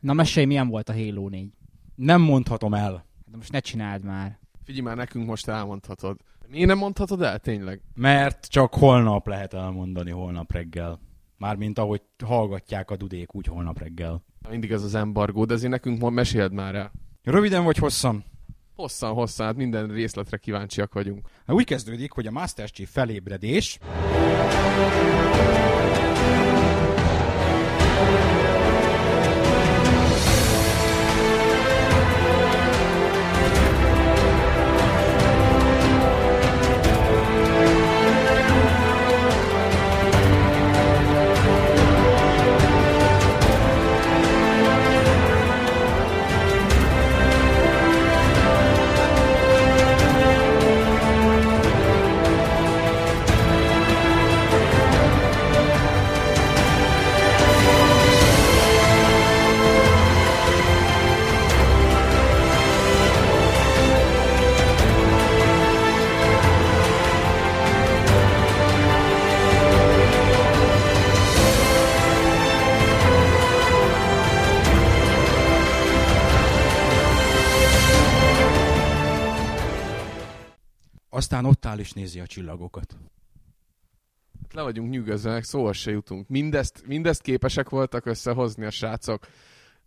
Na 0.00 0.12
mesélj, 0.12 0.46
milyen 0.46 0.68
volt 0.68 0.88
a 0.88 0.92
Halo 0.92 1.28
4? 1.28 1.52
Nem 1.94 2.20
mondhatom 2.20 2.74
el. 2.74 3.06
De 3.30 3.36
most 3.36 3.52
ne 3.52 3.60
csináld 3.60 4.04
már. 4.04 4.38
Figyelj 4.64 4.86
már, 4.86 4.96
nekünk 4.96 5.26
most 5.26 5.48
elmondhatod. 5.48 6.20
Miért 6.48 6.66
nem 6.66 6.78
mondhatod 6.78 7.22
el, 7.22 7.38
tényleg? 7.38 7.80
Mert 7.94 8.46
csak 8.46 8.74
holnap 8.74 9.26
lehet 9.26 9.54
elmondani, 9.54 10.10
holnap 10.10 10.52
reggel. 10.52 11.00
Mármint 11.36 11.78
ahogy 11.78 12.02
hallgatják 12.24 12.90
a 12.90 12.96
dudék, 12.96 13.34
úgy 13.34 13.46
holnap 13.46 13.78
reggel. 13.78 14.24
Mindig 14.48 14.70
ez 14.70 14.82
az 14.82 14.94
embargó, 14.94 15.44
de 15.44 15.54
azért 15.54 15.70
nekünk 15.70 16.00
ma 16.00 16.10
meséld 16.10 16.52
már 16.52 16.74
el. 16.74 16.92
Röviden 17.22 17.64
vagy 17.64 17.76
hosszan? 17.76 18.24
Hosszan, 18.74 19.12
hosszan, 19.12 19.46
hát 19.46 19.56
minden 19.56 19.88
részletre 19.88 20.36
kíváncsiak 20.36 20.94
vagyunk. 20.94 21.28
Hát 21.46 21.56
úgy 21.56 21.64
kezdődik, 21.64 22.12
hogy 22.12 22.26
a 22.26 22.30
Master 22.30 22.70
Chief 22.70 22.90
felébredés 22.90 23.78
áll 81.68 81.78
és 81.78 81.92
nézi 81.92 82.20
a 82.20 82.26
csillagokat. 82.26 82.96
Hát 84.42 84.52
le 84.52 84.62
vagyunk 84.62 84.90
nyűgözve, 84.90 85.42
szóval 85.42 85.72
se 85.72 85.90
jutunk. 85.90 86.28
Mindezt, 86.28 86.82
mindezt 86.86 87.22
képesek 87.22 87.68
voltak 87.68 88.06
összehozni 88.06 88.64
a 88.64 88.70
srácok. 88.70 89.26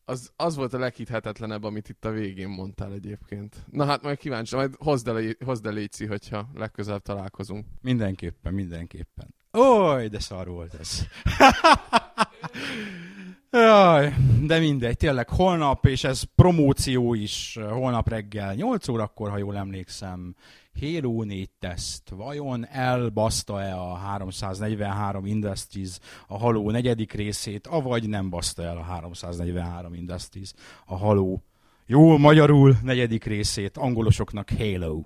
Az, 0.05 0.31
az 0.35 0.55
volt 0.55 0.73
a 0.73 0.79
leghithetetlenebb, 0.79 1.63
amit 1.63 1.89
itt 1.89 2.05
a 2.05 2.11
végén 2.11 2.49
mondtál 2.49 2.93
egyébként. 2.93 3.55
Na 3.71 3.85
hát 3.85 4.01
majd 4.01 4.17
kíváncsi, 4.17 4.55
majd 4.55 4.75
hozd 4.79 5.07
el, 5.07 5.23
hozd 5.45 5.65
el 5.65 5.73
Léci, 5.73 6.05
hogyha 6.05 6.49
legközelebb 6.53 7.01
találkozunk. 7.01 7.65
Mindenképpen, 7.81 8.53
mindenképpen. 8.53 9.33
Oly, 9.51 10.07
de 10.07 10.19
szar 10.19 10.47
volt 10.47 10.73
ez. 10.73 11.01
Jaj, 13.51 14.13
de 14.41 14.59
mindegy, 14.59 14.97
tényleg 14.97 15.29
holnap, 15.29 15.85
és 15.85 16.03
ez 16.03 16.23
promóció 16.23 17.13
is, 17.13 17.59
holnap 17.69 18.09
reggel 18.09 18.53
8 18.53 18.87
órakor, 18.87 19.29
ha 19.29 19.37
jól 19.37 19.57
emlékszem, 19.57 20.35
Halo 20.79 21.23
4 21.23 21.49
teszt. 21.59 22.09
Vajon 22.09 22.67
elbaszta-e 22.67 23.75
a 23.75 23.95
343 23.95 25.25
Industries 25.25 25.99
a 26.27 26.37
Halo 26.37 26.71
negyedik 26.71 27.11
részét, 27.11 27.67
avagy 27.67 28.09
nem 28.09 28.29
baszta 28.29 28.63
el 28.63 28.77
a 28.77 28.83
343 28.83 29.93
Industries 29.93 30.53
a 30.85 30.97
Halo 30.97 31.37
jól 31.91 32.17
magyarul 32.17 32.77
negyedik 32.83 33.23
részét, 33.23 33.77
angolosoknak 33.77 34.49
Halo. 34.57 35.03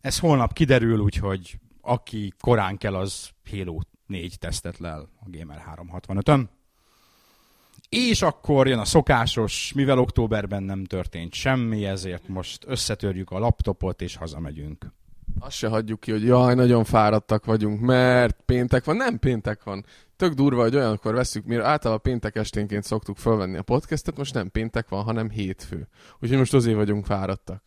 Ez 0.00 0.18
holnap 0.18 0.52
kiderül, 0.52 0.98
úgyhogy 1.00 1.58
aki 1.80 2.32
korán 2.40 2.76
kell, 2.76 2.94
az 2.94 3.30
Halo 3.50 3.78
4 4.06 4.38
tesztet 4.38 4.78
le 4.78 4.92
a 4.94 5.08
Gamer 5.26 5.62
365-ön. 5.76 6.48
És 7.96 8.22
akkor 8.22 8.68
jön 8.68 8.78
a 8.78 8.84
szokásos, 8.84 9.72
mivel 9.74 9.98
októberben 9.98 10.62
nem 10.62 10.84
történt 10.84 11.34
semmi, 11.34 11.84
ezért 11.84 12.28
most 12.28 12.64
összetörjük 12.66 13.30
a 13.30 13.38
laptopot, 13.38 14.02
és 14.02 14.16
hazamegyünk. 14.16 14.92
Azt 15.40 15.56
se 15.56 15.68
hagyjuk 15.68 16.00
ki, 16.00 16.10
hogy 16.10 16.24
jaj, 16.24 16.54
nagyon 16.54 16.84
fáradtak 16.84 17.44
vagyunk, 17.44 17.80
mert 17.80 18.40
péntek 18.44 18.84
van. 18.84 18.96
Nem 18.96 19.18
péntek 19.18 19.62
van. 19.62 19.84
Tök 20.16 20.32
durva, 20.32 20.62
hogy 20.62 20.76
olyankor 20.76 21.14
veszük, 21.14 21.44
mire 21.44 21.64
általában 21.64 22.02
péntek 22.02 22.36
esténként 22.36 22.84
szoktuk 22.84 23.16
fölvenni 23.16 23.56
a 23.56 23.62
podcastet, 23.62 24.16
most 24.16 24.34
nem 24.34 24.50
péntek 24.50 24.88
van, 24.88 25.02
hanem 25.02 25.30
hétfő. 25.30 25.88
Úgyhogy 26.20 26.38
most 26.38 26.54
azért 26.54 26.76
vagyunk 26.76 27.04
fáradtak. 27.04 27.62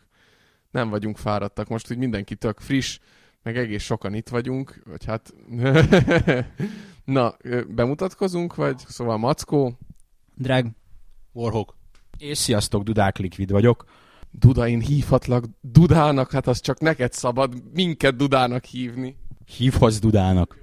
Nem 0.71 0.89
vagyunk 0.89 1.17
fáradtak, 1.17 1.67
most 1.67 1.87
hogy 1.87 1.97
mindenki 1.97 2.35
tök 2.35 2.59
friss, 2.59 2.99
meg 3.43 3.57
egész 3.57 3.83
sokan 3.83 4.13
itt 4.13 4.29
vagyunk, 4.29 4.81
vagy 4.85 5.05
hát... 5.05 5.33
Na, 7.03 7.35
bemutatkozunk, 7.67 8.55
vagy 8.55 8.77
szóval 8.77 9.17
Mackó, 9.17 9.77
Drag. 10.37 10.67
Warhawk. 11.31 11.75
És 12.17 12.37
sziasztok, 12.37 12.83
Dudák 12.83 13.17
Liquid 13.17 13.51
vagyok. 13.51 13.85
Duda, 14.31 14.67
én 14.67 14.79
hívhatlak 14.79 15.45
Dudának, 15.61 16.31
hát 16.31 16.47
az 16.47 16.59
csak 16.61 16.79
neked 16.79 17.13
szabad 17.13 17.53
minket 17.73 18.15
Dudának 18.15 18.63
hívni. 18.63 19.17
Hívhatsz 19.57 19.99
Dudának. 19.99 20.57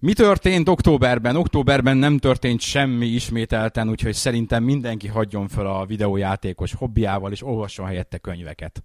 Mi 0.00 0.12
történt 0.12 0.68
októberben? 0.68 1.36
Októberben 1.36 1.96
nem 1.96 2.18
történt 2.18 2.60
semmi 2.60 3.06
ismételten, 3.06 3.88
úgyhogy 3.88 4.14
szerintem 4.14 4.64
mindenki 4.64 5.08
hagyjon 5.08 5.48
fel 5.48 5.66
a 5.66 5.86
videójátékos 5.86 6.74
hobbiával, 6.74 7.32
és 7.32 7.42
olvasson 7.42 7.86
helyette 7.86 8.18
könyveket. 8.18 8.82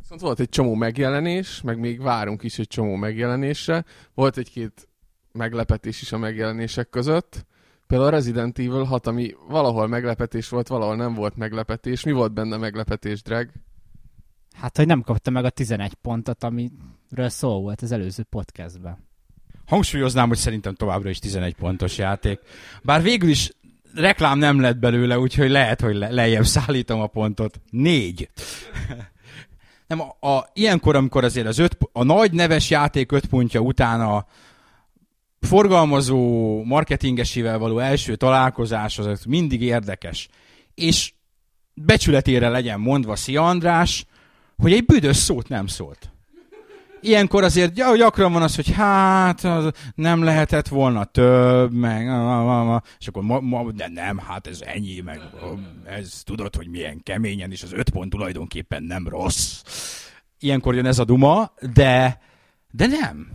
Viszont 0.00 0.20
volt 0.20 0.40
egy 0.40 0.48
csomó 0.48 0.74
megjelenés, 0.74 1.60
meg 1.60 1.78
még 1.78 2.02
várunk 2.02 2.42
is 2.42 2.58
egy 2.58 2.68
csomó 2.68 2.94
megjelenésre. 2.94 3.84
Volt 4.14 4.36
egy-két 4.36 4.88
meglepetés 5.32 6.02
is 6.02 6.12
a 6.12 6.18
megjelenések 6.18 6.88
között. 6.88 7.46
Például 7.86 8.10
a 8.10 8.14
Resident 8.14 8.58
Evil 8.58 8.84
6, 8.84 9.06
ami 9.06 9.34
valahol 9.48 9.86
meglepetés 9.86 10.48
volt, 10.48 10.68
valahol 10.68 10.96
nem 10.96 11.14
volt 11.14 11.36
meglepetés. 11.36 12.04
Mi 12.04 12.12
volt 12.12 12.32
benne 12.32 12.56
meglepetés, 12.56 13.22
Drag? 13.22 13.48
Hát, 14.54 14.76
hogy 14.76 14.86
nem 14.86 15.02
kapta 15.02 15.30
meg 15.30 15.44
a 15.44 15.50
11 15.50 15.94
pontot, 15.94 16.44
amiről 16.44 17.28
szó 17.28 17.60
volt 17.60 17.82
az 17.82 17.92
előző 17.92 18.22
podcastben. 18.22 18.98
Hangsúlyoznám, 19.66 20.28
hogy 20.28 20.36
szerintem 20.36 20.74
továbbra 20.74 21.08
is 21.08 21.18
11 21.18 21.54
pontos 21.54 21.98
játék. 21.98 22.40
Bár 22.82 23.02
végül 23.02 23.28
is 23.28 23.52
reklám 23.94 24.38
nem 24.38 24.60
lett 24.60 24.76
belőle, 24.78 25.18
úgyhogy 25.18 25.50
lehet, 25.50 25.80
hogy 25.80 25.94
le- 25.94 26.10
lejjebb 26.10 26.44
szállítom 26.44 27.00
a 27.00 27.06
pontot. 27.06 27.60
Négy. 27.70 28.28
nem, 29.88 30.00
a, 30.00 30.26
a, 30.26 30.48
ilyenkor, 30.52 30.96
amikor 30.96 31.24
azért 31.24 31.46
az 31.46 31.58
öt, 31.58 31.78
a 31.92 32.04
nagy 32.04 32.32
neves 32.32 32.70
játék 32.70 33.12
öt 33.12 33.26
pontja 33.26 33.60
után 33.60 34.00
a, 34.00 34.26
forgalmazó 35.46 36.62
marketingesével 36.64 37.58
való 37.58 37.78
első 37.78 38.16
találkozás 38.16 38.98
az 38.98 39.24
mindig 39.24 39.62
érdekes. 39.62 40.28
És 40.74 41.12
becsületére 41.74 42.48
legyen 42.48 42.80
mondva 42.80 43.16
Szia 43.16 43.48
András, 43.48 44.06
hogy 44.56 44.72
egy 44.72 44.84
büdös 44.84 45.16
szót 45.16 45.48
nem 45.48 45.66
szólt. 45.66 46.10
Ilyenkor 47.00 47.44
azért 47.44 47.72
gyakran 47.96 48.32
van 48.32 48.42
az, 48.42 48.54
hogy 48.54 48.72
hát 48.72 49.44
az 49.44 49.70
nem 49.94 50.22
lehetett 50.22 50.68
volna 50.68 51.04
több, 51.04 51.72
meg 51.72 52.06
és 52.98 53.08
akkor 53.08 53.22
ma, 53.22 53.40
ma, 53.40 53.70
de 53.72 53.88
nem, 53.88 54.18
hát 54.18 54.46
ez 54.46 54.60
ennyi, 54.60 55.00
meg 55.00 55.20
ez 55.84 56.22
tudod, 56.24 56.56
hogy 56.56 56.68
milyen 56.68 57.00
keményen, 57.02 57.50
és 57.50 57.62
az 57.62 57.72
öt 57.72 57.90
pont 57.90 58.10
tulajdonképpen 58.10 58.82
nem 58.82 59.08
rossz. 59.08 59.62
Ilyenkor 60.38 60.74
jön 60.74 60.86
ez 60.86 60.98
a 60.98 61.04
duma, 61.04 61.52
de, 61.72 62.20
de 62.70 62.86
nem. 62.86 63.28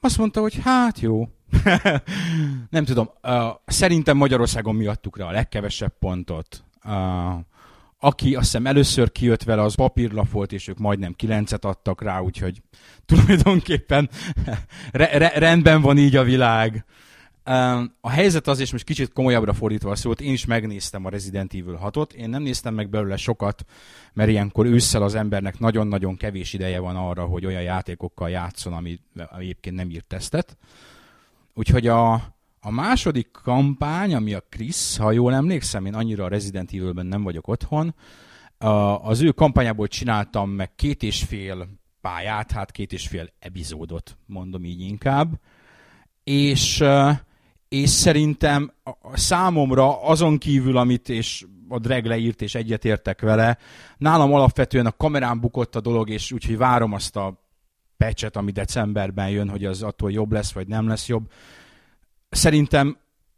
Azt 0.00 0.18
mondta, 0.18 0.40
hogy 0.40 0.58
hát 0.62 1.00
jó, 1.00 1.28
nem 2.70 2.84
tudom, 2.84 3.10
uh, 3.22 3.32
szerintem 3.66 4.16
Magyarországon 4.16 4.74
mi 4.74 4.86
adtuk 4.86 5.18
rá 5.18 5.26
a 5.26 5.30
legkevesebb 5.30 5.98
pontot. 5.98 6.64
Uh, 6.84 7.40
aki 8.04 8.34
azt 8.34 8.44
hiszem 8.44 8.66
először 8.66 9.12
kijött 9.12 9.42
vele, 9.42 9.62
az 9.62 9.74
papírlap 9.74 10.30
volt, 10.30 10.52
és 10.52 10.68
ők 10.68 10.78
majdnem 10.78 11.12
kilencet 11.12 11.64
adtak 11.64 12.02
rá, 12.02 12.20
úgyhogy 12.20 12.62
tulajdonképpen 13.06 14.10
re- 14.92 15.18
re- 15.18 15.38
rendben 15.38 15.80
van 15.80 15.98
így 15.98 16.16
a 16.16 16.22
világ. 16.22 16.84
A 18.00 18.08
helyzet 18.10 18.46
az, 18.46 18.60
és 18.60 18.72
most 18.72 18.84
kicsit 18.84 19.12
komolyabbra 19.12 19.52
fordítva 19.52 19.90
a 19.90 19.94
szót, 19.94 20.20
én 20.20 20.32
is 20.32 20.44
megnéztem 20.44 21.04
a 21.04 21.08
Resident 21.08 21.54
Evil 21.54 21.78
6-ot, 21.82 22.12
én 22.12 22.28
nem 22.28 22.42
néztem 22.42 22.74
meg 22.74 22.90
belőle 22.90 23.16
sokat, 23.16 23.64
mert 24.12 24.30
ilyenkor 24.30 24.66
ősszel 24.66 25.02
az 25.02 25.14
embernek 25.14 25.58
nagyon-nagyon 25.58 26.16
kevés 26.16 26.52
ideje 26.52 26.80
van 26.80 26.96
arra, 26.96 27.24
hogy 27.24 27.46
olyan 27.46 27.62
játékokkal 27.62 28.30
játszon, 28.30 28.72
ami 28.72 28.98
egyébként 29.38 29.76
nem 29.76 29.90
írt 29.90 30.04
tesztet. 30.04 30.56
Úgyhogy 31.54 31.86
a, 31.86 32.12
a 32.60 32.70
második 32.70 33.30
kampány, 33.30 34.14
ami 34.14 34.34
a 34.34 34.44
Chris, 34.48 34.96
ha 34.96 35.12
jól 35.12 35.34
emlékszem, 35.34 35.86
én 35.86 35.94
annyira 35.94 36.24
a 36.24 36.28
Resident 36.28 36.72
Evil-ben 36.72 37.06
nem 37.06 37.22
vagyok 37.22 37.48
otthon, 37.48 37.94
az 39.02 39.20
ő 39.20 39.30
kampányából 39.30 39.86
csináltam 39.86 40.50
meg 40.50 40.74
két 40.74 41.02
és 41.02 41.22
fél 41.22 41.68
pályát, 42.00 42.52
hát 42.52 42.70
két 42.70 42.92
és 42.92 43.08
fél 43.08 43.28
epizódot, 43.38 44.16
mondom 44.26 44.64
így 44.64 44.80
inkább, 44.80 45.40
és 46.24 46.84
és 47.68 47.90
szerintem 47.90 48.72
a 48.82 49.16
számomra 49.16 50.02
azon 50.02 50.38
kívül, 50.38 50.76
amit 50.76 51.08
és 51.08 51.46
a 51.68 51.78
drag 51.78 52.04
leírt, 52.04 52.42
és 52.42 52.54
egyetértek 52.54 53.20
vele, 53.20 53.58
nálam 53.96 54.32
alapvetően 54.32 54.86
a 54.86 54.96
kamerán 54.96 55.40
bukott 55.40 55.76
a 55.76 55.80
dolog, 55.80 56.10
és 56.10 56.32
úgyhogy 56.32 56.56
várom 56.56 56.92
azt 56.92 57.16
a 57.16 57.41
pecset, 57.96 58.36
ami 58.36 58.50
decemberben 58.50 59.28
jön, 59.28 59.48
hogy 59.48 59.64
az 59.64 59.82
attól 59.82 60.12
jobb 60.12 60.32
lesz, 60.32 60.52
vagy 60.52 60.66
nem 60.66 60.88
lesz 60.88 61.08
jobb. 61.08 61.30
Szerintem 62.30 62.96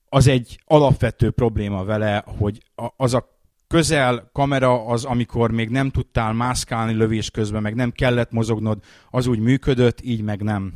az 0.08 0.26
egy 0.26 0.60
alapvető 0.64 1.30
probléma 1.30 1.84
vele, 1.84 2.24
hogy 2.38 2.62
az 2.96 3.14
a 3.14 3.32
közel 3.66 4.30
kamera 4.32 4.86
az, 4.86 5.04
amikor 5.04 5.50
még 5.50 5.68
nem 5.68 5.90
tudtál 5.90 6.32
mászkálni 6.32 6.92
lövés 6.92 7.30
közben, 7.30 7.62
meg 7.62 7.74
nem 7.74 7.90
kellett 7.90 8.30
mozognod, 8.30 8.78
az 9.10 9.26
úgy 9.26 9.38
működött, 9.38 10.00
így 10.02 10.22
meg 10.22 10.42
nem. 10.42 10.74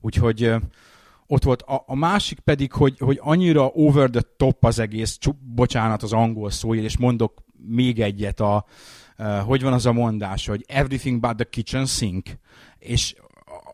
Úgyhogy 0.00 0.54
ott 1.26 1.42
volt. 1.42 1.62
A, 1.62 1.82
a 1.86 1.94
másik 1.94 2.40
pedig, 2.40 2.72
hogy, 2.72 2.98
hogy 2.98 3.18
annyira 3.22 3.66
over 3.66 4.10
the 4.10 4.20
top 4.36 4.64
az 4.64 4.78
egész, 4.78 5.16
csup, 5.18 5.36
bocsánat 5.54 6.02
az 6.02 6.12
angol 6.12 6.50
szó, 6.50 6.74
és 6.74 6.98
mondok 6.98 7.42
még 7.66 8.00
egyet, 8.00 8.40
a, 8.40 8.64
hogy 9.44 9.62
van 9.62 9.72
az 9.72 9.86
a 9.86 9.92
mondás, 9.92 10.46
hogy 10.46 10.64
everything 10.68 11.20
but 11.20 11.36
the 11.36 11.44
kitchen 11.44 11.86
sink, 11.86 12.28
és 12.80 13.14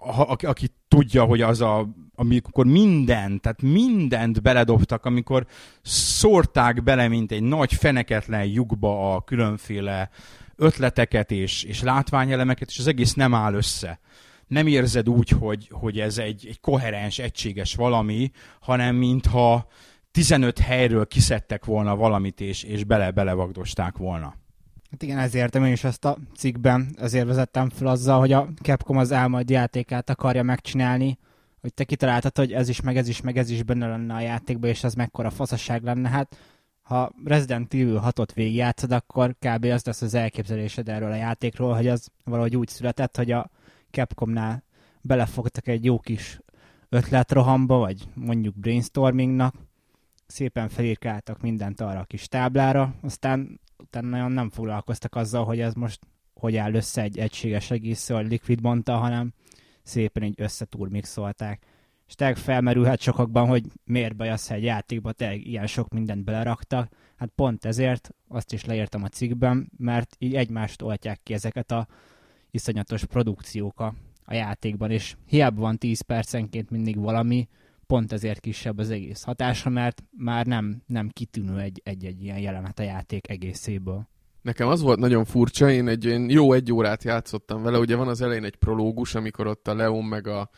a, 0.00 0.20
a, 0.20 0.36
aki 0.40 0.68
tudja, 0.88 1.24
hogy 1.24 1.40
az 1.40 1.60
a 1.60 1.88
amikor 2.18 2.66
mindent, 2.66 3.40
tehát 3.40 3.62
mindent 3.62 4.42
beledobtak, 4.42 5.04
amikor 5.04 5.46
szórták 5.82 6.82
bele, 6.82 7.08
mint 7.08 7.32
egy 7.32 7.42
nagy 7.42 7.74
feneketlen 7.74 8.44
lyukba 8.44 9.14
a 9.14 9.20
különféle 9.20 10.10
ötleteket 10.56 11.30
és, 11.30 11.62
és 11.62 11.82
látványelemeket, 11.82 12.68
és 12.68 12.78
az 12.78 12.86
egész 12.86 13.14
nem 13.14 13.34
áll 13.34 13.54
össze. 13.54 14.00
Nem 14.46 14.66
érzed 14.66 15.08
úgy, 15.08 15.28
hogy, 15.28 15.68
hogy 15.72 16.00
ez 16.00 16.18
egy, 16.18 16.46
egy 16.48 16.60
koherens, 16.60 17.18
egységes 17.18 17.74
valami, 17.74 18.30
hanem 18.60 18.96
mintha 18.96 19.68
15 20.10 20.58
helyről 20.58 21.06
kiszedtek 21.06 21.64
volna 21.64 21.96
valamit, 21.96 22.40
és, 22.40 22.62
és 22.62 22.84
bele-belevagdosták 22.84 23.96
volna. 23.96 24.34
Hát 24.90 25.02
igen, 25.02 25.18
ezért 25.18 25.54
én 25.54 25.64
is 25.64 25.84
ezt 25.84 26.04
a 26.04 26.16
cikkben 26.36 26.94
azért 26.98 27.26
vezettem 27.26 27.68
fel 27.70 27.86
azzal, 27.86 28.18
hogy 28.18 28.32
a 28.32 28.48
Capcom 28.62 28.96
az 28.96 29.12
álmod 29.12 29.50
játékát 29.50 30.10
akarja 30.10 30.42
megcsinálni, 30.42 31.18
hogy 31.60 31.74
te 31.74 31.84
kitaláltad, 31.84 32.36
hogy 32.36 32.52
ez 32.52 32.68
is, 32.68 32.80
meg 32.80 32.96
ez 32.96 33.08
is, 33.08 33.20
meg 33.20 33.36
ez 33.36 33.50
is 33.50 33.62
benne 33.62 33.88
lenne 33.88 34.14
a 34.14 34.20
játékban, 34.20 34.70
és 34.70 34.84
az 34.84 34.94
mekkora 34.94 35.30
faszaság 35.30 35.82
lenne. 35.82 36.08
Hát 36.08 36.36
ha 36.82 37.12
Resident 37.24 37.74
Evil 37.74 38.02
6-ot 38.04 38.28
végigjátszod, 38.34 38.92
akkor 38.92 39.36
kb. 39.38 39.64
az 39.64 39.84
lesz 39.84 40.02
az 40.02 40.14
elképzelésed 40.14 40.88
erről 40.88 41.10
a 41.10 41.16
játékról, 41.16 41.74
hogy 41.74 41.88
az 41.88 42.08
valahogy 42.24 42.56
úgy 42.56 42.68
született, 42.68 43.16
hogy 43.16 43.30
a 43.30 43.50
Capcomnál 43.90 44.64
belefogtak 45.00 45.68
egy 45.68 45.84
jó 45.84 45.98
kis 45.98 46.40
ötletrohamba, 46.88 47.76
vagy 47.76 48.08
mondjuk 48.14 48.54
brainstormingnak, 48.54 49.54
szépen 50.26 50.69
felírkáltak 50.69 51.40
mindent 51.40 51.81
arra 51.81 52.00
a 52.00 52.05
kis 52.05 52.28
táblára, 52.28 52.94
aztán 53.02 53.61
utána 53.78 54.08
nagyon 54.08 54.32
nem 54.32 54.50
foglalkoztak 54.50 55.14
azzal, 55.14 55.44
hogy 55.44 55.61
ez 55.61 55.75
most 55.75 55.99
hogy 56.40 56.56
áll 56.56 56.75
össze 56.75 57.02
egy 57.02 57.19
egységes 57.19 57.70
egész, 57.70 58.08
hogy 58.08 58.26
Liquid 58.26 58.61
mondta, 58.61 58.96
hanem 58.96 59.32
szépen 59.82 60.23
így 60.23 60.40
összetúrmixolták. 60.40 61.67
És 62.06 62.14
tényleg 62.14 62.37
felmerülhet 62.37 63.00
sokakban, 63.00 63.49
hogy 63.49 63.64
miért 63.84 64.17
baj 64.17 64.31
az, 64.31 64.49
hogy 64.49 64.56
egy 64.56 64.62
játékba 64.62 65.12
tényleg 65.12 65.46
ilyen 65.46 65.67
sok 65.67 65.88
mindent 65.88 66.25
beleraktak. 66.25 66.93
Hát 67.17 67.31
pont 67.34 67.64
ezért 67.64 68.11
azt 68.28 68.52
is 68.52 68.64
leírtam 68.64 69.02
a 69.02 69.08
cikkben, 69.08 69.70
mert 69.76 70.17
így 70.19 70.34
egymást 70.34 70.82
oltják 70.82 71.20
ki 71.23 71.32
ezeket 71.32 71.70
a 71.70 71.87
iszonyatos 72.50 73.05
produkciók 73.05 73.81
a, 73.81 73.94
a 74.25 74.34
játékban, 74.34 74.90
és 74.90 75.17
hiába 75.26 75.61
van 75.61 75.78
10 75.78 76.00
percenként 76.00 76.70
mindig 76.70 76.99
valami, 76.99 77.49
pont 77.86 78.12
ezért 78.12 78.40
kisebb 78.40 78.78
az 78.78 78.90
egész 78.90 79.22
hatása, 79.22 79.70
mert 79.70 80.02
már 80.16 80.46
nem, 80.46 80.82
nem 80.86 81.08
kitűnő 81.08 81.72
egy-egy 81.82 82.22
ilyen 82.22 82.38
jelenet 82.38 82.78
a 82.78 82.82
játék 82.82 83.30
egészéből. 83.30 84.08
Nekem 84.42 84.68
az 84.68 84.80
volt 84.80 84.98
nagyon 84.98 85.24
furcsa, 85.24 85.70
én 85.70 85.88
egy 85.88 86.04
én 86.04 86.30
jó 86.30 86.52
egy 86.52 86.72
órát 86.72 87.04
játszottam 87.04 87.62
vele, 87.62 87.78
ugye 87.78 87.96
van 87.96 88.08
az 88.08 88.20
elején 88.20 88.44
egy 88.44 88.56
prológus, 88.56 89.14
amikor 89.14 89.46
ott 89.46 89.68
a 89.68 89.74
Leon 89.74 90.04
meg 90.04 90.26
a 90.26 90.50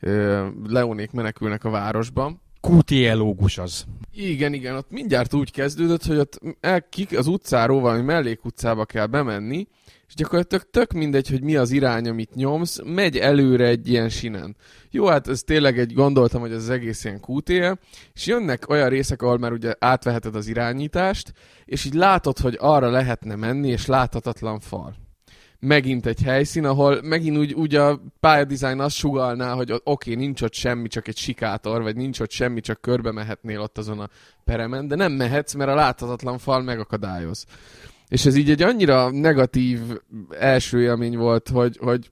ö, 0.00 0.46
Leonék 0.64 1.10
menekülnek 1.10 1.64
a 1.64 1.70
városba. 1.70 2.40
QTE 2.60 3.14
lógus 3.14 3.58
az. 3.58 3.84
Igen, 4.12 4.52
igen, 4.52 4.76
ott 4.76 4.90
mindjárt 4.90 5.34
úgy 5.34 5.50
kezdődött, 5.50 6.04
hogy 6.04 6.16
ott 6.16 6.40
el, 6.60 6.88
kik 6.88 7.18
az 7.18 7.26
utcáról 7.26 7.80
valami 7.80 8.02
mellékutcába 8.02 8.84
kell 8.84 9.06
bemenni, 9.06 9.66
és 10.08 10.14
gyakorlatilag 10.14 10.70
tök 10.70 10.92
mindegy, 10.92 11.28
hogy 11.28 11.42
mi 11.42 11.56
az 11.56 11.70
irány, 11.70 12.08
amit 12.08 12.34
nyomsz, 12.34 12.78
megy 12.84 13.16
előre 13.16 13.66
egy 13.66 13.88
ilyen 13.88 14.08
sinen. 14.08 14.56
Jó, 14.90 15.06
hát 15.06 15.28
ez 15.28 15.42
tényleg 15.42 15.78
egy, 15.78 15.92
gondoltam, 15.92 16.40
hogy 16.40 16.52
ez 16.52 16.62
az 16.62 16.70
egész 16.70 17.04
ilyen 17.04 17.20
QTE, 17.26 17.78
és 18.14 18.26
jönnek 18.26 18.68
olyan 18.68 18.88
részek, 18.88 19.22
ahol 19.22 19.38
már 19.38 19.52
ugye 19.52 19.74
átveheted 19.78 20.34
az 20.34 20.46
irányítást, 20.46 21.32
és 21.64 21.84
így 21.84 21.94
látod, 21.94 22.38
hogy 22.38 22.56
arra 22.60 22.90
lehetne 22.90 23.36
menni, 23.36 23.68
és 23.68 23.86
láthatatlan 23.86 24.60
fal. 24.60 24.94
Megint 25.60 26.06
egy 26.06 26.22
helyszín, 26.22 26.64
ahol 26.64 27.02
megint 27.02 27.36
úgy, 27.36 27.52
úgy 27.52 27.74
a 27.74 28.00
pályadizájn 28.20 28.80
azt 28.80 28.96
sugalná, 28.96 29.54
hogy 29.54 29.72
oké, 29.72 29.82
okay, 29.84 30.14
nincs 30.14 30.42
ott 30.42 30.54
semmi, 30.54 30.88
csak 30.88 31.08
egy 31.08 31.16
sikátor, 31.16 31.82
vagy 31.82 31.96
nincs 31.96 32.20
ott 32.20 32.30
semmi, 32.30 32.60
csak 32.60 32.80
körbe 32.80 33.12
mehetnél 33.12 33.60
ott 33.60 33.78
azon 33.78 34.00
a 34.00 34.08
peremen, 34.44 34.88
de 34.88 34.94
nem 34.94 35.12
mehetsz, 35.12 35.54
mert 35.54 35.70
a 35.70 35.74
láthatatlan 35.74 36.38
fal 36.38 36.62
megakadályoz. 36.62 37.46
És 38.08 38.26
ez 38.26 38.36
így 38.36 38.50
egy 38.50 38.62
annyira 38.62 39.10
negatív 39.10 39.80
első 40.30 40.82
élmény 40.82 41.16
volt, 41.16 41.48
hogy, 41.48 41.78
hogy 41.80 42.10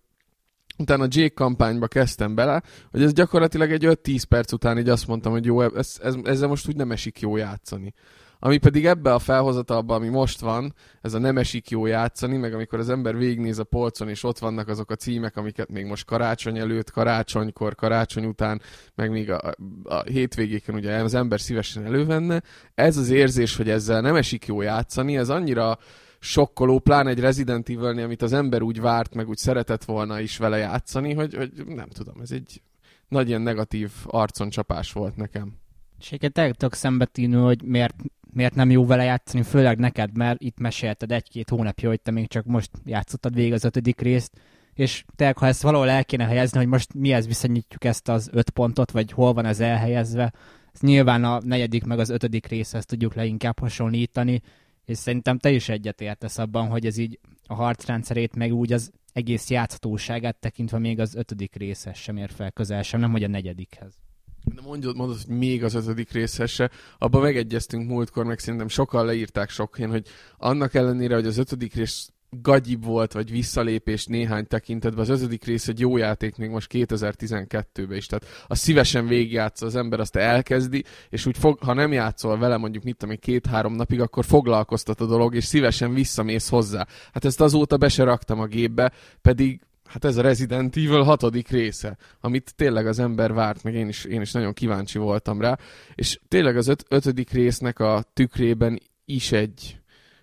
utána 0.78 1.04
a 1.04 1.08
Jake 1.10 1.34
kampányba 1.34 1.86
kezdtem 1.86 2.34
bele, 2.34 2.62
hogy 2.90 3.02
ez 3.02 3.12
gyakorlatilag 3.12 3.72
egy 3.72 3.84
5-10 3.86 4.22
perc 4.28 4.52
után 4.52 4.78
így 4.78 4.88
azt 4.88 5.06
mondtam, 5.06 5.32
hogy 5.32 5.44
jó, 5.44 5.60
ez, 5.60 5.98
ez, 6.02 6.14
ezzel 6.24 6.48
most 6.48 6.68
úgy 6.68 6.76
nem 6.76 6.90
esik 6.90 7.20
jó 7.20 7.36
játszani. 7.36 7.94
Ami 8.38 8.58
pedig 8.58 8.86
ebbe 8.86 9.14
a 9.14 9.18
felhozatalba, 9.18 9.94
ami 9.94 10.08
most 10.08 10.40
van, 10.40 10.74
ez 11.00 11.14
a 11.14 11.18
nem 11.18 11.38
esik 11.38 11.70
jó 11.70 11.86
játszani, 11.86 12.36
meg 12.36 12.54
amikor 12.54 12.78
az 12.78 12.88
ember 12.88 13.16
végignéz 13.16 13.58
a 13.58 13.64
polcon, 13.64 14.08
és 14.08 14.24
ott 14.24 14.38
vannak 14.38 14.68
azok 14.68 14.90
a 14.90 14.94
címek, 14.94 15.36
amiket 15.36 15.70
még 15.70 15.84
most 15.84 16.04
karácsony 16.04 16.58
előtt, 16.58 16.90
karácsonykor, 16.90 17.74
karácsony 17.74 18.24
után, 18.24 18.60
meg 18.94 19.10
még 19.10 19.30
a, 19.30 19.54
a 19.84 20.02
hétvégéken 20.02 20.74
ugye 20.74 20.96
az 20.96 21.14
ember 21.14 21.40
szívesen 21.40 21.84
elővenne. 21.84 22.42
Ez 22.74 22.96
az 22.96 23.10
érzés, 23.10 23.56
hogy 23.56 23.70
ezzel 23.70 24.00
nem 24.00 24.14
esik 24.14 24.46
jó 24.46 24.60
játszani, 24.60 25.16
ez 25.16 25.28
annyira 25.28 25.78
sokkoló, 26.18 26.78
pláne 26.78 27.10
egy 27.10 27.20
Resident 27.20 27.68
evil 27.68 28.04
amit 28.04 28.22
az 28.22 28.32
ember 28.32 28.62
úgy 28.62 28.80
várt, 28.80 29.14
meg 29.14 29.28
úgy 29.28 29.36
szeretett 29.36 29.84
volna 29.84 30.20
is 30.20 30.36
vele 30.36 30.56
játszani, 30.56 31.14
hogy, 31.14 31.34
hogy 31.34 31.50
nem 31.66 31.88
tudom, 31.88 32.20
ez 32.20 32.30
egy 32.30 32.62
nagy 33.08 33.28
ilyen 33.28 33.40
negatív 33.40 33.90
arconcsapás 34.06 34.92
volt 34.92 35.16
nekem. 35.16 35.54
És 35.98 36.12
egyébként 36.12 36.56
tök 36.56 36.74
szembetűnő, 36.74 37.40
hogy 37.40 37.62
miért 37.62 37.94
miért 38.36 38.54
nem 38.54 38.70
jó 38.70 38.86
vele 38.86 39.04
játszani, 39.04 39.42
főleg 39.42 39.78
neked, 39.78 40.16
mert 40.16 40.42
itt 40.42 40.58
mesélted 40.58 41.12
egy-két 41.12 41.50
hónapja, 41.50 41.88
hogy 41.88 42.00
te 42.00 42.10
még 42.10 42.28
csak 42.28 42.44
most 42.44 42.70
játszottad 42.84 43.34
végig 43.34 43.52
az 43.52 43.64
ötödik 43.64 44.00
részt, 44.00 44.40
és 44.74 45.04
te, 45.16 45.34
ha 45.36 45.46
ezt 45.46 45.62
valahol 45.62 45.88
el 45.88 46.04
kéne 46.04 46.24
helyezni, 46.24 46.58
hogy 46.58 46.66
most 46.66 46.94
mihez 46.94 47.26
viszonyítjuk 47.26 47.84
ezt 47.84 48.08
az 48.08 48.28
öt 48.32 48.50
pontot, 48.50 48.90
vagy 48.90 49.12
hol 49.12 49.32
van 49.32 49.44
ez 49.44 49.60
elhelyezve, 49.60 50.32
ez 50.72 50.80
nyilván 50.80 51.24
a 51.24 51.40
negyedik 51.44 51.84
meg 51.84 51.98
az 51.98 52.10
ötödik 52.10 52.46
részhez 52.46 52.86
tudjuk 52.86 53.14
leginkább 53.14 53.58
hasonlítani, 53.58 54.42
és 54.86 54.98
szerintem 54.98 55.38
te 55.38 55.50
is 55.50 55.68
egyetértesz 55.68 56.38
abban, 56.38 56.68
hogy 56.68 56.86
ez 56.86 56.96
így 56.96 57.18
a 57.46 57.54
harcrendszerét, 57.54 58.36
meg 58.36 58.52
úgy 58.52 58.72
az 58.72 58.92
egész 59.12 59.50
játszhatóságát 59.50 60.36
tekintve 60.36 60.78
még 60.78 61.00
az 61.00 61.14
ötödik 61.14 61.54
részhez 61.54 61.96
sem 61.96 62.16
ér 62.16 62.30
fel 62.30 62.52
közel 62.52 62.82
sem, 62.82 63.00
nem 63.00 63.10
hogy 63.10 63.24
a 63.24 63.28
negyedikhez. 63.28 63.94
De 64.54 64.60
mondod, 64.60 64.96
mondod, 64.96 65.16
hogy 65.26 65.36
még 65.36 65.64
az 65.64 65.74
ötödik 65.74 66.10
részhez 66.10 66.50
se. 66.50 66.70
Abba 66.98 67.20
megegyeztünk 67.20 67.88
múltkor, 67.88 68.24
meg 68.24 68.38
szerintem 68.38 68.68
sokan 68.68 69.04
leírták 69.04 69.50
sok 69.50 69.76
hogy 69.76 70.06
annak 70.36 70.74
ellenére, 70.74 71.14
hogy 71.14 71.26
az 71.26 71.38
ötödik 71.38 71.74
rész 71.74 72.12
gagyibb 72.42 72.84
volt, 72.84 73.12
vagy 73.12 73.30
visszalépés 73.30 74.06
néhány 74.06 74.46
tekintetben. 74.46 75.00
Az 75.00 75.08
ötödik 75.08 75.44
rész 75.44 75.68
egy 75.68 75.80
jó 75.80 75.96
játék 75.96 76.36
még 76.36 76.50
most 76.50 76.70
2012-ben 76.72 77.96
is, 77.96 78.06
tehát 78.06 78.44
a 78.46 78.54
szívesen 78.54 79.06
végigjátsza 79.06 79.66
az 79.66 79.76
ember, 79.76 80.00
azt 80.00 80.16
elkezdi, 80.16 80.84
és 81.10 81.26
úgy 81.26 81.38
fog, 81.38 81.58
ha 81.58 81.72
nem 81.72 81.92
játszol 81.92 82.38
vele 82.38 82.56
mondjuk 82.56 82.84
mit 82.84 82.96
tudom 82.96 83.16
két-három 83.16 83.74
napig, 83.74 84.00
akkor 84.00 84.24
foglalkoztat 84.24 85.00
a 85.00 85.06
dolog, 85.06 85.34
és 85.34 85.44
szívesen 85.44 85.94
visszamész 85.94 86.48
hozzá. 86.48 86.86
Hát 87.12 87.24
ezt 87.24 87.40
azóta 87.40 87.76
be 87.76 87.88
se 87.88 88.04
raktam 88.04 88.40
a 88.40 88.46
gépbe, 88.46 88.92
pedig 89.22 89.60
Hát 89.86 90.04
ez 90.04 90.16
a 90.16 90.22
Resident 90.22 90.76
Evil 90.76 91.02
hatodik 91.02 91.48
része, 91.48 91.96
amit 92.20 92.54
tényleg 92.56 92.86
az 92.86 92.98
ember 92.98 93.32
várt, 93.32 93.62
meg 93.62 93.74
én 93.74 93.88
is, 93.88 94.04
én 94.04 94.20
is 94.20 94.32
nagyon 94.32 94.52
kíváncsi 94.52 94.98
voltam 94.98 95.40
rá, 95.40 95.58
és 95.94 96.20
tényleg 96.28 96.56
az 96.56 96.68
öt, 96.68 96.84
ötödik 96.88 97.30
résznek 97.30 97.78
a 97.78 98.04
tükrében 98.12 98.80
is 99.04 99.32
egy, 99.32 99.80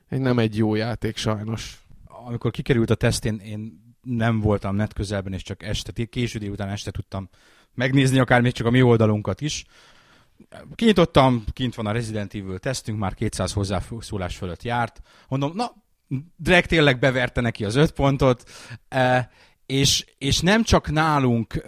egy 0.10 0.20
nem 0.20 0.40
egy 0.40 0.58
jó 0.58 0.76
játék 0.76 1.18
sajnos. 1.18 1.83
Amikor 2.26 2.52
kikerült 2.52 2.90
a 2.90 2.96
teszt, 2.96 3.26
én, 3.26 3.40
én 3.40 3.82
nem 4.02 4.40
voltam 4.40 4.76
net 4.76 4.94
közelben, 4.94 5.34
és 5.34 5.44
csak 5.44 5.64
este, 5.64 6.06
késő 6.06 6.40
délután 6.40 6.70
este 6.70 6.92
tudtam 6.92 7.30
megnézni 7.74 8.20
akár 8.20 8.42
még 8.42 8.52
csak 8.52 8.68
a 8.68 8.72
mi 8.72 8.82
oldalunkat 8.82 9.42
is. 9.42 9.66
Kinyitottam, 10.76 11.44
kint 11.54 11.76
van 11.76 11.86
a 11.86 11.92
Resident 11.92 12.34
Evil 12.34 12.60
tesztünk, 12.60 13.00
már 13.00 13.14
200 13.14 13.54
hozzászólás 13.54 14.36
fölött 14.36 14.64
járt. 14.64 15.02
Mondom, 15.28 15.52
na, 15.56 15.72
Drake 16.38 16.68
tényleg 16.68 17.00
beverte 17.00 17.42
neki 17.42 17.66
az 17.66 17.76
öt 17.76 17.92
pontot, 17.92 18.44
és, 19.66 20.06
és 20.18 20.40
nem 20.40 20.64
csak 20.64 20.92
nálunk 20.92 21.66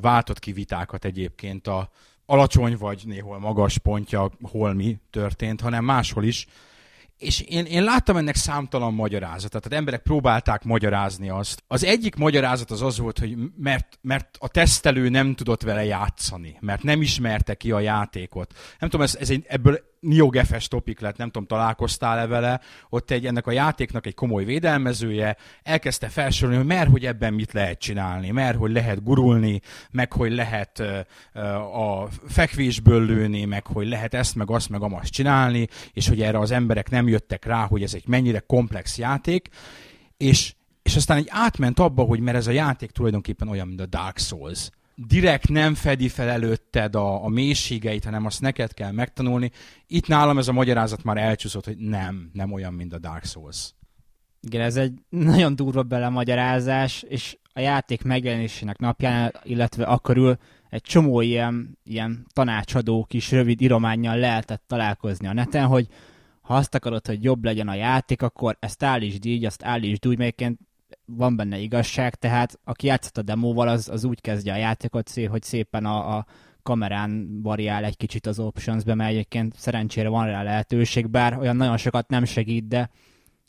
váltott 0.00 0.38
ki 0.38 0.52
vitákat 0.52 1.04
egyébként 1.04 1.66
a, 1.66 1.90
alacsony 2.26 2.76
vagy 2.76 3.02
néhol 3.04 3.38
magas 3.38 3.78
pontja, 3.78 4.30
hol 4.42 4.74
mi 4.74 4.98
történt, 5.10 5.60
hanem 5.60 5.84
máshol 5.84 6.24
is. 6.24 6.46
És 7.20 7.40
én, 7.40 7.64
én 7.64 7.82
láttam 7.82 8.16
ennek 8.16 8.34
számtalan 8.34 8.94
magyarázatot, 8.94 9.62
tehát 9.62 9.78
emberek 9.78 10.02
próbálták 10.02 10.64
magyarázni 10.64 11.30
azt. 11.30 11.62
Az 11.66 11.84
egyik 11.84 12.14
magyarázat 12.14 12.70
az 12.70 12.82
az 12.82 12.98
volt, 12.98 13.18
hogy 13.18 13.36
mert, 13.56 13.98
mert 14.00 14.36
a 14.38 14.48
tesztelő 14.48 15.08
nem 15.08 15.34
tudott 15.34 15.62
vele 15.62 15.84
játszani, 15.84 16.56
mert 16.60 16.82
nem 16.82 17.02
ismerte 17.02 17.54
ki 17.54 17.70
a 17.70 17.80
játékot. 17.80 18.54
Nem 18.78 18.90
tudom, 18.90 19.06
ez, 19.06 19.16
ez 19.20 19.30
egy, 19.30 19.44
ebből 19.48 19.89
niogefes 20.00 20.68
topik 20.68 21.00
lett, 21.00 21.16
nem 21.16 21.30
tudom, 21.30 21.46
találkoztál-e 21.46 22.26
vele, 22.26 22.60
ott 22.88 23.10
egy, 23.10 23.26
ennek 23.26 23.46
a 23.46 23.50
játéknak 23.50 24.06
egy 24.06 24.14
komoly 24.14 24.44
védelmezője 24.44 25.36
elkezdte 25.62 26.08
felsorolni, 26.08 26.56
hogy 26.56 26.66
mert 26.66 26.90
hogy 26.90 27.06
ebben 27.06 27.34
mit 27.34 27.52
lehet 27.52 27.78
csinálni, 27.78 28.30
mert 28.30 28.56
hogy 28.56 28.72
lehet 28.72 29.02
gurulni, 29.02 29.60
meg 29.90 30.12
hogy 30.12 30.32
lehet 30.32 30.78
a 31.74 32.08
fekvésből 32.28 33.04
lőni, 33.04 33.44
meg 33.44 33.66
hogy 33.66 33.88
lehet 33.88 34.14
ezt, 34.14 34.34
meg 34.34 34.50
azt, 34.50 34.68
meg 34.68 34.82
amazt 34.82 35.12
csinálni, 35.12 35.68
és 35.92 36.08
hogy 36.08 36.22
erre 36.22 36.38
az 36.38 36.50
emberek 36.50 36.90
nem 36.90 37.08
jöttek 37.08 37.44
rá, 37.44 37.66
hogy 37.66 37.82
ez 37.82 37.94
egy 37.94 38.06
mennyire 38.06 38.38
komplex 38.38 38.98
játék, 38.98 39.48
és, 40.16 40.54
és 40.82 40.96
aztán 40.96 41.16
egy 41.16 41.28
átment 41.30 41.78
abba, 41.78 42.02
hogy 42.02 42.20
mert 42.20 42.36
ez 42.36 42.46
a 42.46 42.50
játék 42.50 42.90
tulajdonképpen 42.90 43.48
olyan, 43.48 43.66
mint 43.66 43.80
a 43.80 43.86
Dark 43.86 44.18
Souls 44.18 44.70
direkt 45.06 45.48
nem 45.48 45.74
fedi 45.74 46.08
fel 46.08 46.28
előtted 46.28 46.94
a, 46.94 47.24
a 47.24 47.28
mélységeit, 47.28 48.04
hanem 48.04 48.26
azt 48.26 48.40
neked 48.40 48.74
kell 48.74 48.92
megtanulni. 48.92 49.50
Itt 49.86 50.06
nálam 50.06 50.38
ez 50.38 50.48
a 50.48 50.52
magyarázat 50.52 51.02
már 51.02 51.16
elcsúszott, 51.16 51.64
hogy 51.64 51.76
nem, 51.76 52.30
nem 52.32 52.52
olyan, 52.52 52.72
mint 52.72 52.92
a 52.92 52.98
Dark 52.98 53.24
Souls. 53.24 53.74
Igen, 54.40 54.60
ez 54.60 54.76
egy 54.76 54.92
nagyon 55.08 55.56
durva 55.56 55.82
belemagyarázás, 55.82 57.02
és 57.08 57.38
a 57.52 57.60
játék 57.60 58.02
megjelenésének 58.02 58.78
napján, 58.78 59.34
illetve 59.42 59.84
akkor 59.84 60.38
egy 60.68 60.82
csomó 60.82 61.20
ilyen, 61.20 61.78
ilyen 61.84 62.26
tanácsadó 62.32 63.04
kis 63.04 63.30
rövid 63.30 63.60
írományjal 63.60 64.16
lehetett 64.16 64.62
találkozni 64.66 65.26
a 65.26 65.32
neten, 65.32 65.66
hogy 65.66 65.86
ha 66.40 66.54
azt 66.54 66.74
akarod, 66.74 67.06
hogy 67.06 67.24
jobb 67.24 67.44
legyen 67.44 67.68
a 67.68 67.74
játék, 67.74 68.22
akkor 68.22 68.56
ezt 68.60 68.82
állítsd 68.82 69.24
így, 69.24 69.44
azt 69.44 69.64
állítsd 69.64 70.06
úgy, 70.06 70.18
melyiként 70.18 70.58
van 71.16 71.36
benne 71.36 71.58
igazság, 71.58 72.14
tehát 72.14 72.58
aki 72.64 72.86
játszott 72.86 73.18
a 73.18 73.22
demóval, 73.22 73.68
az, 73.68 73.88
az 73.88 74.04
úgy 74.04 74.20
kezdje 74.20 74.52
a 74.52 74.56
játékot, 74.56 75.10
hogy 75.28 75.42
szépen 75.42 75.84
a, 75.84 76.16
a 76.16 76.26
kamerán 76.62 77.42
variál 77.42 77.84
egy 77.84 77.96
kicsit 77.96 78.26
az 78.26 78.38
optionsbe, 78.38 78.94
mert 78.94 79.10
egyébként 79.10 79.54
szerencsére 79.56 80.08
van 80.08 80.26
rá 80.26 80.42
lehetőség, 80.42 81.08
bár 81.08 81.38
olyan 81.38 81.56
nagyon 81.56 81.76
sokat 81.76 82.08
nem 82.08 82.24
segít, 82.24 82.68
de 82.68 82.90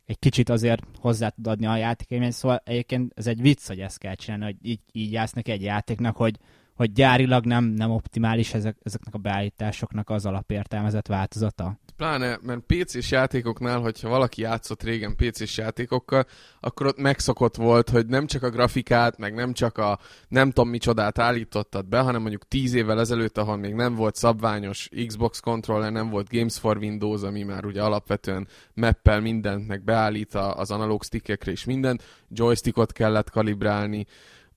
egy 0.05 0.19
kicsit 0.19 0.49
azért 0.49 0.83
hozzá 0.99 1.29
tud 1.29 1.47
adni 1.47 1.65
a 1.65 1.75
játékélményt, 1.75 2.33
szóval 2.33 2.61
egyébként 2.65 3.11
ez 3.15 3.27
egy 3.27 3.41
vicc, 3.41 3.67
hogy 3.67 3.79
ezt 3.79 3.97
kell 3.97 4.15
csinálni, 4.15 4.43
hogy 4.43 4.55
így, 4.61 4.79
így 4.91 5.11
játsz 5.11 5.33
neki 5.33 5.51
egy 5.51 5.61
játéknak, 5.61 6.15
hogy, 6.15 6.37
hogy 6.81 6.91
gyárilag 6.91 7.45
nem, 7.45 7.63
nem 7.63 7.91
optimális 7.91 8.53
ezek, 8.53 8.77
ezeknek 8.83 9.13
a 9.13 9.17
beállításoknak 9.17 10.09
az 10.09 10.25
alapértelmezett 10.25 11.07
változata. 11.07 11.79
Pláne, 11.97 12.39
mert 12.41 12.59
PC-s 12.59 13.11
játékoknál, 13.11 13.79
hogyha 13.79 14.09
valaki 14.09 14.41
játszott 14.41 14.83
régen 14.83 15.15
PC-s 15.15 15.57
játékokkal, 15.57 16.25
akkor 16.59 16.85
ott 16.85 16.97
megszokott 16.97 17.55
volt, 17.55 17.89
hogy 17.89 18.05
nem 18.05 18.27
csak 18.27 18.43
a 18.43 18.49
grafikát, 18.49 19.17
meg 19.17 19.33
nem 19.33 19.53
csak 19.53 19.77
a 19.77 19.99
nem 20.27 20.51
tudom 20.51 20.69
micsodát 20.69 21.19
állítottad 21.19 21.87
be, 21.87 21.99
hanem 21.99 22.21
mondjuk 22.21 22.47
10 22.47 22.73
évvel 22.73 22.99
ezelőtt, 22.99 23.37
ahol 23.37 23.57
még 23.57 23.73
nem 23.73 23.95
volt 23.95 24.15
szabványos 24.15 24.89
Xbox 25.07 25.39
controller, 25.39 25.91
nem 25.91 26.09
volt 26.09 26.29
Games 26.29 26.59
for 26.59 26.77
Windows, 26.77 27.21
ami 27.21 27.43
már 27.43 27.65
ugye 27.65 27.83
alapvetően 27.83 28.47
mappel 28.73 29.19
mindent 29.19 29.67
meg 29.67 29.83
beállít 29.83 30.33
az 30.33 30.71
analóg 30.71 31.03
stickekre 31.03 31.51
és 31.51 31.65
mindent, 31.65 32.03
joystickot 32.29 32.91
kellett 32.91 33.29
kalibrálni, 33.29 34.05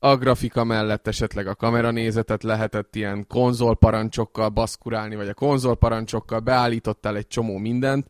a 0.05 0.17
grafika 0.17 0.65
mellett 0.65 1.07
esetleg 1.07 1.47
a 1.47 1.55
kameranézetet 1.55 2.43
lehetett 2.43 2.97
ilyen 2.97 3.27
konzolparancsokkal 3.27 4.49
baszkurálni, 4.49 5.15
vagy 5.15 5.29
a 5.29 5.35
konzolparancsokkal 5.35 6.41
beállítottál 6.41 7.17
egy 7.17 7.27
csomó 7.27 7.57
mindent, 7.59 8.07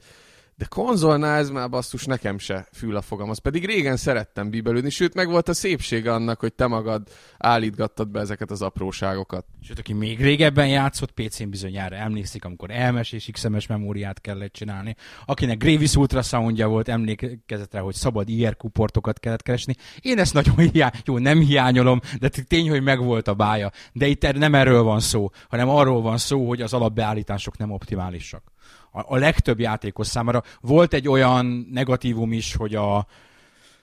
de 0.56 0.64
konzolnál 0.68 1.38
ez 1.38 1.50
már 1.50 1.70
basszus 1.70 2.04
nekem 2.04 2.38
se 2.38 2.68
fül 2.72 2.96
a 2.96 3.02
fogam. 3.02 3.30
Az 3.30 3.38
pedig 3.38 3.66
régen 3.66 3.96
szerettem 3.96 4.50
bíbelődni, 4.50 4.90
sőt 4.90 5.14
meg 5.14 5.28
volt 5.28 5.48
a 5.48 5.54
szépsége 5.54 6.12
annak, 6.12 6.40
hogy 6.40 6.52
te 6.52 6.66
magad 6.66 7.08
állítgattad 7.38 8.08
be 8.08 8.20
ezeket 8.20 8.50
az 8.50 8.62
apróságokat. 8.62 9.46
Sőt, 9.60 9.78
aki 9.78 9.92
még 9.92 10.20
régebben 10.20 10.68
játszott, 10.68 11.10
PC-n 11.10 11.48
bizonyára 11.48 11.96
emlékszik, 11.96 12.44
amikor 12.44 12.70
elmes 12.70 13.12
és 13.12 13.28
XMS 13.32 13.66
memóriát 13.66 14.20
kellett 14.20 14.52
csinálni. 14.52 14.96
Akinek 15.24 15.58
Gravis 15.58 15.96
Ultrasoundja 15.96 16.68
volt, 16.68 16.88
emlékezett 16.88 17.72
rá, 17.72 17.80
hogy 17.80 17.94
szabad 17.94 18.28
IRQ 18.28 18.68
portokat 18.68 19.20
kellett 19.20 19.42
keresni. 19.42 19.74
Én 20.00 20.18
ezt 20.18 20.34
nagyon 20.34 20.56
hiány, 20.56 20.92
jó, 21.04 21.18
nem 21.18 21.38
hiányolom, 21.38 22.00
de 22.18 22.28
tény, 22.28 22.68
hogy 22.68 22.82
megvolt 22.82 23.28
a 23.28 23.34
bája. 23.34 23.70
De 23.92 24.06
itt 24.06 24.32
nem 24.32 24.54
erről 24.54 24.82
van 24.82 25.00
szó, 25.00 25.30
hanem 25.48 25.68
arról 25.68 26.02
van 26.02 26.18
szó, 26.18 26.48
hogy 26.48 26.62
az 26.62 26.72
alapbeállítások 26.72 27.56
nem 27.56 27.70
optimálisak 27.70 28.53
a, 28.94 29.14
a 29.14 29.16
legtöbb 29.16 29.60
játékos 29.60 30.06
számára. 30.06 30.42
Volt 30.60 30.94
egy 30.94 31.08
olyan 31.08 31.66
negatívum 31.70 32.32
is, 32.32 32.54
hogy 32.54 32.74
a, 32.74 33.06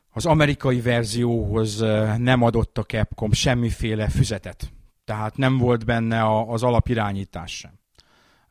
az 0.10 0.26
amerikai 0.26 0.82
verzióhoz 0.82 1.80
nem 2.18 2.42
adott 2.42 2.78
a 2.78 2.84
Capcom 2.84 3.32
semmiféle 3.32 4.10
füzetet. 4.10 4.72
Tehát 5.06 5.38
nem 5.38 5.58
volt 5.58 5.86
benne 5.86 6.22
a, 6.22 6.52
az 6.52 6.64
alapirányítás 6.64 7.58
sem. 7.58 7.80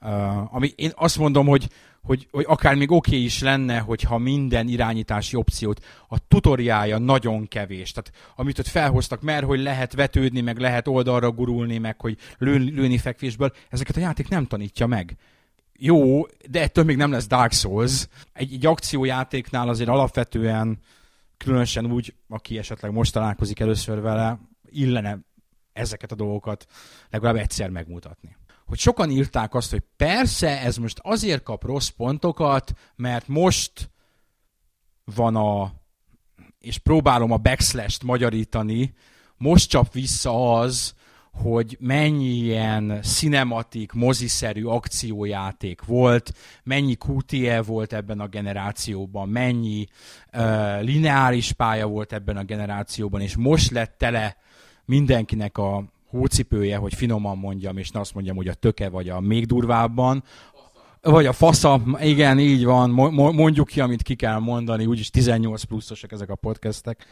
Uh, 0.02 0.54
ami 0.54 0.72
én 0.76 0.92
azt 0.94 1.18
mondom, 1.18 1.46
hogy, 1.46 1.68
hogy, 2.02 2.28
hogy 2.30 2.44
akár 2.48 2.74
még 2.74 2.90
oké 2.90 3.10
okay 3.10 3.24
is 3.24 3.40
lenne, 3.42 3.78
hogyha 3.78 4.18
minden 4.18 4.68
irányítási 4.68 5.36
opciót, 5.36 5.84
a 6.08 6.26
tutoriája 6.28 6.98
nagyon 6.98 7.48
kevés. 7.48 7.92
Tehát 7.92 8.12
amit 8.36 8.58
ott 8.58 8.66
felhoztak, 8.66 9.22
mert 9.22 9.44
hogy 9.44 9.60
lehet 9.60 9.94
vetődni, 9.94 10.40
meg 10.40 10.58
lehet 10.58 10.88
oldalra 10.88 11.30
gurulni, 11.30 11.78
meg 11.78 12.00
hogy 12.00 12.16
lőni, 12.38 12.70
lőni 12.70 12.98
fekvésből, 12.98 13.52
ezeket 13.68 13.96
a 13.96 14.00
játék 14.00 14.28
nem 14.28 14.46
tanítja 14.46 14.86
meg 14.86 15.16
jó, 15.82 16.26
de 16.50 16.60
ettől 16.60 16.84
még 16.84 16.96
nem 16.96 17.10
lesz 17.10 17.26
Dark 17.26 17.52
Souls. 17.52 18.08
Egy, 18.32 18.52
egy 18.52 18.66
akciójátéknál 18.66 19.68
azért 19.68 19.88
alapvetően, 19.88 20.78
különösen 21.36 21.92
úgy, 21.92 22.14
aki 22.28 22.58
esetleg 22.58 22.92
most 22.92 23.12
találkozik 23.12 23.60
először 23.60 24.00
vele, 24.00 24.40
illene 24.70 25.18
ezeket 25.72 26.12
a 26.12 26.14
dolgokat 26.14 26.66
legalább 27.10 27.36
egyszer 27.36 27.70
megmutatni. 27.70 28.36
Hogy 28.66 28.78
sokan 28.78 29.10
írták 29.10 29.54
azt, 29.54 29.70
hogy 29.70 29.82
persze, 29.96 30.60
ez 30.60 30.76
most 30.76 30.98
azért 31.02 31.42
kap 31.42 31.64
rossz 31.64 31.88
pontokat, 31.88 32.72
mert 32.96 33.28
most 33.28 33.90
van 35.04 35.36
a, 35.36 35.72
és 36.58 36.78
próbálom 36.78 37.30
a 37.30 37.36
backslash-t 37.36 38.02
magyarítani, 38.02 38.94
most 39.36 39.70
csap 39.70 39.92
vissza 39.92 40.58
az, 40.58 40.94
hogy 41.42 41.76
mennyi 41.80 42.28
ilyen 42.28 42.98
cinematik, 43.02 43.92
moziszerű 43.92 44.64
akciójáték 44.64 45.84
volt, 45.84 46.32
mennyi 46.62 46.96
QTE 47.06 47.62
volt 47.62 47.92
ebben 47.92 48.20
a 48.20 48.26
generációban, 48.26 49.28
mennyi 49.28 49.86
uh, 50.32 50.82
lineáris 50.82 51.52
pálya 51.52 51.86
volt 51.86 52.12
ebben 52.12 52.36
a 52.36 52.44
generációban, 52.44 53.20
és 53.20 53.36
most 53.36 53.70
lett 53.70 53.94
tele 53.98 54.36
mindenkinek 54.84 55.58
a 55.58 55.84
hócipője, 56.06 56.76
hogy 56.76 56.94
finoman 56.94 57.38
mondjam, 57.38 57.76
és 57.76 57.90
ne 57.90 58.00
azt 58.00 58.14
mondjam, 58.14 58.36
hogy 58.36 58.48
a 58.48 58.54
töke 58.54 58.88
vagy 58.88 59.08
a 59.08 59.20
még 59.20 59.46
durvábban, 59.46 60.24
vagy 61.02 61.26
a 61.26 61.32
fasza, 61.32 61.82
igen, 62.00 62.38
így 62.38 62.64
van, 62.64 62.90
mondjuk 62.90 63.66
ki, 63.66 63.80
amit 63.80 64.02
ki 64.02 64.14
kell 64.14 64.38
mondani, 64.38 64.86
úgyis 64.86 65.10
18 65.10 65.62
pluszosak 65.62 66.12
ezek 66.12 66.30
a 66.30 66.34
podcastek. 66.34 67.06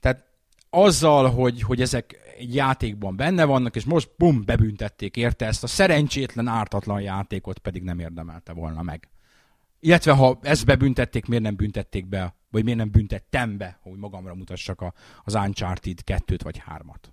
Tehát 0.00 0.24
azzal, 0.70 1.30
hogy, 1.30 1.62
hogy 1.62 1.80
ezek 1.80 2.27
egy 2.38 2.54
játékban 2.54 3.16
benne 3.16 3.44
vannak, 3.44 3.76
és 3.76 3.84
most 3.84 4.10
bum, 4.16 4.44
bebüntették 4.44 5.16
érte 5.16 5.46
ezt 5.46 5.62
a 5.62 5.66
szerencsétlen, 5.66 6.46
ártatlan 6.46 7.00
játékot 7.00 7.58
pedig 7.58 7.82
nem 7.82 7.98
érdemelte 7.98 8.52
volna 8.52 8.82
meg. 8.82 9.08
Illetve 9.80 10.12
ha 10.12 10.38
ezt 10.42 10.64
bebüntették, 10.66 11.26
miért 11.26 11.42
nem 11.42 11.56
büntették 11.56 12.08
be, 12.08 12.34
vagy 12.50 12.64
miért 12.64 12.78
nem 12.78 12.90
büntettem 12.90 13.56
be, 13.56 13.78
hogy 13.82 13.96
magamra 13.96 14.34
mutassak 14.34 14.80
a, 14.80 14.92
az 15.24 15.34
Uncharted 15.34 15.98
2-t 16.06 16.40
vagy 16.42 16.62
3-at. 16.70 17.10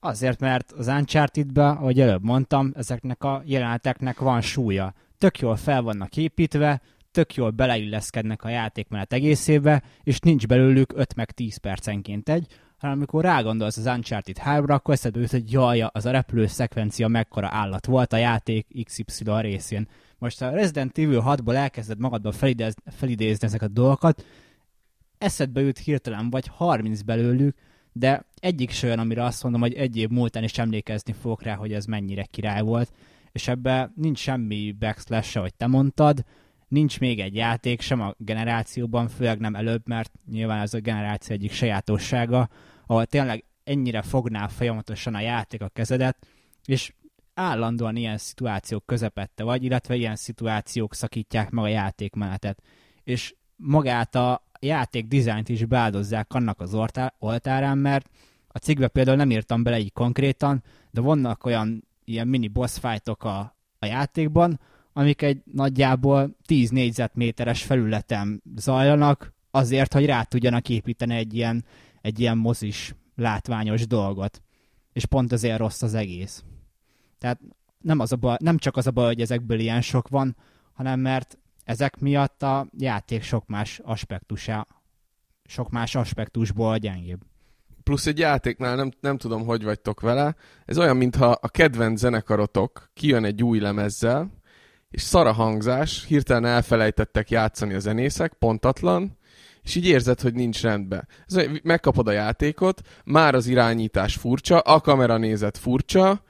Azért, 0.00 0.40
mert 0.40 0.72
az 0.72 0.86
Uncharted-be, 0.86 1.68
ahogy 1.68 2.00
előbb 2.00 2.24
mondtam, 2.24 2.72
ezeknek 2.76 3.24
a 3.24 3.42
jeleneteknek 3.44 4.18
van 4.18 4.40
súlya. 4.40 4.94
Tök 5.18 5.38
jól 5.38 5.56
fel 5.56 5.82
vannak 5.82 6.16
építve, 6.16 6.80
tök 7.10 7.34
jól 7.34 7.50
beleilleszkednek 7.50 8.44
a 8.44 8.48
játékmenet 8.48 9.12
egészébe, 9.12 9.82
és 10.02 10.18
nincs 10.18 10.46
belőlük 10.46 10.92
5 10.96 11.14
meg 11.14 11.30
10 11.30 11.56
percenként 11.56 12.28
egy, 12.28 12.46
hanem 12.76 12.96
amikor 12.96 13.24
rágondolsz 13.24 13.76
az 13.76 13.86
Uncharted 13.86 14.36
3-ra, 14.44 14.70
akkor 14.70 14.94
eszedbe 14.94 15.20
jut, 15.20 15.30
hogy 15.30 15.52
jaj, 15.52 15.80
az 15.80 16.06
a 16.06 16.10
repülő 16.10 16.46
szekvencia 16.46 17.08
mekkora 17.08 17.48
állat 17.50 17.86
volt 17.86 18.12
a 18.12 18.16
játék 18.16 18.84
XY 18.84 19.24
részén. 19.40 19.88
Most 20.18 20.42
a 20.42 20.50
Resident 20.50 20.98
Evil 20.98 21.22
6-ból 21.26 21.54
elkezded 21.54 21.98
magadba 21.98 22.32
felidéz, 22.32 22.74
felidézni 22.84 23.46
ezeket 23.46 23.68
a 23.68 23.72
dolgokat, 23.72 24.24
eszedbe 25.18 25.60
jut 25.60 25.78
hirtelen 25.78 26.30
vagy 26.30 26.46
30 26.46 27.02
belőlük, 27.02 27.56
de 27.92 28.24
egyik 28.40 28.70
se 28.70 28.86
olyan, 28.86 28.98
amire 28.98 29.24
azt 29.24 29.42
mondom, 29.42 29.60
hogy 29.60 29.74
egy 29.74 29.96
év 29.96 30.08
múltán 30.08 30.42
is 30.42 30.58
emlékezni 30.58 31.12
fogok 31.12 31.42
rá, 31.42 31.54
hogy 31.54 31.72
ez 31.72 31.84
mennyire 31.84 32.24
király 32.24 32.62
volt, 32.62 32.92
és 33.32 33.48
ebbe 33.48 33.92
nincs 33.94 34.18
semmi 34.18 34.72
backslash 34.78 35.36
ahogy 35.36 35.54
te 35.54 35.66
mondtad, 35.66 36.24
nincs 36.74 37.00
még 37.00 37.20
egy 37.20 37.34
játék 37.34 37.80
sem 37.80 38.00
a 38.00 38.14
generációban, 38.18 39.08
főleg 39.08 39.38
nem 39.38 39.54
előbb, 39.54 39.88
mert 39.88 40.12
nyilván 40.30 40.60
ez 40.60 40.74
a 40.74 40.78
generáció 40.78 41.34
egyik 41.34 41.52
sajátossága, 41.52 42.48
ahol 42.86 43.06
tényleg 43.06 43.44
ennyire 43.64 44.02
fogná 44.02 44.46
folyamatosan 44.46 45.14
a 45.14 45.20
játék 45.20 45.62
a 45.62 45.68
kezedet, 45.68 46.26
és 46.64 46.92
állandóan 47.34 47.96
ilyen 47.96 48.18
szituációk 48.18 48.86
közepette 48.86 49.42
vagy, 49.42 49.64
illetve 49.64 49.94
ilyen 49.94 50.16
szituációk 50.16 50.94
szakítják 50.94 51.50
meg 51.50 51.64
a 51.64 51.68
játékmenetet. 51.68 52.62
És 53.04 53.34
magát 53.56 54.14
a 54.14 54.46
játék 54.60 55.06
dizájnt 55.06 55.48
is 55.48 55.64
beáldozzák 55.64 56.34
annak 56.34 56.60
az 56.60 56.76
oltárán, 57.18 57.78
mert 57.78 58.08
a 58.48 58.58
cikkbe 58.58 58.88
például 58.88 59.16
nem 59.16 59.30
írtam 59.30 59.62
bele 59.62 59.78
így 59.78 59.92
konkrétan, 59.92 60.62
de 60.90 61.00
vannak 61.00 61.44
olyan 61.44 61.88
ilyen 62.04 62.28
mini 62.28 62.48
boss 62.48 62.78
fightok 62.78 63.24
a, 63.24 63.56
a 63.78 63.86
játékban, 63.86 64.60
amik 64.96 65.22
egy 65.22 65.42
nagyjából 65.52 66.36
10 66.46 66.70
négyzetméteres 66.70 67.62
felületen 67.62 68.42
zajlanak, 68.56 69.32
azért, 69.50 69.92
hogy 69.92 70.06
rá 70.06 70.22
tudjanak 70.22 70.68
építeni 70.68 71.14
egy 71.14 71.34
ilyen, 71.34 71.64
egy 72.00 72.20
ilyen 72.20 72.38
mozis 72.38 72.94
látványos 73.16 73.86
dolgot. 73.86 74.42
És 74.92 75.06
pont 75.06 75.32
azért 75.32 75.58
rossz 75.58 75.82
az 75.82 75.94
egész. 75.94 76.44
Tehát 77.18 77.40
nem, 77.78 77.98
az 77.98 78.12
a 78.12 78.16
baj, 78.16 78.36
nem 78.40 78.58
csak 78.58 78.76
az 78.76 78.86
a 78.86 78.90
baj, 78.90 79.06
hogy 79.06 79.20
ezekből 79.20 79.58
ilyen 79.58 79.80
sok 79.80 80.08
van, 80.08 80.36
hanem 80.72 81.00
mert 81.00 81.38
ezek 81.64 82.00
miatt 82.00 82.42
a 82.42 82.66
játék 82.78 83.22
sok 83.22 83.46
más 83.46 83.80
aspektusa, 83.84 84.66
sok 85.44 85.70
más 85.70 85.94
aspektusból 85.94 86.78
gyengébb. 86.78 87.20
Plusz 87.82 88.06
egy 88.06 88.18
játéknál 88.18 88.76
nem, 88.76 88.90
nem 89.00 89.16
tudom, 89.16 89.44
hogy 89.44 89.64
vagytok 89.64 90.00
vele. 90.00 90.34
Ez 90.64 90.78
olyan, 90.78 90.96
mintha 90.96 91.26
a 91.30 91.48
kedvenc 91.48 91.98
zenekarotok 91.98 92.90
kijön 92.94 93.24
egy 93.24 93.42
új 93.42 93.58
lemezzel, 93.58 94.30
és 94.94 95.02
szara 95.02 95.32
hangzás, 95.32 96.04
hirtelen 96.08 96.44
elfelejtettek 96.44 97.30
játszani 97.30 97.74
a 97.74 97.78
zenészek, 97.78 98.32
pontatlan, 98.32 99.18
és 99.62 99.74
így 99.74 99.86
érzed, 99.86 100.20
hogy 100.20 100.34
nincs 100.34 100.62
rendben. 100.62 101.08
Ez, 101.26 101.44
megkapod 101.62 102.08
a 102.08 102.12
játékot, 102.12 102.80
már 103.04 103.34
az 103.34 103.46
irányítás 103.46 104.16
furcsa, 104.16 104.58
a 104.58 104.80
kamera 104.80 105.16
nézet 105.16 105.58
furcsa, 105.58 106.22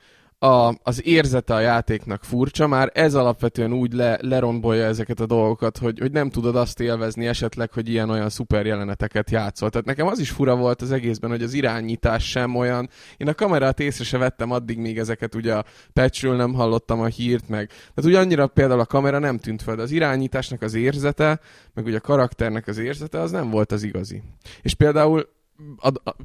a, 0.45 0.75
az 0.83 1.07
érzete 1.07 1.55
a 1.55 1.61
játéknak 1.61 2.25
furcsa, 2.25 2.67
már 2.67 2.91
ez 2.95 3.15
alapvetően 3.15 3.73
úgy 3.73 3.93
le, 3.93 4.19
lerombolja 4.21 4.85
ezeket 4.85 5.21
a 5.21 5.27
dolgokat, 5.27 5.79
hogy, 5.79 5.99
hogy 5.99 6.13
nem 6.13 6.31
tudod 6.31 6.57
azt 6.57 6.81
élvezni 6.81 7.27
esetleg, 7.27 7.73
hogy 7.73 7.89
ilyen-olyan 7.89 8.29
szuper 8.29 8.67
jeleneteket 8.67 9.31
játszol. 9.31 9.71
Tehát 9.71 9.87
nekem 9.87 10.07
az 10.07 10.19
is 10.19 10.31
fura 10.31 10.57
volt 10.57 10.83
az 10.83 10.93
egészben, 10.93 11.31
hogy 11.31 11.43
az 11.43 11.53
irányítás 11.53 12.29
sem 12.31 12.57
olyan. 12.57 12.89
Én 13.17 13.29
a 13.29 13.35
kamerát 13.35 13.81
észre 13.81 14.05
se 14.05 14.19
vettem 14.19 14.51
addig, 14.51 14.79
még 14.79 14.99
ezeket 14.99 15.35
ugye 15.35 15.55
a 15.55 15.65
patchről 15.93 16.37
nem 16.37 16.55
hallottam 16.55 17.01
a 17.01 17.07
hírt, 17.07 17.49
meg. 17.49 17.69
Tehát 17.69 18.05
ugye 18.05 18.19
annyira 18.19 18.47
például 18.47 18.81
a 18.81 18.87
kamera 18.87 19.19
nem 19.19 19.39
tűnt 19.39 19.63
fel, 19.63 19.77
de 19.77 19.83
az 19.83 19.91
irányításnak 19.91 20.63
az 20.63 20.75
érzete, 20.75 21.41
meg 21.75 21.85
ugye 21.85 21.97
a 21.97 22.01
karakternek 22.01 22.67
az 22.67 22.79
érzete, 22.79 23.21
az 23.21 23.31
nem 23.31 23.51
volt 23.51 23.73
az 23.73 23.83
igazi. 23.83 24.23
És 24.63 24.75
például 24.75 25.29
a, 25.77 25.89
a 25.89 26.17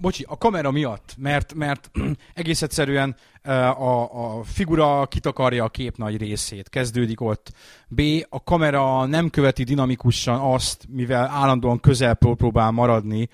bocsi, 0.00 0.24
a 0.28 0.38
kamera 0.38 0.70
miatt, 0.70 1.14
mert, 1.18 1.54
mert 1.54 1.90
egész 2.34 2.62
egyszerűen 2.62 3.16
a, 3.42 4.38
a 4.38 4.42
figura 4.42 5.06
kitakarja 5.06 5.64
a 5.64 5.68
kép 5.68 5.96
nagy 5.96 6.16
részét, 6.16 6.68
kezdődik 6.68 7.20
ott. 7.20 7.52
B, 7.88 8.00
a 8.28 8.42
kamera 8.42 9.06
nem 9.06 9.30
követi 9.30 9.62
dinamikusan 9.62 10.40
azt, 10.40 10.86
mivel 10.88 11.26
állandóan 11.26 11.80
közel 11.80 12.14
próbál 12.14 12.70
maradni, 12.70 13.28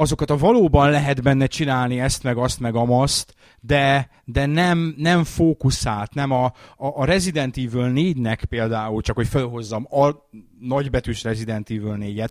azokat 0.00 0.30
a 0.30 0.36
valóban 0.36 0.90
lehet 0.90 1.22
benne 1.22 1.46
csinálni 1.46 2.00
ezt, 2.00 2.22
meg 2.22 2.36
azt, 2.36 2.60
meg 2.60 2.74
amaszt, 2.74 3.34
de, 3.60 4.10
de 4.24 4.46
nem, 4.46 4.94
nem 4.96 5.24
fókuszált, 5.24 6.14
nem 6.14 6.30
a, 6.30 6.44
a, 6.44 6.52
a 6.76 7.04
Resident 7.04 7.56
Evil 7.56 7.92
4-nek 7.94 8.42
például, 8.48 9.02
csak 9.02 9.16
hogy 9.16 9.28
felhozzam 9.28 9.86
a 9.90 10.10
nagybetűs 10.60 11.22
Resident 11.22 11.70
Evil 11.70 11.96
4-et, 12.00 12.30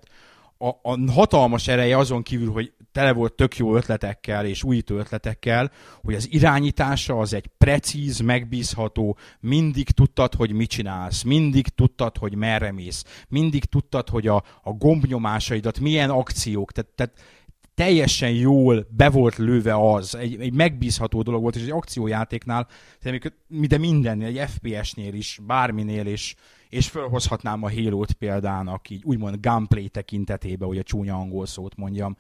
a, 0.62 0.68
a 0.68 1.12
hatalmas 1.12 1.68
ereje 1.68 1.98
azon 1.98 2.24
kívül, 2.24 2.52
hogy 2.52 2.74
tele 2.92 3.14
volt 3.14 3.34
tök 3.34 3.58
jó 3.58 3.76
ötletekkel 3.76 4.46
és 4.46 4.64
újító 4.64 4.98
ötletekkel, 4.98 5.72
hogy 6.02 6.14
az 6.16 6.28
irányítása 6.32 7.20
az 7.20 7.34
egy 7.34 7.48
precíz, 7.58 8.20
megbízható, 8.20 9.18
mindig 9.40 9.90
tudtad, 9.90 10.34
hogy 10.34 10.52
mit 10.52 10.70
csinálsz, 10.70 11.24
mindig 11.24 11.68
tudtad, 11.68 12.18
hogy 12.18 12.36
merre 12.36 12.72
mész, 12.72 13.26
mindig 13.28 13.66
tudtad, 13.66 14.10
hogy 14.10 14.28
a, 14.28 14.44
a 14.64 14.72
gombnyomásaidat, 14.72 15.80
milyen 15.80 16.10
akciók, 16.10 16.72
tehát, 16.72 16.92
tehát 16.96 17.14
teljesen 17.76 18.32
jól 18.32 18.88
be 18.90 19.10
volt 19.10 19.38
lőve 19.38 19.94
az, 19.94 20.16
egy, 20.16 20.42
egy 20.42 20.54
megbízható 20.54 21.22
dolog 21.22 21.42
volt, 21.42 21.56
és 21.56 21.62
egy 21.62 21.70
akciójátéknál, 21.70 22.68
de 23.50 23.78
mindennél, 23.78 24.40
egy 24.40 24.50
FPS-nél 24.50 25.14
is, 25.14 25.40
bárminél 25.48 26.06
is, 26.06 26.36
és 26.70 26.90
felhozhatnám 26.90 27.64
a 27.64 27.72
halo 27.72 28.04
példának, 28.18 28.90
így 28.90 29.04
úgymond 29.04 29.38
gameplay 29.42 29.90
tekintetében, 29.90 30.68
hogy 30.68 30.78
a 30.78 30.84
csúnya 30.84 31.16
angol 31.16 31.46
szót 31.46 31.76
mondjam, 31.76 32.18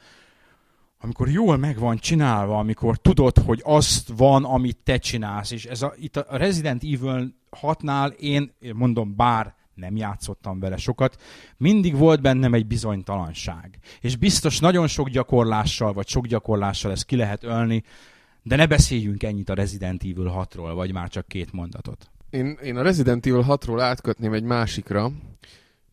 amikor 1.02 1.30
jól 1.30 1.58
meg 1.58 1.80
van 1.80 1.98
csinálva, 1.98 2.58
amikor 2.58 2.98
tudod, 2.98 3.38
hogy 3.38 3.62
azt 3.64 4.12
van, 4.18 4.46
amit 4.46 4.78
te 4.84 4.98
csinálsz, 4.98 5.52
és 5.52 5.66
ez 5.66 5.82
a, 5.82 5.94
itt 5.96 6.18
a 6.18 6.38
Resident 6.38 6.84
Evil 6.84 7.34
6-nál 7.62 8.12
én, 8.12 8.52
mondom, 8.74 9.16
bár 9.16 9.56
nem 9.74 9.96
játszottam 9.96 10.60
vele 10.60 10.78
sokat, 10.78 11.22
mindig 11.58 11.96
volt 11.96 12.22
bennem 12.22 12.54
egy 12.54 12.68
bizonytalanság. 12.68 13.80
És 14.02 14.16
biztos 14.16 14.60
nagyon 14.60 14.88
sok 14.88 15.10
gyakorlással, 15.10 15.94
vagy 15.94 16.08
sok 16.08 16.28
gyakorlással 16.28 16.92
ezt 16.92 17.06
ki 17.06 17.16
lehet 17.16 17.44
ölni, 17.44 17.84
de 18.44 18.56
ne 18.56 18.68
beszéljünk 18.68 19.24
ennyit 19.24 19.50
a 19.50 19.54
Resident 19.54 20.04
Evil 20.04 20.34
6-ról, 20.36 20.72
vagy 20.74 20.92
már 20.92 21.10
csak 21.10 21.28
két 21.28 21.52
mondatot. 21.52 22.10
Én, 22.30 22.58
én 22.64 22.78
a 22.78 22.82
Resident 22.82 23.26
Evil 23.26 23.46
6-ról 23.48 23.80
átkötném 23.82 24.34
egy 24.34 24.44
másikra, 24.44 25.12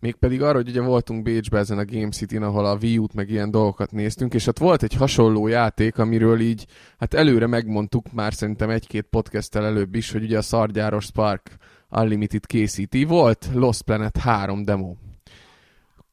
Mégpedig 0.00 0.42
arra, 0.42 0.56
hogy 0.56 0.68
ugye 0.68 0.80
voltunk 0.80 1.22
Bécsbe 1.22 1.58
ezen 1.58 1.78
a 1.78 1.84
Game 1.84 2.10
City-n, 2.10 2.42
ahol 2.42 2.66
a 2.66 2.78
Wii 2.82 2.98
U-t 2.98 3.14
meg 3.14 3.30
ilyen 3.30 3.50
dolgokat 3.50 3.92
néztünk, 3.92 4.34
és 4.34 4.46
ott 4.46 4.58
volt 4.58 4.82
egy 4.82 4.94
hasonló 4.94 5.46
játék, 5.46 5.98
amiről 5.98 6.40
így, 6.40 6.66
hát 6.98 7.14
előre 7.14 7.46
megmondtuk 7.46 8.12
már 8.12 8.34
szerintem 8.34 8.70
egy-két 8.70 9.06
podcasttel 9.10 9.64
előbb 9.64 9.94
is, 9.94 10.12
hogy 10.12 10.22
ugye 10.22 10.38
a 10.38 10.42
szargyáros 10.42 11.04
Spark 11.04 11.56
Unlimited 11.90 12.46
készíti. 12.46 13.04
Volt 13.04 13.48
Lost 13.52 13.82
Planet 13.82 14.16
3 14.16 14.64
demo 14.64 14.94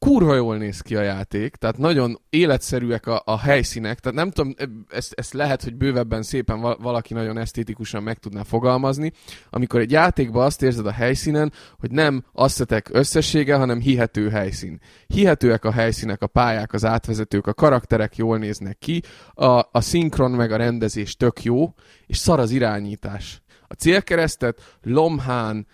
kurva 0.04 0.36
jól 0.36 0.58
néz 0.58 0.82
ki 0.82 0.96
a 0.96 1.02
játék, 1.02 1.56
tehát 1.56 1.78
nagyon 1.78 2.20
életszerűek 2.30 3.08
a, 3.08 3.22
a 3.26 3.40
helyszínek, 3.40 4.00
tehát 4.00 4.18
nem 4.18 4.32
tudom, 4.32 4.54
ezt, 4.90 5.14
ezt 5.14 5.34
lehet, 5.34 5.64
hogy 5.64 5.76
bővebben 5.76 6.24
szépen 6.24 6.60
valaki 6.62 7.14
nagyon 7.14 7.38
esztétikusan 7.38 8.04
meg 8.04 8.18
tudná 8.18 8.44
fogalmazni, 8.44 9.12
amikor 9.50 9.80
egy 9.80 9.92
játékban 9.92 10.46
azt 10.46 10.62
érzed 10.62 10.86
a 10.86 10.92
helyszínen, 10.92 11.52
hogy 11.80 11.92
nem 11.92 12.24
asszetek 12.34 12.90
összessége, 12.92 13.56
hanem 13.56 13.80
hihető 13.80 14.30
helyszín. 14.30 14.80
Hihetőek 15.08 15.66
a 15.66 15.72
helyszínek, 15.72 16.22
a 16.22 16.28
pályák, 16.28 16.74
az 16.74 16.86
átvezetők, 16.86 17.48
a 17.48 17.54
karakterek 17.54 18.18
jól 18.18 18.38
néznek 18.38 18.78
ki, 18.78 19.02
a, 19.34 19.46
a 19.72 19.82
szinkron 19.82 20.32
meg 20.32 20.52
a 20.52 20.58
rendezés 20.58 21.16
tök 21.16 21.44
jó, 21.44 21.74
és 22.08 22.18
szar 22.18 22.40
az 22.40 22.52
irányítás. 22.52 23.42
A 23.68 23.74
célkeresztet 23.74 24.78
lomhán, 24.82 25.68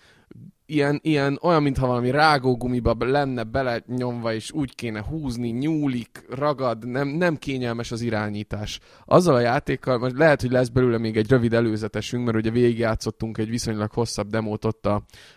ilyen, 0.70 0.98
ilyen 1.02 1.38
olyan, 1.42 1.62
mintha 1.62 1.86
valami 1.86 2.10
rágógumiba 2.10 2.96
lenne 2.98 3.42
bele 3.42 3.82
nyomva, 3.86 4.32
és 4.32 4.52
úgy 4.52 4.74
kéne 4.74 5.02
húzni, 5.02 5.48
nyúlik, 5.48 6.24
ragad, 6.28 6.86
nem, 6.86 7.08
nem 7.08 7.36
kényelmes 7.36 7.92
az 7.92 8.00
irányítás. 8.00 8.80
Azzal 9.04 9.34
a 9.34 9.40
játékkal, 9.40 9.98
most 9.98 10.16
lehet, 10.16 10.40
hogy 10.40 10.50
lesz 10.50 10.68
belőle 10.68 10.98
még 10.98 11.16
egy 11.16 11.28
rövid 11.30 11.54
előzetesünk, 11.54 12.24
mert 12.24 12.36
ugye 12.36 12.50
végigjátszottunk 12.50 13.38
egy 13.38 13.48
viszonylag 13.48 13.90
hosszabb 13.92 14.28
demót 14.28 14.64
ott 14.64 14.86
a, 14.86 14.94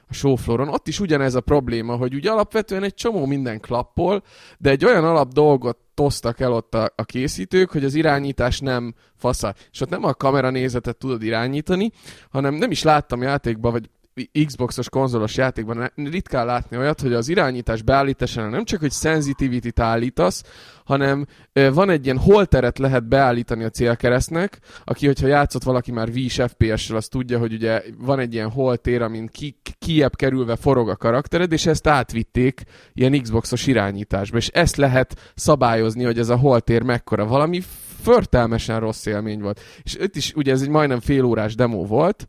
a 0.07 0.13
showflooron. 0.13 0.67
Ott 0.67 0.87
is 0.87 0.99
ugyanez 0.99 1.35
a 1.35 1.41
probléma, 1.41 1.95
hogy 1.95 2.13
ugye 2.13 2.31
alapvetően 2.31 2.83
egy 2.83 2.93
csomó 2.93 3.25
minden 3.25 3.59
klappol, 3.59 4.23
de 4.57 4.69
egy 4.69 4.85
olyan 4.85 5.03
alap 5.03 5.31
dolgot 5.33 5.77
tosztak 5.93 6.39
el 6.39 6.53
ott 6.53 6.75
a, 6.75 6.93
a 6.95 7.03
készítők, 7.03 7.71
hogy 7.71 7.83
az 7.83 7.93
irányítás 7.93 8.59
nem 8.59 8.93
fasza. 9.15 9.53
És 9.71 9.81
ott 9.81 9.89
nem 9.89 10.03
a 10.03 10.13
kamera 10.13 10.49
nézetet 10.49 10.97
tudod 10.97 11.23
irányítani, 11.23 11.91
hanem 12.29 12.53
nem 12.53 12.71
is 12.71 12.83
láttam 12.83 13.21
játékban, 13.21 13.71
vagy 13.71 13.89
Xboxos 14.45 14.89
konzolos 14.89 15.37
játékban 15.37 15.91
ritkán 15.95 16.45
látni 16.45 16.77
olyat, 16.77 17.01
hogy 17.01 17.13
az 17.13 17.29
irányítás 17.29 17.81
beállításánál 17.81 18.49
nem 18.49 18.63
csak, 18.63 18.79
hogy 18.79 18.91
sensitivity-t 18.91 19.79
állítasz, 19.79 20.43
hanem 20.85 21.25
van 21.53 21.89
egy 21.89 22.05
ilyen 22.05 22.17
holteret 22.17 22.77
lehet 22.79 23.07
beállítani 23.07 23.63
a 23.63 23.69
célkeresztnek, 23.69 24.59
aki, 24.83 25.05
hogyha 25.05 25.27
játszott 25.27 25.63
valaki 25.63 25.91
már 25.91 26.09
Wii 26.09 26.29
FPS-sel, 26.29 26.95
az 26.97 27.07
tudja, 27.07 27.39
hogy 27.39 27.53
ugye 27.53 27.81
van 27.97 28.19
egy 28.19 28.33
ilyen 28.33 28.49
holtér, 28.49 29.01
amin 29.01 29.27
ki, 29.27 29.55
kiebb 29.79 30.15
kerülve 30.15 30.55
forog 30.55 30.89
a 30.89 30.95
karaktered, 30.95 31.51
és 31.51 31.65
ezt 31.65 31.87
átvitték 31.87 32.63
ilyen 32.93 33.21
Xboxos 33.21 33.67
irányításba, 33.67 34.37
és 34.37 34.47
ezt 34.47 34.75
lehet 34.75 35.31
szabályozni, 35.35 36.03
hogy 36.03 36.19
ez 36.19 36.29
a 36.29 36.37
holtér 36.37 36.81
mekkora. 36.81 37.25
Valami 37.25 37.61
förtelmesen 38.01 38.79
rossz 38.79 39.05
élmény 39.05 39.41
volt. 39.41 39.61
És 39.83 39.95
itt 39.95 40.15
is 40.15 40.33
ugye 40.35 40.51
ez 40.51 40.61
egy 40.61 40.69
majdnem 40.69 40.99
fél 40.99 41.23
órás 41.23 41.55
demo 41.55 41.85
volt, 41.85 42.27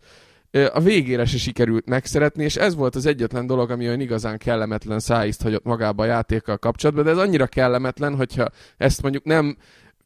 a 0.72 0.80
végére 0.80 1.24
se 1.24 1.38
sikerült 1.38 1.86
megszeretni, 1.86 2.44
és 2.44 2.56
ez 2.56 2.74
volt 2.74 2.94
az 2.94 3.06
egyetlen 3.06 3.46
dolog, 3.46 3.70
ami 3.70 3.86
olyan 3.86 4.00
igazán 4.00 4.38
kellemetlen 4.38 4.98
szájízt 4.98 5.42
hagyott 5.42 5.64
magába 5.64 6.02
a 6.02 6.06
játékkal 6.06 6.58
kapcsolatban, 6.58 7.04
de 7.04 7.10
ez 7.10 7.18
annyira 7.18 7.46
kellemetlen, 7.46 8.16
hogyha 8.16 8.48
ezt 8.76 9.02
mondjuk 9.02 9.24
nem 9.24 9.56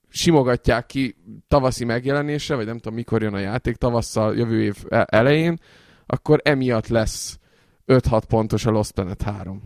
simogatják 0.09 0.87
ki 0.87 1.17
tavaszi 1.49 1.85
megjelenésre, 1.85 2.55
vagy 2.55 2.67
nem 2.67 2.79
tudom 2.79 2.95
mikor 2.95 3.23
jön 3.23 3.35
a 3.35 3.39
játék, 3.39 3.77
tavasszal, 3.77 4.37
jövő 4.37 4.63
év 4.63 4.77
e- 4.89 5.07
elején, 5.11 5.59
akkor 6.07 6.41
emiatt 6.45 6.89
lesz 6.89 7.39
5-6 7.87 8.23
pontos 8.29 8.67
a 8.67 8.71
Lost 8.71 8.93
Planet 8.93 9.23
3. 9.23 9.63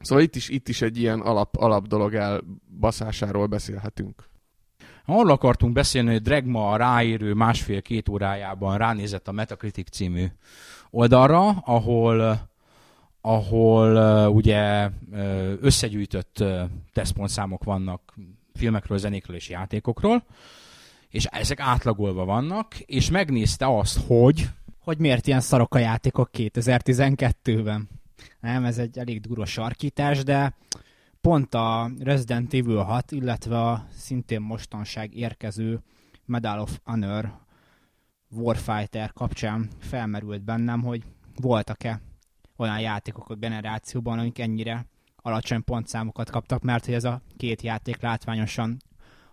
Szóval 0.00 0.24
itt 0.24 0.36
is, 0.36 0.48
itt 0.48 0.68
is 0.68 0.82
egy 0.82 0.98
ilyen 0.98 1.20
alap, 1.20 1.56
alap 1.56 1.86
dolog 1.86 2.14
elbaszásáról 2.14 3.46
beszélhetünk. 3.46 4.30
Arról 5.04 5.30
akartunk 5.30 5.72
beszélni, 5.72 6.10
hogy 6.10 6.22
Dregma 6.22 6.70
a 6.70 6.76
ráérő 6.76 7.34
másfél-két 7.34 8.08
órájában 8.08 8.78
ránézett 8.78 9.28
a 9.28 9.32
Metacritic 9.32 9.90
című 9.90 10.26
oldalra, 10.90 11.48
ahol 11.48 12.50
ahol 13.24 14.28
ugye 14.28 14.90
összegyűjtött 15.60 16.44
tesztpontszámok 16.92 17.64
vannak 17.64 18.14
filmekről, 18.54 18.98
zenékről 18.98 19.36
és 19.36 19.48
játékokról, 19.48 20.24
és 21.08 21.24
ezek 21.24 21.60
átlagolva 21.60 22.24
vannak, 22.24 22.78
és 22.78 23.10
megnézte 23.10 23.76
azt, 23.78 23.98
hogy... 24.06 24.48
Hogy 24.78 24.98
miért 24.98 25.26
ilyen 25.26 25.40
szarok 25.40 25.74
a 25.74 25.78
játékok 25.78 26.30
2012-ben. 26.32 27.88
Nem, 28.40 28.64
ez 28.64 28.78
egy 28.78 28.98
elég 28.98 29.20
durva 29.20 29.44
sarkítás, 29.44 30.22
de 30.22 30.54
pont 31.22 31.54
a 31.54 31.90
Resident 31.98 32.54
Evil 32.54 32.82
6, 32.82 33.10
illetve 33.10 33.60
a 33.60 33.86
szintén 33.92 34.40
mostanság 34.40 35.14
érkező 35.14 35.82
Medal 36.24 36.60
of 36.60 36.78
Honor 36.84 37.38
Warfighter 38.30 39.12
kapcsán 39.12 39.68
felmerült 39.78 40.42
bennem, 40.42 40.82
hogy 40.82 41.02
voltak-e 41.40 42.00
olyan 42.56 42.80
játékok 42.80 43.30
a 43.30 43.34
generációban, 43.34 44.18
amik 44.18 44.38
ennyire 44.38 44.86
alacsony 45.16 45.64
pontszámokat 45.64 46.30
kaptak, 46.30 46.62
mert 46.62 46.84
hogy 46.84 46.94
ez 46.94 47.04
a 47.04 47.20
két 47.36 47.62
játék 47.62 48.00
látványosan 48.00 48.76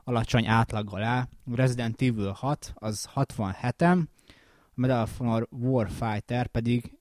alacsony 0.04 0.48
átlaggal 0.48 1.04
áll. 1.04 1.28
Resident 1.54 2.02
Evil 2.02 2.32
6 2.32 2.74
az 2.76 3.10
67-en, 3.16 4.04
a 4.66 4.72
Medal 4.74 5.02
of 5.02 5.18
Honor 5.18 5.48
Warfighter 5.52 6.48
pedig 6.48 6.99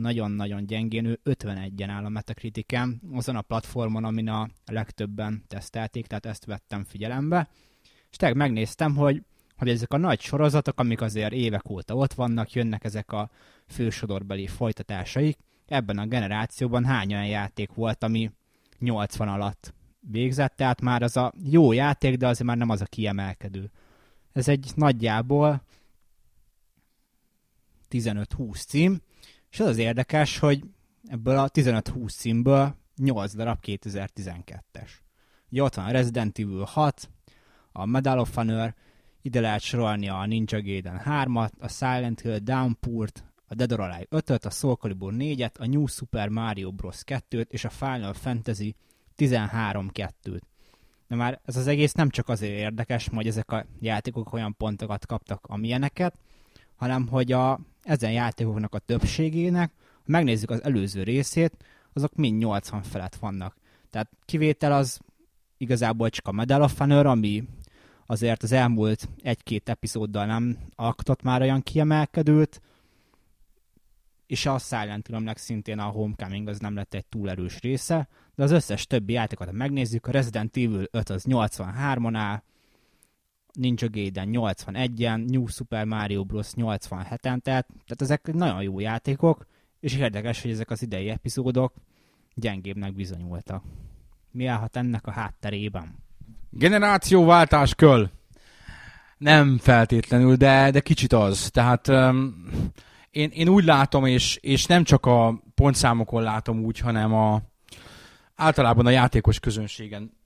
nagyon-nagyon 0.00 0.66
gyengén, 0.66 1.04
ő 1.04 1.20
51-en 1.24 1.88
áll 1.88 2.04
a 2.04 2.08
Metacritiken, 2.08 3.00
azon 3.12 3.36
a 3.36 3.42
platformon, 3.42 4.04
amin 4.04 4.28
a 4.28 4.48
legtöbben 4.66 5.44
tesztelték, 5.48 6.06
tehát 6.06 6.26
ezt 6.26 6.44
vettem 6.44 6.84
figyelembe. 6.84 7.48
És 8.10 8.16
tehát 8.16 8.34
megnéztem, 8.34 8.96
hogy, 8.96 9.22
hogy 9.56 9.68
ezek 9.68 9.92
a 9.92 9.96
nagy 9.96 10.20
sorozatok, 10.20 10.80
amik 10.80 11.00
azért 11.00 11.32
évek 11.32 11.70
óta 11.70 11.94
ott 11.94 12.12
vannak, 12.12 12.52
jönnek 12.52 12.84
ezek 12.84 13.12
a 13.12 13.30
fősodorbeli 13.66 14.46
folytatásaik, 14.46 15.38
ebben 15.66 15.98
a 15.98 16.06
generációban 16.06 16.84
hány 16.84 17.12
olyan 17.12 17.26
játék 17.26 17.72
volt, 17.72 18.02
ami 18.02 18.30
80 18.78 19.28
alatt 19.28 19.74
végzett, 20.00 20.56
tehát 20.56 20.80
már 20.80 21.02
az 21.02 21.16
a 21.16 21.32
jó 21.44 21.72
játék, 21.72 22.16
de 22.16 22.26
azért 22.26 22.48
már 22.48 22.56
nem 22.56 22.70
az 22.70 22.80
a 22.80 22.84
kiemelkedő. 22.84 23.70
Ez 24.32 24.48
egy 24.48 24.72
nagyjából 24.74 25.62
15-20 27.90 28.66
cím, 28.66 29.00
és 29.50 29.60
az 29.60 29.66
az 29.66 29.78
érdekes, 29.78 30.38
hogy 30.38 30.64
ebből 31.06 31.38
a 31.38 31.50
15-20 31.50 32.10
címből 32.10 32.74
8 32.96 33.34
darab 33.34 33.58
2012-es. 33.62 34.90
Ugye 35.50 35.62
ott 35.62 35.74
van 35.74 35.84
a 35.84 35.90
Resident 35.90 36.38
Evil 36.38 36.64
6, 36.64 37.10
a 37.72 37.84
Medal 37.84 38.18
of 38.18 38.34
Honor, 38.34 38.74
ide 39.22 39.40
lehet 39.40 39.60
sorolni 39.60 40.08
a 40.08 40.26
Ninja 40.26 40.62
Gaiden 40.62 41.00
3-at, 41.04 41.50
a 41.58 41.68
Silent 41.68 42.20
Hill 42.20 42.38
Downpour-t, 42.38 43.24
a 43.46 43.54
Dead 43.54 43.72
or 43.72 43.80
Alive 43.80 44.06
5-öt, 44.10 44.44
a 44.44 44.50
Soul 44.50 44.76
Calibur 44.76 45.12
4-et, 45.16 45.58
a 45.58 45.66
New 45.66 45.86
Super 45.86 46.28
Mario 46.28 46.72
Bros. 46.72 47.02
2-t 47.06 47.50
és 47.50 47.64
a 47.64 47.70
Final 47.70 48.12
Fantasy 48.12 48.74
13-2-t. 49.16 50.40
De 51.08 51.16
már 51.16 51.40
ez 51.44 51.56
az 51.56 51.66
egész 51.66 51.92
nem 51.92 52.10
csak 52.10 52.28
azért 52.28 52.58
érdekes, 52.58 53.08
hogy 53.08 53.26
ezek 53.26 53.52
a 53.52 53.66
játékok 53.80 54.32
olyan 54.32 54.56
pontokat 54.56 55.06
kaptak, 55.06 55.46
amilyeneket, 55.46 56.14
hanem 56.76 57.08
hogy 57.08 57.32
a, 57.32 57.60
ezen 57.82 58.12
játékoknak 58.12 58.74
a 58.74 58.78
többségének, 58.78 59.72
ha 59.94 60.00
megnézzük 60.06 60.50
az 60.50 60.62
előző 60.62 61.02
részét, 61.02 61.64
azok 61.92 62.14
mind 62.14 62.38
80 62.38 62.82
felett 62.82 63.14
vannak. 63.14 63.56
Tehát 63.90 64.10
kivétel 64.24 64.72
az 64.72 65.00
igazából 65.56 66.10
csak 66.10 66.28
a 66.28 66.32
Medal 66.32 66.62
of 66.62 66.78
Honor, 66.78 67.06
ami 67.06 67.44
azért 68.06 68.42
az 68.42 68.52
elmúlt 68.52 69.08
egy-két 69.22 69.68
epizóddal 69.68 70.26
nem 70.26 70.58
alkotott 70.74 71.22
már 71.22 71.40
olyan 71.40 71.62
kiemelkedőt, 71.62 72.60
és 74.26 74.46
a 74.46 74.58
Silent 74.58 75.06
Hill 75.06 75.32
szintén 75.34 75.78
a 75.78 75.84
Homecoming 75.84 76.48
az 76.48 76.58
nem 76.58 76.74
lett 76.74 76.94
egy 76.94 77.06
túl 77.06 77.30
erős 77.30 77.60
része, 77.60 78.08
de 78.34 78.42
az 78.42 78.50
összes 78.50 78.86
többi 78.86 79.12
játékot, 79.12 79.46
ha 79.46 79.52
megnézzük, 79.52 80.06
a 80.06 80.10
Resident 80.10 80.56
Evil 80.56 80.86
5 80.90 81.10
az 81.10 81.24
83-on 81.28 82.12
áll, 82.14 82.42
Ninja 83.52 83.88
Gaiden 83.90 84.28
81-en, 84.32 85.30
New 85.30 85.46
Super 85.46 85.84
Mario 85.84 86.24
Bros. 86.24 86.48
87-en, 86.56 87.18
tehát, 87.18 87.42
tehát 87.66 87.98
ezek 87.98 88.32
nagyon 88.32 88.62
jó 88.62 88.80
játékok, 88.80 89.46
és 89.80 89.96
érdekes, 89.96 90.42
hogy 90.42 90.50
ezek 90.50 90.70
az 90.70 90.82
idei 90.82 91.08
epizódok 91.08 91.72
gyengébbnek 92.34 92.94
bizonyultak. 92.94 93.62
Mi 94.30 94.46
állhat 94.46 94.76
ennek 94.76 95.06
a 95.06 95.10
hátterében? 95.10 95.94
Generációváltás 96.50 97.74
köl. 97.74 98.10
Nem 99.18 99.58
feltétlenül, 99.58 100.36
de, 100.36 100.70
de 100.70 100.80
kicsit 100.80 101.12
az. 101.12 101.50
Tehát 101.50 101.88
um, 101.88 102.46
én, 103.10 103.30
én 103.32 103.48
úgy 103.48 103.64
látom, 103.64 104.04
és, 104.04 104.36
és 104.36 104.66
nem 104.66 104.84
csak 104.84 105.06
a 105.06 105.42
pontszámokon 105.54 106.22
látom 106.22 106.64
úgy, 106.64 106.78
hanem 106.78 107.14
a, 107.14 107.42
általában 108.34 108.86
a 108.86 108.90
játékos 108.90 109.40
közönségen 109.40 110.18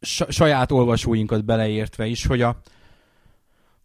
saját 0.00 0.72
olvasóinkat 0.72 1.44
beleértve 1.44 2.06
is, 2.06 2.26
hogy 2.26 2.42
a, 2.42 2.60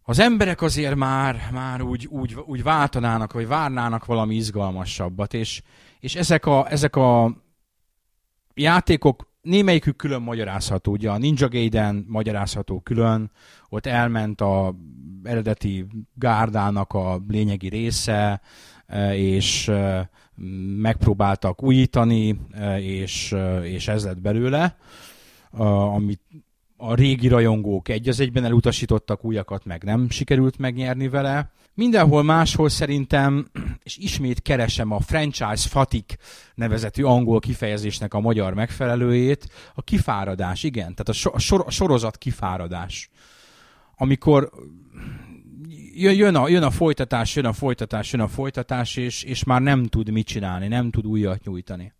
az 0.02 0.18
emberek 0.18 0.62
azért 0.62 0.94
már, 0.94 1.48
már 1.52 1.82
úgy, 1.82 2.06
úgy, 2.06 2.34
úgy 2.46 2.62
váltanának, 2.62 3.32
vagy 3.32 3.46
várnának 3.46 4.04
valami 4.04 4.34
izgalmasabbat, 4.34 5.34
és, 5.34 5.62
és 6.00 6.14
ezek, 6.14 6.46
a, 6.46 6.70
ezek 6.70 6.96
a 6.96 7.36
játékok 8.54 9.32
némelyikük 9.42 9.96
külön 9.96 10.22
magyarázható, 10.22 10.92
ugye 10.92 11.10
a 11.10 11.18
Ninja 11.18 11.48
Gaiden 11.48 12.04
magyarázható 12.08 12.80
külön, 12.80 13.30
ott 13.68 13.86
elment 13.86 14.40
a 14.40 14.74
eredeti 15.22 15.86
gárdának 16.14 16.92
a 16.92 17.20
lényegi 17.28 17.68
része, 17.68 18.40
e, 18.86 19.16
és 19.16 19.68
e, 19.68 20.10
megpróbáltak 20.76 21.62
újítani, 21.62 22.40
e, 22.50 22.80
és, 22.80 23.34
és 23.62 23.88
ez 23.88 24.04
lett 24.04 24.20
belőle, 24.20 24.76
amit 25.56 26.20
a 26.76 26.94
régi 26.94 27.28
rajongók 27.28 27.88
egy 27.88 28.08
az 28.08 28.20
egyben 28.20 28.44
elutasítottak, 28.44 29.24
újakat 29.24 29.64
meg 29.64 29.84
nem 29.84 30.10
sikerült 30.10 30.58
megnyerni 30.58 31.08
vele. 31.08 31.50
Mindenhol 31.74 32.22
máshol 32.22 32.68
szerintem, 32.68 33.46
és 33.82 33.96
ismét 33.96 34.42
keresem 34.42 34.90
a 34.90 35.00
franchise 35.00 35.68
fatik 35.68 36.16
nevezetű 36.54 37.02
angol 37.02 37.40
kifejezésnek 37.40 38.14
a 38.14 38.20
magyar 38.20 38.54
megfelelőjét, 38.54 39.48
a 39.74 39.82
kifáradás, 39.82 40.62
igen, 40.62 40.94
tehát 40.94 41.08
a, 41.24 41.30
a, 41.34 41.38
sor, 41.38 41.62
a 41.66 41.70
sorozat 41.70 42.18
kifáradás. 42.18 43.10
Amikor 43.96 44.50
jön 45.94 46.34
a, 46.34 46.48
jön 46.48 46.62
a 46.62 46.70
folytatás, 46.70 47.36
jön 47.36 47.44
a 47.44 47.52
folytatás, 47.52 48.12
jön 48.12 48.20
a 48.20 48.28
folytatás, 48.28 48.96
és, 48.96 49.22
és 49.22 49.44
már 49.44 49.60
nem 49.60 49.84
tud 49.84 50.10
mit 50.10 50.26
csinálni, 50.26 50.68
nem 50.68 50.90
tud 50.90 51.06
újat 51.06 51.44
nyújtani. 51.44 51.92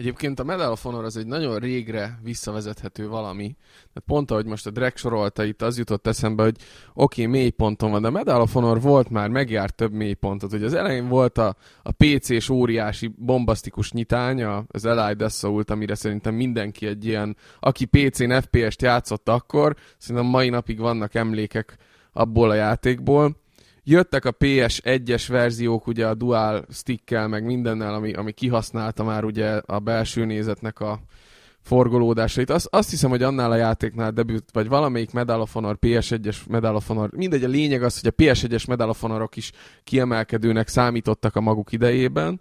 Egyébként 0.00 0.40
a 0.40 0.44
Medal 0.44 0.72
of 0.72 0.82
Honor 0.82 1.04
az 1.04 1.16
egy 1.16 1.26
nagyon 1.26 1.58
régre 1.58 2.18
visszavezethető 2.22 3.08
valami. 3.08 3.56
Tehát 3.76 4.02
pont 4.06 4.30
ahogy 4.30 4.46
most 4.46 4.66
a 4.66 4.70
Drek 4.70 4.96
sorolta 4.96 5.44
itt, 5.44 5.62
az 5.62 5.78
jutott 5.78 6.06
eszembe, 6.06 6.42
hogy 6.42 6.56
oké, 6.94 7.22
okay, 7.22 7.40
mély 7.40 7.50
ponton 7.50 7.90
van, 7.90 8.02
de 8.02 8.08
a 8.08 8.10
Medal 8.10 8.40
of 8.40 8.52
Honor 8.52 8.80
volt 8.80 9.08
már, 9.08 9.28
megjárt 9.28 9.74
több 9.74 9.92
mély 9.92 10.12
pontot. 10.12 10.52
Ugye 10.52 10.64
az 10.64 10.74
elején 10.74 11.08
volt 11.08 11.38
a, 11.38 11.56
a 11.82 11.92
PC-s 11.92 12.48
óriási 12.48 13.14
bombasztikus 13.16 13.92
nyitánya, 13.92 14.64
az 14.68 14.84
Allied 14.84 15.22
Assault, 15.22 15.70
amire 15.70 15.94
szerintem 15.94 16.34
mindenki 16.34 16.86
egy 16.86 17.04
ilyen, 17.04 17.36
aki 17.60 17.84
PC-n 17.84 18.40
FPS-t 18.40 18.82
játszott 18.82 19.28
akkor, 19.28 19.76
szerintem 19.98 20.30
mai 20.30 20.48
napig 20.48 20.78
vannak 20.78 21.14
emlékek 21.14 21.76
abból 22.12 22.50
a 22.50 22.54
játékból 22.54 23.36
jöttek 23.84 24.24
a 24.24 24.32
PS1-es 24.32 25.24
verziók, 25.28 25.86
ugye 25.86 26.06
a 26.06 26.14
dual 26.14 26.64
stickkel, 26.70 27.28
meg 27.28 27.44
mindennel, 27.44 27.94
ami, 27.94 28.12
ami 28.12 28.32
kihasználta 28.32 29.04
már 29.04 29.24
ugye 29.24 29.48
a 29.66 29.78
belső 29.78 30.24
nézetnek 30.24 30.80
a 30.80 31.00
forgolódásait. 31.62 32.50
Azt, 32.50 32.66
azt 32.70 32.90
hiszem, 32.90 33.10
hogy 33.10 33.22
annál 33.22 33.50
a 33.50 33.56
játéknál 33.56 34.10
debüt, 34.10 34.44
vagy 34.52 34.68
valamelyik 34.68 35.12
Medal 35.12 35.40
of 35.40 35.52
Honor, 35.52 35.78
PS1-es 35.80 36.36
Medal 36.48 36.76
of 36.76 36.86
Honor, 36.86 37.10
mindegy, 37.12 37.44
a 37.44 37.48
lényeg 37.48 37.82
az, 37.82 38.00
hogy 38.00 38.12
a 38.16 38.22
PS1-es 38.22 38.68
Medal 38.68 38.88
of 38.88 39.00
Honorok 39.00 39.36
is 39.36 39.52
kiemelkedőnek 39.84 40.68
számítottak 40.68 41.36
a 41.36 41.40
maguk 41.40 41.72
idejében. 41.72 42.40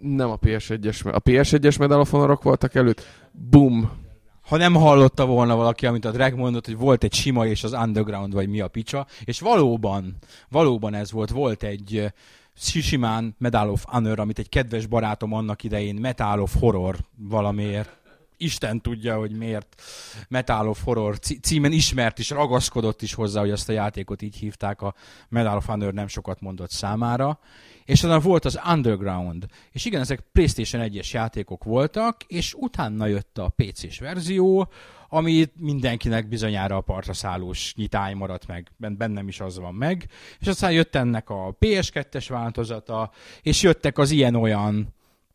Nem 0.00 0.30
a 0.30 0.38
PS1-es, 0.38 1.12
a 1.12 1.20
PS1-es 1.20 1.78
Medal 1.78 2.00
of 2.00 2.10
Honorok 2.10 2.42
voltak 2.42 2.74
előtt. 2.74 3.06
Boom! 3.32 4.03
Ha 4.44 4.56
nem 4.56 4.74
hallotta 4.74 5.26
volna 5.26 5.56
valaki, 5.56 5.86
amit 5.86 6.04
a 6.04 6.10
Drag 6.10 6.34
mondott, 6.34 6.66
hogy 6.66 6.76
volt 6.76 7.04
egy 7.04 7.14
sima 7.14 7.46
és 7.46 7.64
az 7.64 7.72
underground, 7.72 8.32
vagy 8.32 8.48
mi 8.48 8.60
a 8.60 8.68
picsa, 8.68 9.06
és 9.24 9.40
valóban, 9.40 10.16
valóban 10.48 10.94
ez 10.94 11.12
volt, 11.12 11.30
volt 11.30 11.62
egy 11.62 12.12
simán 12.54 13.34
Medal 13.38 13.70
of 13.70 13.84
Honor, 13.88 14.20
amit 14.20 14.38
egy 14.38 14.48
kedves 14.48 14.86
barátom 14.86 15.32
annak 15.32 15.62
idején 15.62 15.94
Metal 15.94 16.40
of 16.40 16.54
Horror 16.60 16.96
valamiért 17.16 17.96
Isten 18.36 18.80
tudja, 18.80 19.18
hogy 19.18 19.36
miért 19.36 19.82
Metal 20.28 20.68
of 20.68 20.84
Horror 20.84 21.18
címen 21.18 21.72
ismert 21.72 22.18
is, 22.18 22.30
ragaszkodott 22.30 23.02
is 23.02 23.14
hozzá, 23.14 23.40
hogy 23.40 23.50
ezt 23.50 23.68
a 23.68 23.72
játékot 23.72 24.22
így 24.22 24.36
hívták, 24.36 24.82
a 24.82 24.94
Medal 25.28 25.56
of 25.56 25.66
Honor 25.66 25.92
nem 25.92 26.06
sokat 26.06 26.40
mondott 26.40 26.70
számára. 26.70 27.38
És 27.84 28.02
utána 28.02 28.20
volt 28.20 28.44
az 28.44 28.60
Underground. 28.70 29.46
És 29.70 29.84
igen, 29.84 30.00
ezek 30.00 30.24
PlayStation 30.32 30.88
1-es 30.90 31.10
játékok 31.10 31.64
voltak, 31.64 32.22
és 32.26 32.54
utána 32.54 33.06
jött 33.06 33.38
a 33.38 33.52
PC-s 33.56 33.98
verzió, 33.98 34.68
ami 35.08 35.44
mindenkinek 35.56 36.28
bizonyára 36.28 36.76
a 36.76 36.80
partra 36.80 37.12
szállós 37.12 37.74
nyitány 37.76 38.16
maradt 38.16 38.46
meg, 38.46 38.72
bennem 38.76 39.28
is 39.28 39.40
az 39.40 39.58
van 39.58 39.74
meg. 39.74 40.08
És 40.40 40.46
aztán 40.46 40.72
jött 40.72 40.94
ennek 40.94 41.30
a 41.30 41.56
PS2-es 41.60 42.26
változata, 42.28 43.10
és 43.42 43.62
jöttek 43.62 43.98
az 43.98 44.10
ilyen-olyan 44.10 44.94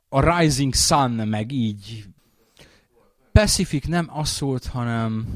a 0.10 0.38
Rising 0.38 0.74
Sun, 0.74 1.12
meg 1.12 1.52
így 1.52 2.04
Pacific 3.32 3.88
nem 3.88 4.10
az 4.14 4.30
szólt, 4.30 4.66
hanem 4.66 5.28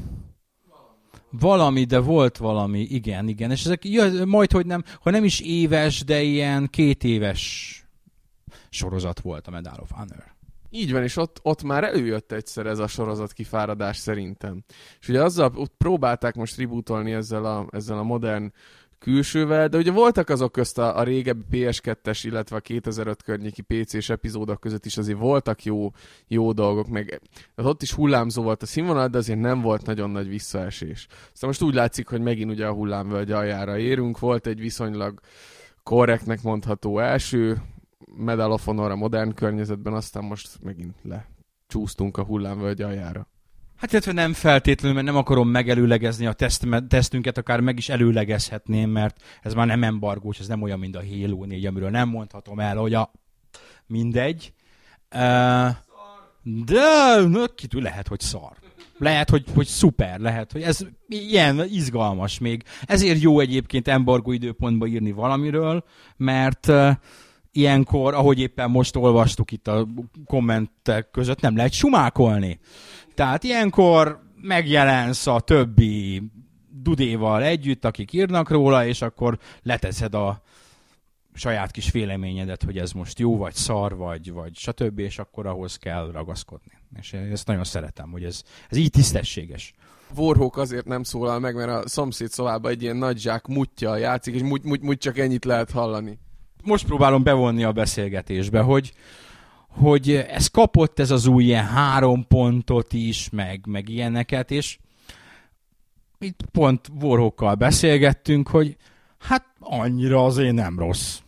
valami, 1.38 1.84
de 1.84 1.98
volt 1.98 2.36
valami, 2.36 2.80
igen, 2.80 3.28
igen. 3.28 3.50
És 3.50 3.64
ezek 3.64 3.84
jö, 3.84 4.24
majd, 4.24 4.52
hogy 4.52 4.66
nem, 4.66 4.84
hogy 5.00 5.12
nem 5.12 5.24
is 5.24 5.40
éves, 5.40 6.04
de 6.04 6.22
ilyen 6.22 6.68
két 6.70 7.04
éves 7.04 7.72
sorozat 8.70 9.20
volt 9.20 9.46
a 9.46 9.50
Medal 9.50 9.78
of 9.80 9.90
Honor. 9.90 10.32
Így 10.70 10.92
van, 10.92 11.02
és 11.02 11.16
ott, 11.16 11.38
ott 11.42 11.62
már 11.62 11.84
előjött 11.84 12.32
egyszer 12.32 12.66
ez 12.66 12.78
a 12.78 12.86
sorozat 12.86 13.32
kifáradás 13.32 13.96
szerintem. 13.96 14.64
És 15.00 15.08
ugye 15.08 15.22
azzal 15.22 15.52
ott 15.54 15.74
próbálták 15.76 16.34
most 16.34 16.56
rebootolni 16.56 17.12
ezzel 17.12 17.44
a, 17.44 17.66
ezzel 17.70 17.98
a 17.98 18.02
modern 18.02 18.52
külsővel, 18.98 19.68
de 19.68 19.76
ugye 19.76 19.90
voltak 19.90 20.28
azok 20.28 20.52
közt 20.52 20.78
a, 20.78 20.98
a 20.98 21.02
régebbi 21.02 21.44
PS2-es, 21.50 22.20
illetve 22.22 22.56
a 22.56 22.60
2005 22.60 23.22
környéki 23.22 23.62
PC-s 23.62 24.10
epizódok 24.10 24.60
között 24.60 24.84
is 24.84 24.96
azért 24.96 25.18
voltak 25.18 25.64
jó, 25.64 25.90
jó 26.26 26.52
dolgok, 26.52 26.88
meg 26.88 27.20
ott 27.56 27.82
is 27.82 27.92
hullámzó 27.92 28.42
volt 28.42 28.62
a 28.62 28.66
színvonal, 28.66 29.08
de 29.08 29.18
azért 29.18 29.40
nem 29.40 29.60
volt 29.60 29.86
nagyon 29.86 30.10
nagy 30.10 30.28
visszaesés. 30.28 31.06
Szóval 31.10 31.48
most 31.48 31.62
úgy 31.62 31.74
látszik, 31.74 32.08
hogy 32.08 32.20
megint 32.20 32.50
ugye 32.50 32.66
a 32.66 32.72
hullámvölgy 32.72 33.32
aljára 33.32 33.78
érünk, 33.78 34.18
volt 34.18 34.46
egy 34.46 34.60
viszonylag 34.60 35.20
korrektnek 35.82 36.42
mondható 36.42 36.98
első 36.98 37.62
Medal 38.16 38.52
of 38.52 38.64
Honor 38.64 38.90
a 38.90 38.96
modern 38.96 39.34
környezetben, 39.34 39.92
aztán 39.92 40.24
most 40.24 40.58
megint 40.62 40.94
lecsúsztunk 41.02 42.16
a 42.16 42.24
hullámvölgy 42.24 42.82
aljára. 42.82 43.28
Hát 43.76 43.92
illetve 43.92 44.12
nem 44.12 44.32
feltétlenül, 44.32 44.94
mert 44.94 45.06
nem 45.06 45.16
akarom 45.16 45.48
megelőlegezni 45.48 46.26
a 46.26 46.32
teszt, 46.32 46.66
tesztünket, 46.88 47.38
akár 47.38 47.60
meg 47.60 47.78
is 47.78 47.88
előlegezhetném, 47.88 48.90
mert 48.90 49.22
ez 49.42 49.54
már 49.54 49.66
nem 49.66 49.82
embargós, 49.82 50.38
ez 50.38 50.48
nem 50.48 50.62
olyan, 50.62 50.78
mint 50.78 50.96
a 50.96 51.02
Halo 51.04 51.44
4, 51.44 51.66
amiről 51.66 51.90
nem 51.90 52.08
mondhatom 52.08 52.60
el, 52.60 52.76
hogy 52.76 52.94
a 52.94 53.12
mindegy. 53.86 54.52
Uh, 55.14 55.70
de 56.64 57.20
na, 57.28 57.46
kitű, 57.54 57.78
lehet, 57.78 58.08
hogy 58.08 58.20
szar. 58.20 58.52
Lehet, 58.98 59.30
hogy, 59.30 59.44
hogy 59.54 59.66
szuper, 59.66 60.18
lehet, 60.18 60.52
hogy 60.52 60.62
ez 60.62 60.86
ilyen 61.08 61.64
izgalmas 61.68 62.38
még. 62.38 62.62
Ezért 62.82 63.20
jó 63.20 63.40
egyébként 63.40 63.88
embargó 63.88 64.32
időpontban 64.32 64.88
írni 64.88 65.12
valamiről, 65.12 65.84
mert 66.16 66.66
uh, 66.66 66.90
ilyenkor, 67.52 68.14
ahogy 68.14 68.40
éppen 68.40 68.70
most 68.70 68.96
olvastuk 68.96 69.52
itt 69.52 69.68
a 69.68 69.88
kommentek 70.26 71.10
között, 71.10 71.40
nem 71.40 71.56
lehet 71.56 71.72
sumákolni. 71.72 72.60
Tehát 73.14 73.44
ilyenkor 73.44 74.22
megjelensz 74.40 75.26
a 75.26 75.40
többi 75.40 76.22
dudéval 76.82 77.42
együtt, 77.42 77.84
akik 77.84 78.12
írnak 78.12 78.50
róla, 78.50 78.86
és 78.86 79.02
akkor 79.02 79.38
leteszed 79.62 80.14
a 80.14 80.42
saját 81.34 81.70
kis 81.70 81.90
véleményedet, 81.90 82.62
hogy 82.62 82.78
ez 82.78 82.92
most 82.92 83.18
jó, 83.18 83.36
vagy 83.36 83.54
szar, 83.54 83.96
vagy, 83.96 84.32
vagy 84.32 84.56
stb., 84.56 84.98
és 84.98 85.18
akkor 85.18 85.46
ahhoz 85.46 85.76
kell 85.76 86.10
ragaszkodni. 86.12 86.72
És 86.98 87.12
ezt 87.12 87.46
nagyon 87.46 87.64
szeretem, 87.64 88.10
hogy 88.10 88.24
ez, 88.24 88.42
ez 88.68 88.76
így 88.76 88.90
tisztességes. 88.90 89.74
Warhawk 90.16 90.56
azért 90.56 90.86
nem 90.86 91.02
szólal 91.02 91.38
meg, 91.38 91.54
mert 91.54 91.70
a 91.70 91.88
szomszéd 91.88 92.30
szobában 92.30 92.70
egy 92.70 92.82
ilyen 92.82 92.96
nagy 92.96 93.18
zsák 93.18 93.46
mutja 93.46 93.96
játszik, 93.96 94.34
és 94.34 94.42
mut, 94.42 94.64
mut, 94.64 94.82
mut 94.82 94.98
csak 94.98 95.18
ennyit 95.18 95.44
lehet 95.44 95.70
hallani. 95.70 96.18
Most 96.62 96.86
próbálom 96.86 97.22
bevonni 97.22 97.64
a 97.64 97.72
beszélgetésbe, 97.72 98.60
hogy, 98.60 98.92
hogy 99.74 100.10
ez 100.10 100.46
kapott 100.46 100.98
ez 100.98 101.10
az 101.10 101.26
új 101.26 101.44
ilyen 101.44 101.66
három 101.66 102.26
pontot 102.26 102.92
is, 102.92 103.30
meg, 103.30 103.66
meg 103.66 103.88
ilyeneket, 103.88 104.50
és 104.50 104.78
itt 106.18 106.44
pont 106.52 106.90
Warhawkkal 107.00 107.54
beszélgettünk, 107.54 108.48
hogy 108.48 108.76
hát 109.18 109.46
annyira 109.60 110.24
azért 110.24 110.54
nem 110.54 110.78
rossz. 110.78 111.18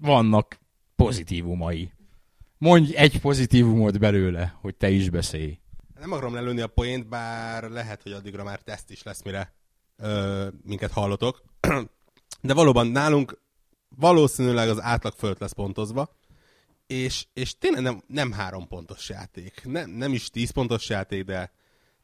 Vannak 0.00 0.58
pozitívumai. 0.96 1.90
Mondj 2.58 2.96
egy 2.96 3.20
pozitívumot 3.20 3.98
belőle, 3.98 4.56
hogy 4.60 4.74
te 4.74 4.90
is 4.90 5.10
beszélj. 5.10 5.58
Nem 6.00 6.12
akarom 6.12 6.34
lelőni 6.34 6.60
a 6.60 6.66
poént, 6.66 7.08
bár 7.08 7.70
lehet, 7.70 8.02
hogy 8.02 8.12
addigra 8.12 8.44
már 8.44 8.60
teszt 8.60 8.90
is 8.90 9.02
lesz, 9.02 9.22
mire 9.22 9.52
ö, 9.96 10.46
minket 10.62 10.92
hallotok. 10.92 11.42
De 12.42 12.54
valóban 12.54 12.86
nálunk 12.86 13.38
valószínűleg 13.96 14.68
az 14.68 14.82
átlag 14.82 15.12
fölött 15.16 15.38
lesz 15.38 15.52
pontozva, 15.52 16.10
és, 16.86 17.26
és 17.32 17.58
tényleg 17.58 17.82
nem, 17.82 18.02
nem 18.06 18.32
három 18.32 18.68
pontos 18.68 19.08
játék. 19.08 19.60
Nem, 19.64 19.90
nem 19.90 20.12
is 20.12 20.30
tíz 20.30 20.50
pontos 20.50 20.88
játék, 20.88 21.24
de, 21.24 21.52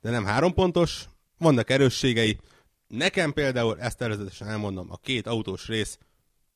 de 0.01 0.11
nem 0.11 0.25
három 0.25 0.55
pontos. 0.55 1.05
Vannak 1.39 1.71
erősségei. 1.71 2.39
Nekem 2.87 3.33
például, 3.33 3.81
ezt 3.81 4.03
előzetesen 4.03 4.49
elmondom, 4.49 4.91
a 4.91 4.97
két 4.97 5.27
autós 5.27 5.67
rész 5.67 5.99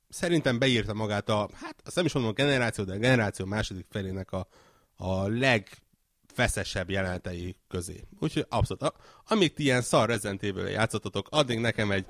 szerintem 0.09 0.59
beírta 0.59 0.95
magát 0.95 1.29
a, 1.29 1.49
hát 1.55 1.83
azt 1.85 1.97
nem 1.97 2.05
is 2.05 2.13
mondom 2.13 2.33
a 2.33 2.35
generáció, 2.35 2.85
de 2.85 2.93
a 2.93 2.99
generáció 2.99 3.47
második 3.47 3.87
felének 3.91 4.33
a, 4.33 4.49
a 4.97 5.29
legfeszesebb 5.29 6.91
jelenetei 6.91 7.57
közé. 7.69 8.05
Úgyhogy 8.19 8.47
abszolút, 8.49 8.83
a, 8.83 8.95
amíg 9.25 9.53
ti 9.53 9.63
ilyen 9.63 9.83
szar 9.83 10.09
Resident 10.09 10.43
játszottatok, 10.71 11.27
addig 11.31 11.59
nekem 11.59 11.91
egy 11.91 12.07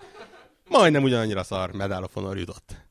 majdnem 0.69 1.03
ugyanannyira 1.03 1.43
szar 1.43 1.73
Medal 1.73 2.05
of 2.05 2.13
Honor 2.13 2.39
jutott. 2.39 2.86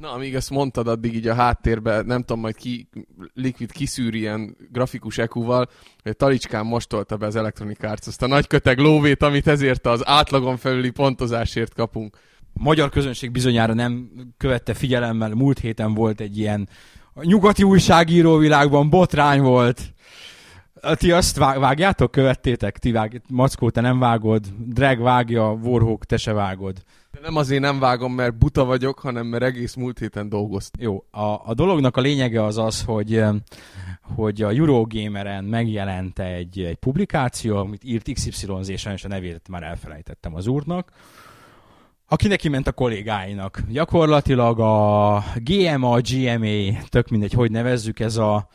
Na, 0.00 0.12
amíg 0.12 0.34
ezt 0.34 0.50
mondtad, 0.50 0.88
addig 0.88 1.14
így 1.14 1.26
a 1.26 1.34
háttérben, 1.34 2.06
nem 2.06 2.20
tudom, 2.20 2.40
majd 2.40 2.56
ki, 2.56 2.88
Liquid 3.34 3.72
kiszűr 3.72 4.14
ilyen 4.14 4.56
grafikus 4.70 5.18
ekuval, 5.18 5.68
hogy 6.02 6.16
Talicskán 6.16 6.66
most 6.66 6.88
tolta 6.88 7.16
be 7.16 7.26
az 7.26 7.36
Electronic 7.36 7.82
Arts 7.82 8.06
azt 8.06 8.22
a 8.22 8.26
nagy 8.26 8.46
köteg 8.46 8.78
lóvét, 8.78 9.22
amit 9.22 9.46
ezért 9.46 9.86
az 9.86 10.06
átlagon 10.06 10.56
felüli 10.56 10.90
pontozásért 10.90 11.74
kapunk. 11.74 12.16
Magyar 12.52 12.90
közönség 12.90 13.30
bizonyára 13.30 13.74
nem 13.74 14.10
követte 14.36 14.74
figyelemmel, 14.74 15.34
múlt 15.34 15.58
héten 15.58 15.94
volt 15.94 16.20
egy 16.20 16.38
ilyen 16.38 16.68
a 17.14 17.24
nyugati 17.24 17.62
újságíró 17.62 18.36
világban 18.36 18.90
botrány 18.90 19.40
volt. 19.40 19.92
Ti 20.94 21.12
azt 21.12 21.36
vágjátok, 21.36 22.10
követtétek? 22.10 22.78
Ti 22.78 22.92
vág... 22.92 23.22
Mackó, 23.28 23.70
te 23.70 23.80
nem 23.80 23.98
vágod, 23.98 24.46
Drag 24.58 25.00
vágja, 25.00 25.50
Warhawk, 25.62 26.04
te 26.04 26.16
se 26.16 26.32
vágod. 26.32 26.82
De 27.10 27.18
nem 27.22 27.36
azért 27.36 27.60
nem 27.60 27.78
vágom, 27.78 28.12
mert 28.12 28.38
buta 28.38 28.64
vagyok, 28.64 28.98
hanem 28.98 29.26
mert 29.26 29.42
egész 29.42 29.74
múlt 29.74 29.98
héten 29.98 30.28
dolgoztam. 30.28 30.82
Jó, 30.82 31.04
a, 31.10 31.48
a 31.48 31.54
dolognak 31.54 31.96
a 31.96 32.00
lényege 32.00 32.44
az 32.44 32.58
az, 32.58 32.82
hogy 32.82 33.24
hogy 34.14 34.42
a 34.42 34.50
Eurogameren 34.50 35.44
megjelent 35.44 36.18
egy, 36.18 36.60
egy 36.60 36.76
publikáció, 36.76 37.56
amit 37.56 37.84
írt 37.84 38.12
XYZ, 38.12 38.68
és 38.68 39.04
a 39.04 39.08
nevét 39.08 39.48
már 39.48 39.62
elfelejtettem 39.62 40.34
az 40.34 40.46
úrnak, 40.46 40.90
aki 42.08 42.28
neki 42.28 42.48
ment 42.48 42.66
a 42.66 42.72
kollégáinak. 42.72 43.62
Gyakorlatilag 43.68 44.60
a 44.60 45.24
GMA, 45.36 46.00
GMA, 46.00 46.82
tök 46.88 47.08
mindegy, 47.08 47.32
hogy 47.32 47.50
nevezzük, 47.50 48.00
ez 48.00 48.16
a 48.16 48.48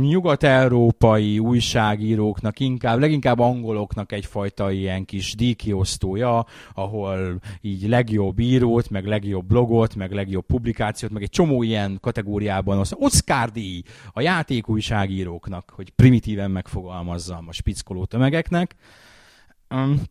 nyugat-európai 0.00 1.38
újságíróknak, 1.38 2.60
inkább, 2.60 2.98
leginkább 2.98 3.38
angoloknak 3.38 4.12
egyfajta 4.12 4.70
ilyen 4.70 5.04
kis 5.04 5.34
díjkiosztója, 5.34 6.46
ahol 6.74 7.40
így 7.60 7.88
legjobb 7.88 8.38
írót, 8.38 8.90
meg 8.90 9.06
legjobb 9.06 9.46
blogot, 9.46 9.94
meg 9.94 10.12
legjobb 10.12 10.46
publikációt, 10.46 11.12
meg 11.12 11.22
egy 11.22 11.30
csomó 11.30 11.62
ilyen 11.62 11.98
kategóriában 12.00 12.78
az 12.78 12.94
Oscar 12.98 13.50
díj 13.50 13.82
a 14.12 14.20
játékújságíróknak, 14.20 15.72
hogy 15.74 15.90
primitíven 15.90 16.50
megfogalmazzam 16.50 17.48
a 17.48 17.52
spickoló 17.52 18.04
tömegeknek. 18.04 18.74
Um, 19.70 20.02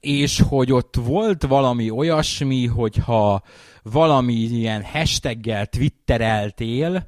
és 0.00 0.40
hogy 0.48 0.72
ott 0.72 0.96
volt 0.96 1.42
valami 1.42 1.90
olyasmi, 1.90 2.66
hogyha 2.66 3.42
valami 3.82 4.32
ilyen 4.32 4.84
hashtaggel 4.84 5.66
twittereltél, 5.66 7.06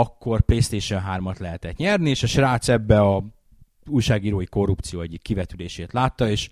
akkor 0.00 0.40
PlayStation 0.40 1.02
3-at 1.08 1.38
lehetett 1.38 1.76
nyerni, 1.76 2.10
és 2.10 2.22
a 2.22 2.26
srác 2.26 2.68
ebbe 2.68 3.00
a 3.00 3.24
újságírói 3.86 4.46
korrupció 4.46 5.00
egyik 5.00 5.22
kivetülését 5.22 5.92
látta, 5.92 6.28
és, 6.28 6.50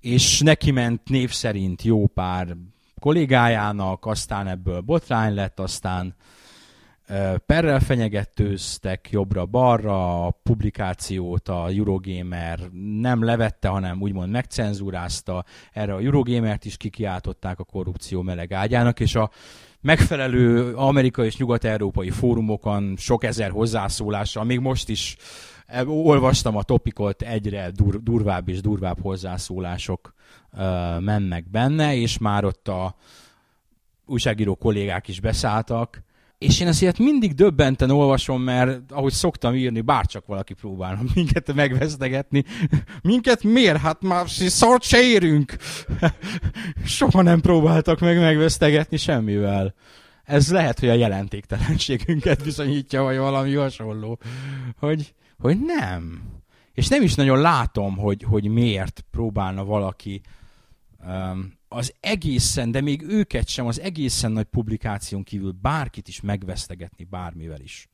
és 0.00 0.40
neki 0.40 0.70
ment 0.70 1.08
név 1.08 1.30
szerint 1.30 1.82
jó 1.82 2.06
pár 2.06 2.56
kollégájának, 3.00 4.06
aztán 4.06 4.46
ebből 4.46 4.80
botrány 4.80 5.34
lett, 5.34 5.60
aztán 5.60 6.14
Perrel 7.46 7.80
fenyegetőztek 7.80 9.10
jobbra-balra, 9.10 10.26
a 10.26 10.30
publikációt 10.30 11.48
a 11.48 11.68
Eurogamer 11.68 12.58
nem 13.00 13.24
levette, 13.24 13.68
hanem 13.68 14.02
úgymond 14.02 14.30
megcenzúrázta. 14.30 15.44
Erre 15.72 15.94
a 15.94 16.00
Eurogamert 16.00 16.64
is 16.64 16.76
kikiáltották 16.76 17.58
a 17.58 17.64
korrupció 17.64 18.22
meleg 18.22 18.52
ágyának, 18.52 19.00
és 19.00 19.14
a 19.14 19.30
megfelelő 19.80 20.74
amerikai 20.74 21.26
és 21.26 21.36
nyugat-európai 21.36 22.10
fórumokon 22.10 22.94
sok 22.96 23.24
ezer 23.24 23.50
hozzászólással, 23.50 24.44
még 24.44 24.58
most 24.58 24.88
is 24.88 25.16
eh, 25.66 25.88
olvastam 25.88 26.56
a 26.56 26.62
topikot, 26.62 27.22
egyre 27.22 27.70
dur- 27.70 28.02
durvább 28.02 28.48
és 28.48 28.60
durvább 28.60 29.00
hozzászólások 29.00 30.14
uh, 30.52 31.00
mennek 31.00 31.50
benne, 31.50 31.96
és 31.96 32.18
már 32.18 32.44
ott 32.44 32.68
a 32.68 32.96
újságíró 34.06 34.54
kollégák 34.54 35.08
is 35.08 35.20
beszálltak, 35.20 36.02
és 36.38 36.60
én 36.60 36.66
ezt 36.66 36.82
ilyet 36.82 36.98
mindig 36.98 37.34
döbbenten 37.34 37.90
olvasom, 37.90 38.42
mert 38.42 38.92
ahogy 38.92 39.12
szoktam 39.12 39.54
írni, 39.54 39.80
bárcsak 39.80 40.26
valaki 40.26 40.54
próbálna 40.54 41.00
minket 41.14 41.54
megvesztegetni. 41.54 42.44
Minket 43.02 43.42
miért? 43.42 43.78
Hát 43.78 44.02
már 44.02 44.28
szart 44.28 44.82
se 44.82 45.02
érünk. 45.02 45.56
Soha 46.84 47.22
nem 47.22 47.40
próbáltak 47.40 48.00
meg 48.00 48.18
megvesztegetni 48.18 48.96
semmivel. 48.96 49.74
Ez 50.24 50.52
lehet, 50.52 50.78
hogy 50.78 50.88
a 50.88 50.94
jelentéktelenségünket 50.94 52.44
bizonyítja, 52.44 53.02
vagy 53.02 53.16
valami 53.16 53.54
hasonló. 53.54 54.18
Hogy, 54.78 55.14
hogy 55.38 55.58
nem. 55.60 56.22
És 56.72 56.88
nem 56.88 57.02
is 57.02 57.14
nagyon 57.14 57.40
látom, 57.40 57.96
hogy, 57.96 58.22
hogy 58.22 58.48
miért 58.48 59.04
próbálna 59.10 59.64
valaki 59.64 60.20
az 61.68 61.94
egészen, 62.00 62.70
de 62.70 62.80
még 62.80 63.02
őket 63.02 63.48
sem, 63.48 63.66
az 63.66 63.80
egészen 63.80 64.32
nagy 64.32 64.44
publikáción 64.44 65.22
kívül 65.22 65.54
bárkit 65.60 66.08
is 66.08 66.20
megvesztegetni 66.20 67.04
bármivel 67.04 67.60
is. 67.60 67.88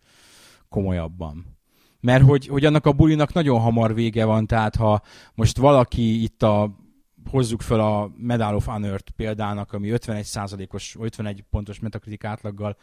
Komolyabban. 0.69 1.57
Mert 2.01 2.25
hogy, 2.25 2.47
hogy 2.47 2.65
annak 2.65 2.87
a 2.87 2.93
bulinak 2.93 3.33
nagyon 3.33 3.61
hamar 3.61 3.95
vége 3.95 4.25
van, 4.25 4.47
tehát 4.47 4.77
ha 4.77 5.03
most 5.35 5.57
valaki 5.57 6.23
itt 6.23 6.43
a 6.43 6.83
hozzuk 7.31 7.63
fel 7.63 7.81
a 7.81 8.13
Medal 8.17 8.55
of 8.55 8.67
Honor-t 8.67 9.11
példának, 9.11 9.73
ami 9.73 9.89
51%-os, 9.93 10.97
51 11.01 11.45
pontos 11.51 11.79
metakritik 11.79 12.25
átlaggal, 12.25 12.77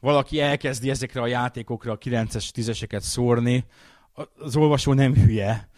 valaki 0.00 0.40
elkezdi 0.40 0.90
ezekre 0.90 1.20
a 1.20 1.26
játékokra 1.26 1.92
a 1.92 1.98
9-es, 1.98 2.48
10-eseket 2.54 3.00
szórni, 3.00 3.64
az 4.38 4.56
olvasó 4.56 4.92
nem 4.92 5.14
hülye, 5.14 5.68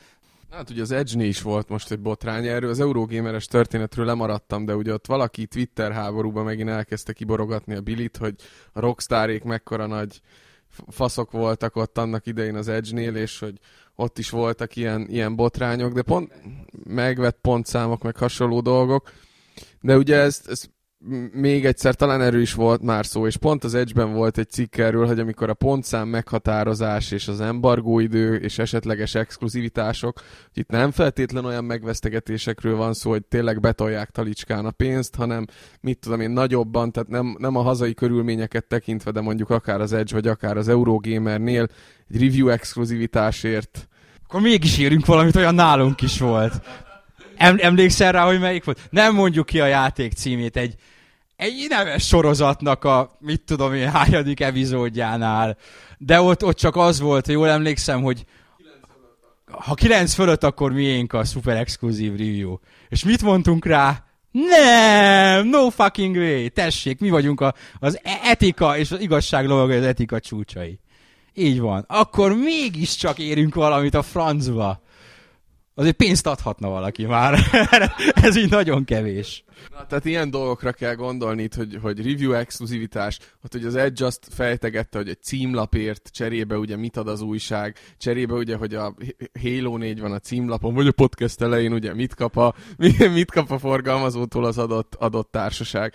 Hát 0.50 0.70
ugye 0.70 0.82
az 0.82 0.90
Edge-nél 0.90 1.28
is 1.28 1.42
volt 1.42 1.68
most 1.68 1.90
egy 1.90 2.00
botrány, 2.00 2.46
erről 2.46 2.70
az 2.70 2.80
Eurogameres 2.80 3.46
történetről 3.46 4.06
lemaradtam, 4.06 4.64
de 4.64 4.76
ugye 4.76 4.92
ott 4.92 5.06
valaki 5.06 5.46
Twitter 5.46 5.92
háborúban 5.92 6.44
megint 6.44 6.68
elkezdte 6.68 7.12
kiborogatni 7.12 7.74
a 7.74 7.80
Billit, 7.80 8.16
hogy 8.16 8.34
a 8.72 8.80
Rockstarék 8.80 9.42
mekkora 9.42 9.86
nagy 9.86 10.20
faszok 10.88 11.30
voltak 11.30 11.76
ott 11.76 11.98
annak 11.98 12.26
idején 12.26 12.54
az 12.54 12.68
Edge-nél, 12.68 13.16
és 13.16 13.38
hogy 13.38 13.58
ott 13.94 14.18
is 14.18 14.30
voltak 14.30 14.76
ilyen, 14.76 15.06
ilyen 15.08 15.36
botrányok, 15.36 15.92
de 15.92 16.02
pont 16.02 16.32
megvett 16.84 17.38
pontszámok, 17.40 18.02
meg 18.02 18.16
hasonló 18.16 18.60
dolgok. 18.60 19.12
De 19.80 19.96
ugye 19.96 20.16
ezt, 20.16 20.48
ezt 20.48 20.70
még 21.32 21.66
egyszer 21.66 21.94
talán 21.94 22.22
erről 22.22 22.40
is 22.40 22.54
volt 22.54 22.82
már 22.82 23.06
szó, 23.06 23.26
és 23.26 23.36
pont 23.36 23.64
az 23.64 23.74
Edge-ben 23.74 24.12
volt 24.12 24.38
egy 24.38 24.50
cikk 24.50 24.76
erről, 24.76 25.06
hogy 25.06 25.18
amikor 25.18 25.48
a 25.48 25.54
pontszám 25.54 26.08
meghatározás 26.08 27.10
és 27.10 27.28
az 27.28 27.40
embargóidő 27.40 28.34
és 28.34 28.58
esetleges 28.58 29.14
exkluzivitások, 29.14 30.20
itt 30.54 30.68
nem 30.68 30.90
feltétlen 30.90 31.44
olyan 31.44 31.64
megvesztegetésekről 31.64 32.76
van 32.76 32.94
szó, 32.94 33.10
hogy 33.10 33.24
tényleg 33.24 33.60
betolják 33.60 34.10
talicskán 34.10 34.66
a 34.66 34.70
pénzt, 34.70 35.14
hanem 35.14 35.46
mit 35.80 35.98
tudom 35.98 36.20
én, 36.20 36.30
nagyobban, 36.30 36.92
tehát 36.92 37.08
nem, 37.08 37.36
nem 37.38 37.56
a 37.56 37.62
hazai 37.62 37.94
körülményeket 37.94 38.64
tekintve, 38.64 39.10
de 39.10 39.20
mondjuk 39.20 39.50
akár 39.50 39.80
az 39.80 39.92
Edge 39.92 40.14
vagy 40.14 40.26
akár 40.26 40.56
az 40.56 40.68
Eurogamernél 40.68 41.68
egy 42.10 42.20
review 42.20 42.48
exkluzivitásért 42.48 43.88
akkor 44.30 44.42
mégis 44.42 44.78
érünk 44.78 45.06
valamit, 45.06 45.36
olyan 45.36 45.54
nálunk 45.54 46.00
is 46.00 46.18
volt. 46.18 46.60
Em, 47.36 47.56
emlékszel 47.60 48.12
rá, 48.12 48.24
hogy 48.24 48.40
melyik 48.40 48.64
volt? 48.64 48.88
Nem 48.90 49.14
mondjuk 49.14 49.46
ki 49.46 49.60
a 49.60 49.66
játék 49.66 50.12
címét, 50.12 50.56
egy, 50.56 50.74
egy 51.40 51.66
neves 51.68 52.07
sorozatnak 52.07 52.85
a, 52.85 53.16
mit 53.18 53.40
tudom 53.40 53.74
én, 53.74 53.90
hányadik 53.90 54.40
epizódjánál. 54.40 55.57
De 55.98 56.20
ott, 56.20 56.44
ott 56.44 56.57
csak 56.57 56.76
az 56.76 57.00
volt, 57.00 57.29
jól 57.29 57.48
emlékszem, 57.48 58.03
hogy 58.03 58.24
ha 59.50 59.74
9 59.74 60.14
fölött, 60.14 60.44
akkor 60.44 60.72
miénk 60.72 61.12
a 61.12 61.24
super 61.24 61.57
exkluzív 61.57 62.11
review. 62.11 62.57
És 62.88 63.05
mit 63.05 63.22
mondtunk 63.22 63.64
rá? 63.64 64.05
Nem, 64.33 65.46
no 65.46 65.70
fucking 65.70 66.16
way, 66.16 66.48
tessék, 66.48 67.00
mi 67.00 67.11
vagyunk 67.11 67.40
a, 67.40 67.55
az 67.79 67.98
e- 68.03 68.20
etika 68.24 68.76
és 68.76 68.90
az 68.90 69.00
igazság 69.00 69.46
lovagai 69.46 69.76
az 69.76 69.85
etika 69.85 70.20
csúcsai. 70.20 70.81
Így 71.35 71.61
van. 71.61 71.85
Akkor 71.88 72.35
mégiscsak 72.35 73.18
érünk 73.18 73.55
valamit 73.55 73.94
a 73.94 74.03
francba 74.03 74.83
azért 75.80 75.96
pénzt 75.96 76.26
adhatna 76.26 76.68
valaki 76.68 77.06
már. 77.06 77.38
Ez 78.22 78.36
így 78.36 78.50
nagyon 78.50 78.84
kevés. 78.84 79.44
Na, 79.70 79.86
tehát 79.86 80.04
ilyen 80.04 80.30
dolgokra 80.30 80.72
kell 80.72 80.94
gondolni 80.94 81.42
itt, 81.42 81.54
hogy, 81.54 81.78
hogy 81.82 82.06
review 82.06 82.32
exkluzivitás, 82.32 83.18
ott 83.44 83.52
hogy 83.52 83.64
az 83.64 83.74
Edge 83.74 84.06
azt 84.06 84.26
fejtegette, 84.30 84.98
hogy 84.98 85.08
egy 85.08 85.22
címlapért 85.22 86.08
cserébe 86.12 86.56
ugye 86.56 86.76
mit 86.76 86.96
ad 86.96 87.08
az 87.08 87.20
újság, 87.20 87.76
cserébe 87.98 88.34
ugye, 88.34 88.56
hogy 88.56 88.74
a 88.74 88.94
Halo 89.42 89.76
4 89.76 90.00
van 90.00 90.12
a 90.12 90.18
címlapon, 90.18 90.74
vagy 90.74 90.86
a 90.86 90.92
podcast 90.92 91.40
elején 91.40 91.72
ugye 91.72 91.94
mit 91.94 92.14
kap 92.14 92.36
a, 92.36 92.54
mit 93.14 93.30
kap 93.30 93.50
a 93.50 93.58
forgalmazótól 93.58 94.44
az 94.44 94.58
adott, 94.58 94.94
adott 94.94 95.30
társaság. 95.30 95.94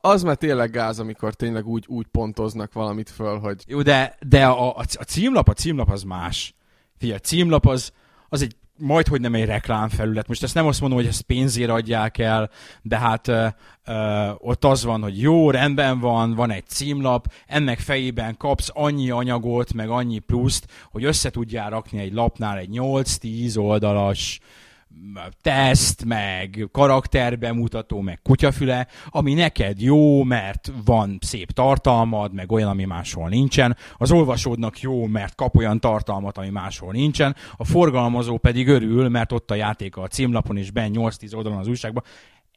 Az 0.00 0.22
már 0.22 0.36
tényleg 0.36 0.70
gáz, 0.70 0.98
amikor 0.98 1.34
tényleg 1.34 1.66
úgy, 1.66 1.84
úgy 1.88 2.06
pontoznak 2.06 2.72
valamit 2.72 3.10
föl, 3.10 3.38
hogy... 3.38 3.64
Jó, 3.66 3.82
de, 3.82 4.16
de 4.28 4.46
a, 4.46 4.76
a, 4.76 4.84
a 4.94 5.02
címlap, 5.02 5.48
a 5.48 5.52
címlap 5.52 5.90
az 5.90 6.02
más. 6.02 6.54
Figyelj, 6.98 7.18
a 7.18 7.26
címlap 7.26 7.66
az, 7.66 7.92
az 8.28 8.42
egy 8.42 8.56
majd, 8.78 9.06
hogy 9.06 9.20
nem 9.20 9.34
egy 9.34 9.44
reklámfelület. 9.44 10.28
Most 10.28 10.42
ezt 10.42 10.54
nem 10.54 10.66
azt 10.66 10.80
mondom, 10.80 10.98
hogy 10.98 11.08
ezt 11.08 11.22
pénzért 11.22 11.70
adják 11.70 12.18
el, 12.18 12.50
de 12.82 12.98
hát 12.98 13.28
ö, 13.28 13.46
ö, 13.84 14.30
ott 14.38 14.64
az 14.64 14.84
van, 14.84 15.02
hogy 15.02 15.20
jó, 15.20 15.50
rendben 15.50 16.00
van, 16.00 16.34
van 16.34 16.50
egy 16.50 16.66
címlap, 16.66 17.32
ennek 17.46 17.78
fejében 17.78 18.36
kapsz 18.36 18.70
annyi 18.72 19.10
anyagot, 19.10 19.72
meg 19.72 19.88
annyi 19.88 20.18
pluszt, 20.18 20.66
hogy 20.90 21.04
össze 21.04 21.30
tudjál 21.30 21.70
rakni 21.70 21.98
egy 21.98 22.12
lapnál 22.12 22.58
egy 22.58 22.70
8-10 22.72 23.58
oldalas 23.58 24.40
teszt, 25.40 26.04
meg 26.04 26.68
karakterbemutató, 26.72 28.00
meg 28.00 28.20
kutyafüle, 28.22 28.86
ami 29.08 29.34
neked 29.34 29.80
jó, 29.80 30.22
mert 30.22 30.72
van 30.84 31.18
szép 31.20 31.50
tartalmad, 31.50 32.32
meg 32.32 32.52
olyan, 32.52 32.68
ami 32.68 32.84
máshol 32.84 33.28
nincsen. 33.28 33.76
Az 33.96 34.12
olvasódnak 34.12 34.80
jó, 34.80 35.06
mert 35.06 35.34
kap 35.34 35.56
olyan 35.56 35.80
tartalmat, 35.80 36.38
ami 36.38 36.48
máshol 36.48 36.92
nincsen. 36.92 37.36
A 37.56 37.64
forgalmazó 37.64 38.38
pedig 38.38 38.68
örül, 38.68 39.08
mert 39.08 39.32
ott 39.32 39.50
a 39.50 39.54
játék 39.54 39.96
a 39.96 40.06
címlapon 40.06 40.56
is 40.56 40.70
ben 40.70 40.90
8-10 40.94 41.36
oldalon 41.36 41.58
az 41.58 41.68
újságban. 41.68 42.02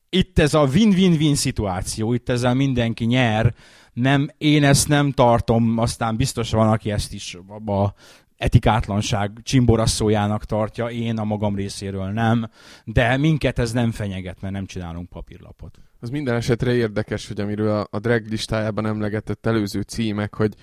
Itt 0.09 0.39
ez 0.39 0.53
a 0.53 0.63
win-win-win 0.63 1.35
szituáció, 1.35 2.13
itt 2.13 2.29
ezzel 2.29 2.53
mindenki 2.53 3.05
nyer, 3.05 3.53
nem, 3.93 4.29
én 4.37 4.63
ezt 4.63 4.87
nem 4.87 5.11
tartom, 5.11 5.77
aztán 5.77 6.15
biztos 6.15 6.51
van, 6.51 6.69
aki 6.69 6.91
ezt 6.91 7.13
is 7.13 7.37
a 7.65 7.93
etikátlanság 8.39 9.31
csimborasszójának 9.43 10.45
tartja, 10.45 10.89
én 10.89 11.17
a 11.17 11.23
magam 11.23 11.55
részéről 11.55 12.07
nem, 12.11 12.49
de 12.83 13.17
minket 13.17 13.59
ez 13.59 13.71
nem 13.71 13.91
fenyeget, 13.91 14.41
mert 14.41 14.53
nem 14.53 14.65
csinálunk 14.65 15.09
papírlapot. 15.09 15.79
Az 15.99 16.09
minden 16.09 16.35
esetre 16.35 16.73
érdekes, 16.73 17.27
hogy 17.27 17.39
amiről 17.39 17.69
a, 17.69 17.87
a 17.91 17.99
drag 17.99 18.25
listájában 18.29 18.85
emlegetett 18.85 19.45
előző 19.45 19.81
címek, 19.81 20.35
hogy 20.35 20.53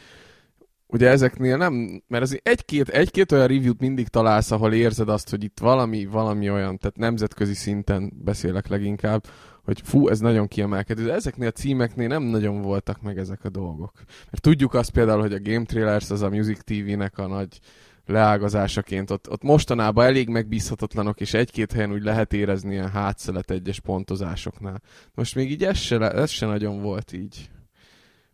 ugye 0.86 1.08
ezeknél 1.08 1.56
nem, 1.56 2.02
mert 2.08 2.22
az 2.22 2.40
egy-két, 2.42 2.88
egy-két 2.88 3.32
olyan 3.32 3.46
review-t 3.46 3.80
mindig 3.80 4.08
találsz, 4.08 4.50
ahol 4.50 4.72
érzed 4.72 5.08
azt, 5.08 5.30
hogy 5.30 5.44
itt 5.44 5.58
valami, 5.58 6.06
valami 6.06 6.50
olyan, 6.50 6.78
tehát 6.78 6.96
nemzetközi 6.96 7.54
szinten 7.54 8.12
beszélek 8.24 8.68
leginkább, 8.68 9.24
hogy 9.64 9.80
fú, 9.84 10.08
ez 10.08 10.20
nagyon 10.20 10.48
kiemelkedő. 10.48 11.04
De 11.04 11.12
ezeknél 11.12 11.48
a 11.48 11.50
címeknél 11.50 12.08
nem 12.08 12.22
nagyon 12.22 12.62
voltak 12.62 13.02
meg 13.02 13.18
ezek 13.18 13.44
a 13.44 13.48
dolgok. 13.48 13.92
Mert 14.30 14.42
tudjuk 14.42 14.74
azt 14.74 14.90
például, 14.90 15.20
hogy 15.20 15.32
a 15.32 15.40
Game 15.40 15.64
Trailers 15.64 16.10
az 16.10 16.22
a 16.22 16.28
Music 16.28 16.58
TV-nek 16.64 17.18
a 17.18 17.26
nagy 17.26 17.60
leágazásaként 18.06 19.10
ott, 19.10 19.30
ott 19.30 19.42
mostanában 19.42 20.04
elég 20.04 20.28
megbízhatatlanok, 20.28 21.20
és 21.20 21.34
egy-két 21.34 21.72
helyen 21.72 21.92
úgy 21.92 22.02
lehet 22.02 22.32
érezni 22.32 22.72
ilyen 22.72 22.90
hátszelet 22.90 23.50
egyes 23.50 23.80
pontozásoknál. 23.80 24.82
Most 25.14 25.34
még 25.34 25.50
így 25.50 25.64
ez 25.64 25.78
se, 25.78 26.10
ez 26.10 26.30
se 26.30 26.46
nagyon 26.46 26.82
volt 26.82 27.12
így. 27.12 27.50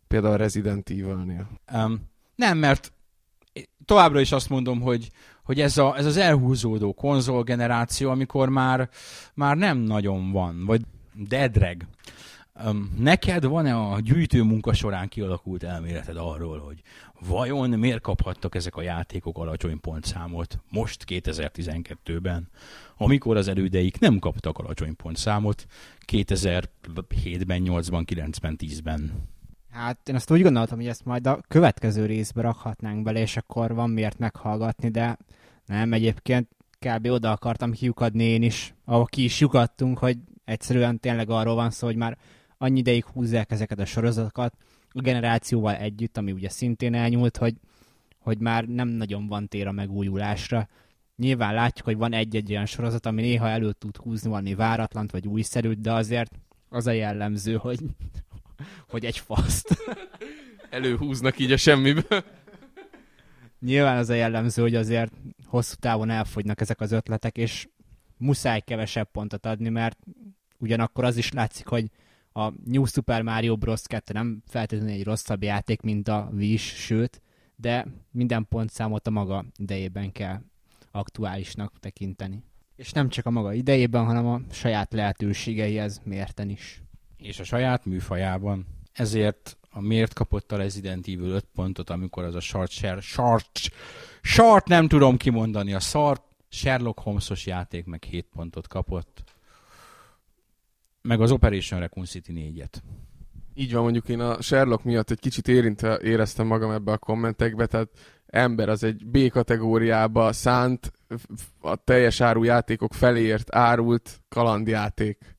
Például 0.07 0.35
a 0.35 0.37
Resident 0.37 0.91
Evil-nél. 0.91 1.49
Um, 1.75 2.12
nem, 2.43 2.59
mert 2.59 2.93
továbbra 3.85 4.21
is 4.21 4.33
azt 4.33 4.49
mondom, 4.49 4.81
hogy, 4.81 5.11
hogy 5.43 5.61
ez, 5.61 5.79
a, 5.79 5.97
ez 5.97 6.07
az 6.07 6.17
elhúzódó 6.17 6.93
konzolgeneráció, 6.93 8.11
amikor 8.11 8.49
már, 8.49 8.89
már 9.35 9.57
nem 9.57 9.79
nagyon 9.79 10.33
van, 10.33 10.65
vagy 10.65 10.81
Dedreg. 11.15 11.87
Neked 12.99 13.45
van-e 13.45 13.77
a 13.77 14.01
gyűjtő 14.01 14.43
munka 14.43 14.73
során 14.73 15.09
kialakult 15.09 15.63
elméleted 15.63 16.17
arról, 16.17 16.59
hogy 16.59 16.83
vajon 17.29 17.71
miért 17.71 18.01
kaphattak 18.01 18.55
ezek 18.55 18.77
a 18.77 18.83
játékok 18.83 19.39
alacsony 19.39 19.81
pontszámot 19.81 20.59
most 20.71 21.05
2012-ben, 21.09 22.49
amikor 22.97 23.37
az 23.37 23.49
elődeik 23.49 23.99
nem 23.99 24.19
kaptak 24.19 24.59
alacsony 24.59 24.97
pontszámot 24.97 25.67
2007-ben, 26.13 27.63
8-ban, 27.65 28.05
9-ben, 28.07 28.57
10-ben? 28.59 29.31
Hát 29.73 30.09
én 30.09 30.15
azt 30.15 30.31
úgy 30.31 30.43
gondoltam, 30.43 30.79
hogy 30.79 30.87
ezt 30.87 31.05
majd 31.05 31.27
a 31.27 31.41
következő 31.49 32.07
részbe 32.07 32.41
rakhatnánk 32.41 33.03
bele, 33.03 33.21
és 33.21 33.37
akkor 33.37 33.75
van 33.75 33.91
miért 33.91 34.19
meghallgatni, 34.19 34.89
de 34.89 35.19
nem, 35.67 35.93
egyébként 35.93 36.49
kb. 36.79 37.07
oda 37.07 37.31
akartam 37.31 37.73
kiukadni 37.73 38.25
én 38.25 38.43
is, 38.43 38.75
ahol 38.85 39.05
ki 39.05 39.25
is 39.25 39.41
lyukadtunk, 39.41 39.99
hogy 39.99 40.19
egyszerűen 40.45 41.01
tényleg 41.01 41.31
arról 41.31 41.55
van 41.55 41.71
szó, 41.71 41.87
hogy 41.87 41.97
már 41.97 42.19
annyi 42.59 42.79
ideig 42.79 43.05
húzzák 43.05 43.51
ezeket 43.51 43.79
a 43.79 43.85
sorozatokat, 43.85 44.55
a 44.91 45.01
generációval 45.01 45.75
együtt, 45.75 46.17
ami 46.17 46.33
ugye 46.33 46.49
szintén 46.49 46.95
elnyúlt, 46.95 47.37
hogy, 47.37 47.55
hogy 48.19 48.39
már 48.39 48.65
nem 48.65 48.89
nagyon 48.89 49.27
van 49.27 49.49
tér 49.49 49.67
a 49.67 49.73
megújulásra. 49.73 50.69
Nyilván 51.17 51.55
látjuk, 51.55 51.87
hogy 51.87 51.97
van 51.97 52.13
egy-egy 52.13 52.51
olyan 52.51 52.67
sorozat, 52.67 53.07
ami 53.07 53.23
néha 53.23 53.49
elő 53.49 53.73
tud 53.73 53.97
húzni 53.97 54.29
valami 54.29 54.55
váratlant 54.55 55.11
vagy 55.11 55.27
újszerűt, 55.27 55.81
de 55.81 55.93
azért 55.93 56.33
az 56.69 56.87
a 56.87 56.91
jellemző, 56.93 57.57
hogy, 57.57 57.79
hogy 58.89 59.05
egy 59.05 59.19
faszt. 59.19 59.77
Előhúznak 60.71 61.39
így 61.39 61.53
a 61.53 61.57
semmiből. 61.57 62.25
Nyilván 63.61 63.97
az 63.97 64.09
a 64.09 64.15
jellemző, 64.15 64.63
hogy 64.63 64.75
azért 64.75 65.13
hosszú 65.45 65.75
távon 65.75 66.11
elfogynak 66.11 66.61
ezek 66.61 66.81
az 66.81 66.93
ötletek, 66.93 67.37
és 67.37 67.69
muszáj 68.17 68.61
kevesebb 68.61 69.11
pontot 69.11 69.47
adni, 69.47 69.69
mert 69.69 69.99
ugyanakkor 70.59 71.05
az 71.05 71.17
is 71.17 71.33
látszik, 71.33 71.67
hogy 71.67 71.91
a 72.33 72.53
New 72.65 72.85
Super 72.85 73.23
Mario 73.23 73.57
Bros. 73.57 73.83
2 73.83 74.13
nem 74.13 74.43
feltétlenül 74.47 74.95
egy 74.95 75.05
rosszabb 75.05 75.43
játék, 75.43 75.81
mint 75.81 76.09
a 76.09 76.31
Wii 76.35 76.57
sőt, 76.57 77.23
de 77.57 77.87
minden 78.11 78.47
pontszámot 78.49 79.07
a 79.07 79.11
maga 79.11 79.45
idejében 79.57 80.13
kell 80.13 80.41
aktuálisnak 80.91 81.79
tekinteni. 81.81 82.45
És 82.77 82.93
nem 82.93 83.09
csak 83.09 83.27
a 83.27 83.31
maga 83.31 83.53
idejében, 83.53 84.05
hanem 84.05 84.27
a 84.27 84.41
saját 84.51 84.93
lehetőségeihez 84.93 86.01
mérten 86.05 86.49
is. 86.49 86.83
És 87.23 87.41
a 87.41 87.45
saját 87.45 87.85
műfajában. 87.85 88.67
Ezért 88.93 89.57
a 89.71 89.81
miért 89.81 90.13
kapott 90.13 90.53
a 90.53 90.57
Resident 90.57 91.09
Evil 91.09 91.31
5 91.31 91.47
pontot, 91.55 91.91
amikor 91.91 92.25
az 92.25 92.35
a 92.35 92.41
short, 92.41 92.71
share, 92.71 93.01
short, 93.01 93.61
short 94.23 94.67
nem 94.67 94.89
tudom 94.89 95.17
kimondani, 95.17 95.75
a 95.75 95.81
szart 95.81 96.23
Sherlock 96.49 96.99
Holmesos 96.99 97.47
játék 97.47 97.85
meg 97.85 98.03
7 98.03 98.27
pontot 98.35 98.69
kapott. 98.69 99.25
Meg 101.03 101.21
az 101.21 101.31
Operation 101.31 101.81
Raccoon 101.81 102.07
City 102.07 102.33
4-et. 102.35 102.73
Így 103.55 103.73
van, 103.73 103.83
mondjuk 103.83 104.09
én 104.09 104.21
a 104.21 104.43
Sherlock 104.43 104.85
miatt 104.85 105.11
egy 105.11 105.21
kicsit 105.21 105.49
érintve 105.49 105.99
éreztem 105.99 106.47
magam 106.47 106.71
ebbe 106.71 106.93
a 106.93 106.99
kommentekbe, 106.99 107.67
tehát 107.67 107.89
ember 108.27 108.69
az 108.69 108.83
egy 108.85 109.07
B 109.07 109.29
kategóriába 109.29 110.33
szánt, 110.33 110.93
a 111.61 111.77
teljes 111.77 112.21
áru 112.21 112.43
játékok 112.43 112.95
feléért 112.95 113.55
árult 113.55 114.21
kalandjáték. 114.29 115.32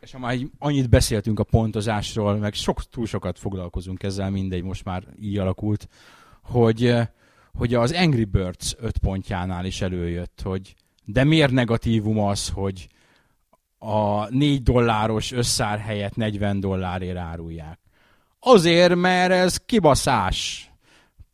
És 0.00 0.12
ha 0.12 0.18
már 0.18 0.36
annyit 0.58 0.88
beszéltünk 0.88 1.38
a 1.38 1.44
pontozásról, 1.44 2.36
meg 2.36 2.54
sok, 2.54 2.82
túl 2.82 3.06
sokat 3.06 3.38
foglalkozunk 3.38 4.02
ezzel, 4.02 4.30
mindegy, 4.30 4.62
most 4.62 4.84
már 4.84 5.02
így 5.20 5.38
alakult, 5.38 5.88
hogy, 6.42 6.94
hogy 7.52 7.74
az 7.74 7.92
Angry 7.92 8.24
Birds 8.24 8.74
5 8.78 8.98
pontjánál 8.98 9.64
is 9.64 9.80
előjött, 9.80 10.40
hogy 10.44 10.74
de 11.04 11.24
miért 11.24 11.52
negatívum 11.52 12.18
az, 12.18 12.48
hogy 12.48 12.88
a 13.78 14.28
4 14.30 14.62
dolláros 14.62 15.32
összár 15.32 15.78
helyett 15.78 16.16
40 16.16 16.60
dollárért 16.60 17.16
árulják. 17.16 17.78
Azért, 18.40 18.94
mert 18.94 19.32
ez 19.32 19.56
kibaszás. 19.56 20.67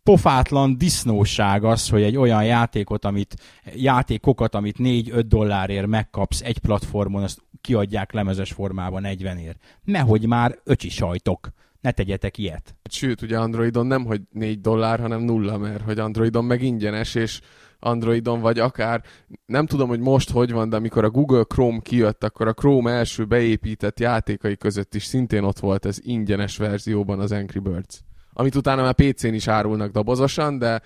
Pofátlan 0.04 0.78
disznóság 0.78 1.64
az, 1.64 1.88
hogy 1.88 2.02
egy 2.02 2.16
olyan 2.16 2.44
játékot, 2.44 3.04
amit, 3.04 3.36
játékokat, 3.74 4.54
amit 4.54 4.76
4-5 4.78 5.24
dollárért 5.26 5.86
megkapsz 5.86 6.40
egy 6.40 6.58
platformon, 6.58 7.22
azt 7.22 7.42
kiadják 7.60 8.12
lemezes 8.12 8.52
formában 8.52 9.02
40 9.02 9.38
ér. 9.38 9.56
Nehogy 9.84 10.26
már 10.26 10.58
öcsi 10.64 10.88
sajtok. 10.88 11.48
Ne 11.80 11.90
tegyetek 11.90 12.38
ilyet. 12.38 12.76
Sőt, 12.90 13.22
ugye 13.22 13.38
Androidon 13.38 13.86
nem, 13.86 14.04
hogy 14.04 14.20
4 14.30 14.60
dollár, 14.60 15.00
hanem 15.00 15.20
nulla, 15.20 15.58
mert 15.58 15.82
hogy 15.82 15.98
Androidon 15.98 16.44
meg 16.44 16.62
ingyenes, 16.62 17.14
és 17.14 17.40
Androidon, 17.78 18.40
vagy 18.40 18.58
akár, 18.58 19.02
nem 19.46 19.66
tudom, 19.66 19.88
hogy 19.88 20.00
most 20.00 20.30
hogy 20.30 20.52
van, 20.52 20.68
de 20.68 20.76
amikor 20.76 21.04
a 21.04 21.10
Google 21.10 21.44
Chrome 21.44 21.80
kijött, 21.82 22.24
akkor 22.24 22.48
a 22.48 22.52
Chrome 22.52 22.90
első 22.90 23.24
beépített 23.24 24.00
játékai 24.00 24.56
között 24.56 24.94
is 24.94 25.04
szintén 25.04 25.42
ott 25.44 25.58
volt 25.58 25.86
ez 25.86 25.98
ingyenes 26.00 26.56
verzióban 26.56 27.20
az 27.20 27.32
Angry 27.32 27.58
Birds. 27.58 28.02
Amit 28.34 28.54
utána 28.54 28.82
már 28.82 28.94
PC-n 28.94 29.34
is 29.34 29.48
árulnak 29.48 29.90
dobozosan, 29.90 30.58
de 30.58 30.82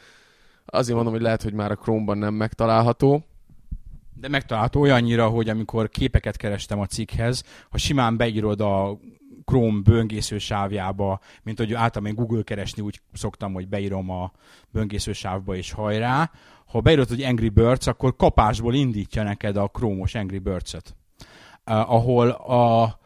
azért 0.66 0.94
mondom, 0.94 1.12
hogy 1.12 1.22
lehet, 1.22 1.42
hogy 1.42 1.52
már 1.52 1.70
a 1.70 1.76
Chrome-ban 1.76 2.18
nem 2.18 2.34
megtalálható. 2.34 3.24
De 4.14 4.28
megtalálható 4.28 4.80
olyannyira, 4.80 5.28
hogy 5.28 5.48
amikor 5.48 5.88
képeket 5.88 6.36
kerestem 6.36 6.80
a 6.80 6.86
cikkhez, 6.86 7.44
ha 7.70 7.78
simán 7.78 8.16
beírod 8.16 8.60
a 8.60 8.98
Chrome 9.44 9.80
böngésző 9.82 10.38
sávjába, 10.38 11.20
mint 11.42 11.58
hogy 11.58 11.72
általában 11.72 12.06
én 12.06 12.14
Google 12.14 12.42
keresni 12.42 12.82
úgy 12.82 13.00
szoktam, 13.12 13.52
hogy 13.52 13.68
beírom 13.68 14.10
a 14.10 14.32
böngésző 14.70 15.12
sávba 15.12 15.56
és 15.56 15.72
hajrá. 15.72 16.30
Ha 16.66 16.80
beírod, 16.80 17.08
hogy 17.08 17.22
Angry 17.22 17.48
Birds, 17.48 17.86
akkor 17.86 18.16
kapásból 18.16 18.74
indítja 18.74 19.22
neked 19.22 19.56
a 19.56 19.70
Chrome-os 19.72 20.14
Angry 20.14 20.38
Birds-et. 20.38 20.96
Uh, 21.66 21.92
ahol 21.92 22.28
a 22.30 22.98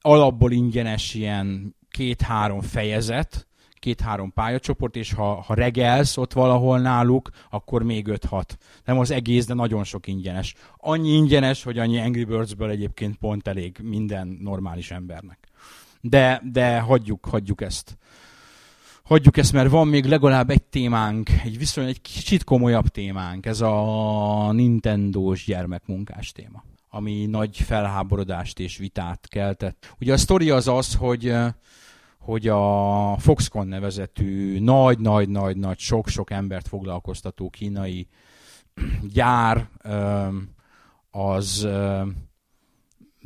alapból 0.00 0.52
ingyenes 0.52 1.14
ilyen 1.14 1.76
két-három 1.90 2.60
fejezet, 2.60 3.46
két-három 3.86 4.32
pályacsoport, 4.32 4.96
és 4.96 5.12
ha, 5.12 5.40
ha 5.40 5.54
regelsz 5.54 6.16
ott 6.16 6.32
valahol 6.32 6.78
náluk, 6.78 7.30
akkor 7.50 7.82
még 7.82 8.06
5-6. 8.08 8.42
Nem 8.84 8.98
az 8.98 9.10
egész, 9.10 9.46
de 9.46 9.54
nagyon 9.54 9.84
sok 9.84 10.06
ingyenes. 10.06 10.54
Annyi 10.76 11.10
ingyenes, 11.10 11.62
hogy 11.62 11.78
annyi 11.78 11.98
Angry 11.98 12.24
Birds-ből 12.24 12.70
egyébként 12.70 13.16
pont 13.16 13.48
elég 13.48 13.78
minden 13.82 14.38
normális 14.40 14.90
embernek. 14.90 15.38
De, 16.00 16.42
de 16.52 16.78
hagyjuk, 16.78 17.24
hagyjuk 17.24 17.60
ezt. 17.60 17.98
Hagyjuk 19.02 19.36
ezt, 19.36 19.52
mert 19.52 19.70
van 19.70 19.88
még 19.88 20.04
legalább 20.04 20.50
egy 20.50 20.62
témánk, 20.62 21.30
egy 21.44 21.58
viszonylag 21.58 21.92
egy 21.94 22.00
kicsit 22.00 22.44
komolyabb 22.44 22.88
témánk, 22.88 23.46
ez 23.46 23.60
a 23.60 24.52
Nintendo-s 24.52 25.44
gyermekmunkás 25.44 26.32
téma 26.32 26.64
ami 26.90 27.26
nagy 27.26 27.56
felháborodást 27.56 28.58
és 28.58 28.76
vitát 28.76 29.28
keltett. 29.28 29.94
Ugye 30.00 30.12
a 30.12 30.16
sztori 30.16 30.50
az 30.50 30.68
az, 30.68 30.94
hogy 30.94 31.34
hogy 32.26 32.48
a 32.48 33.18
Foxconn 33.18 33.68
nevezetű 33.68 34.60
nagy-nagy-nagy-nagy 34.60 35.78
sok-sok 35.78 36.30
embert 36.30 36.68
foglalkoztató 36.68 37.50
kínai 37.50 38.08
gyár 39.12 39.68
az 41.10 41.68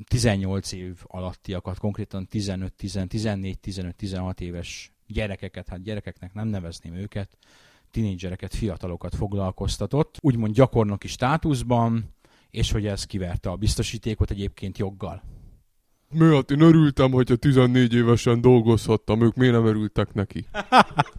18 0.09 0.73
év 0.73 0.97
alattiakat, 1.07 1.79
konkrétan 1.79 2.29
15-14-15-16 2.33 4.41
éves 4.41 4.93
gyerekeket, 5.07 5.69
hát 5.69 5.83
gyerekeknek 5.83 6.35
nem 6.35 6.49
nevezném 6.49 6.95
őket, 6.95 7.39
tinédzsereket, 7.91 8.55
fiatalokat 8.55 9.15
foglalkoztatott, 9.15 10.17
úgymond 10.21 10.55
gyakornoki 10.55 11.09
státuszban, 11.09 12.15
és 12.51 12.71
hogy 12.71 12.87
ez 12.87 13.05
kiverte 13.05 13.51
a 13.51 13.57
biztosítékot 13.57 14.31
egyébként 14.31 14.79
joggal. 14.79 15.23
Mi 16.15 16.35
hát 16.35 16.51
én 16.51 16.61
örültem, 16.61 17.11
hogyha 17.11 17.37
14 17.37 17.95
évesen 17.95 18.41
dolgozhattam, 18.41 19.23
ők 19.23 19.35
miért 19.35 19.55
nem 19.55 19.67
örültek 19.67 20.15
neki? 20.15 20.47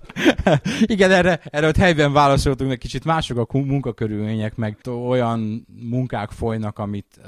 Igen, 0.82 1.12
erre, 1.12 1.42
erre 1.44 1.68
ott 1.68 1.76
helyben 1.76 2.14
válaszoltunk, 2.14 2.72
egy 2.72 2.78
kicsit. 2.78 3.06
Mások 3.06 3.38
a 3.38 3.58
munkakörülmények, 3.58 4.56
meg 4.56 4.78
olyan 4.86 5.68
munkák 5.90 6.30
folynak, 6.32 6.80
amit, 6.80 7.20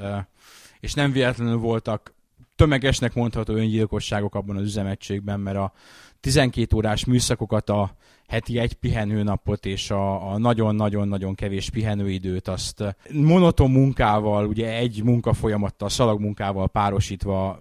és 0.79 0.93
nem 0.93 1.11
véletlenül 1.11 1.57
voltak 1.57 2.13
tömegesnek 2.55 3.13
mondható 3.13 3.53
öngyilkosságok 3.53 4.35
abban 4.35 4.55
az 4.55 4.63
üzemegységben, 4.63 5.39
mert 5.39 5.57
a 5.57 5.73
12 6.19 6.75
órás 6.75 7.05
műszakokat, 7.05 7.69
a 7.69 7.95
heti 8.33 8.59
egy 8.59 8.73
pihenőnapot 8.73 9.65
és 9.65 9.91
a, 9.91 10.37
nagyon-nagyon-nagyon 10.37 11.35
kevés 11.35 11.69
pihenőidőt 11.69 12.47
azt 12.47 12.95
monoton 13.11 13.71
munkával, 13.71 14.47
ugye 14.47 14.73
egy 14.73 15.03
munkafolyamattal, 15.03 15.89
szalagmunkával 15.89 16.69
párosítva 16.69 17.59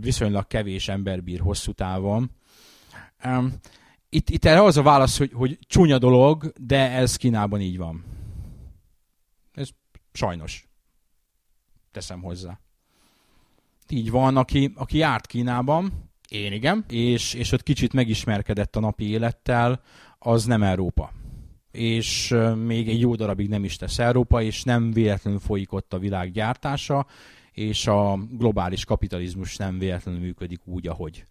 viszonylag 0.00 0.46
kevés 0.46 0.88
ember 0.88 1.22
bír 1.22 1.40
hosszú 1.40 1.72
távon. 1.72 2.30
Um, 3.24 3.52
itt, 4.08 4.30
itt 4.30 4.44
erre 4.44 4.62
az 4.62 4.76
a 4.76 4.82
válasz, 4.82 5.18
hogy, 5.18 5.32
hogy 5.32 5.58
csúnya 5.66 5.98
dolog, 5.98 6.52
de 6.60 6.90
ez 6.90 7.16
Kínában 7.16 7.60
így 7.60 7.76
van. 7.76 8.04
Ez 9.52 9.68
sajnos. 10.12 10.68
Teszem 11.90 12.22
hozzá. 12.22 12.60
Így 13.88 14.10
van, 14.10 14.36
aki, 14.36 14.72
aki 14.74 14.98
járt 14.98 15.26
Kínában, 15.26 16.11
én 16.32 16.52
igen. 16.52 16.84
És, 16.88 17.34
és 17.34 17.52
ott 17.52 17.62
kicsit 17.62 17.92
megismerkedett 17.92 18.76
a 18.76 18.80
napi 18.80 19.08
élettel, 19.08 19.82
az 20.18 20.44
nem 20.44 20.62
Európa. 20.62 21.12
És 21.70 22.34
még 22.64 22.88
egy 22.88 23.00
jó 23.00 23.14
darabig 23.14 23.48
nem 23.48 23.64
is 23.64 23.76
tesz 23.76 23.98
Európa, 23.98 24.42
és 24.42 24.62
nem 24.62 24.92
véletlenül 24.92 25.40
folyik 25.40 25.72
ott 25.72 25.92
a 25.92 25.98
világ 25.98 26.30
gyártása, 26.30 27.06
és 27.52 27.86
a 27.86 28.18
globális 28.30 28.84
kapitalizmus 28.84 29.56
nem 29.56 29.78
véletlenül 29.78 30.20
működik 30.20 30.60
úgy, 30.64 30.86
ahogy. 30.86 31.26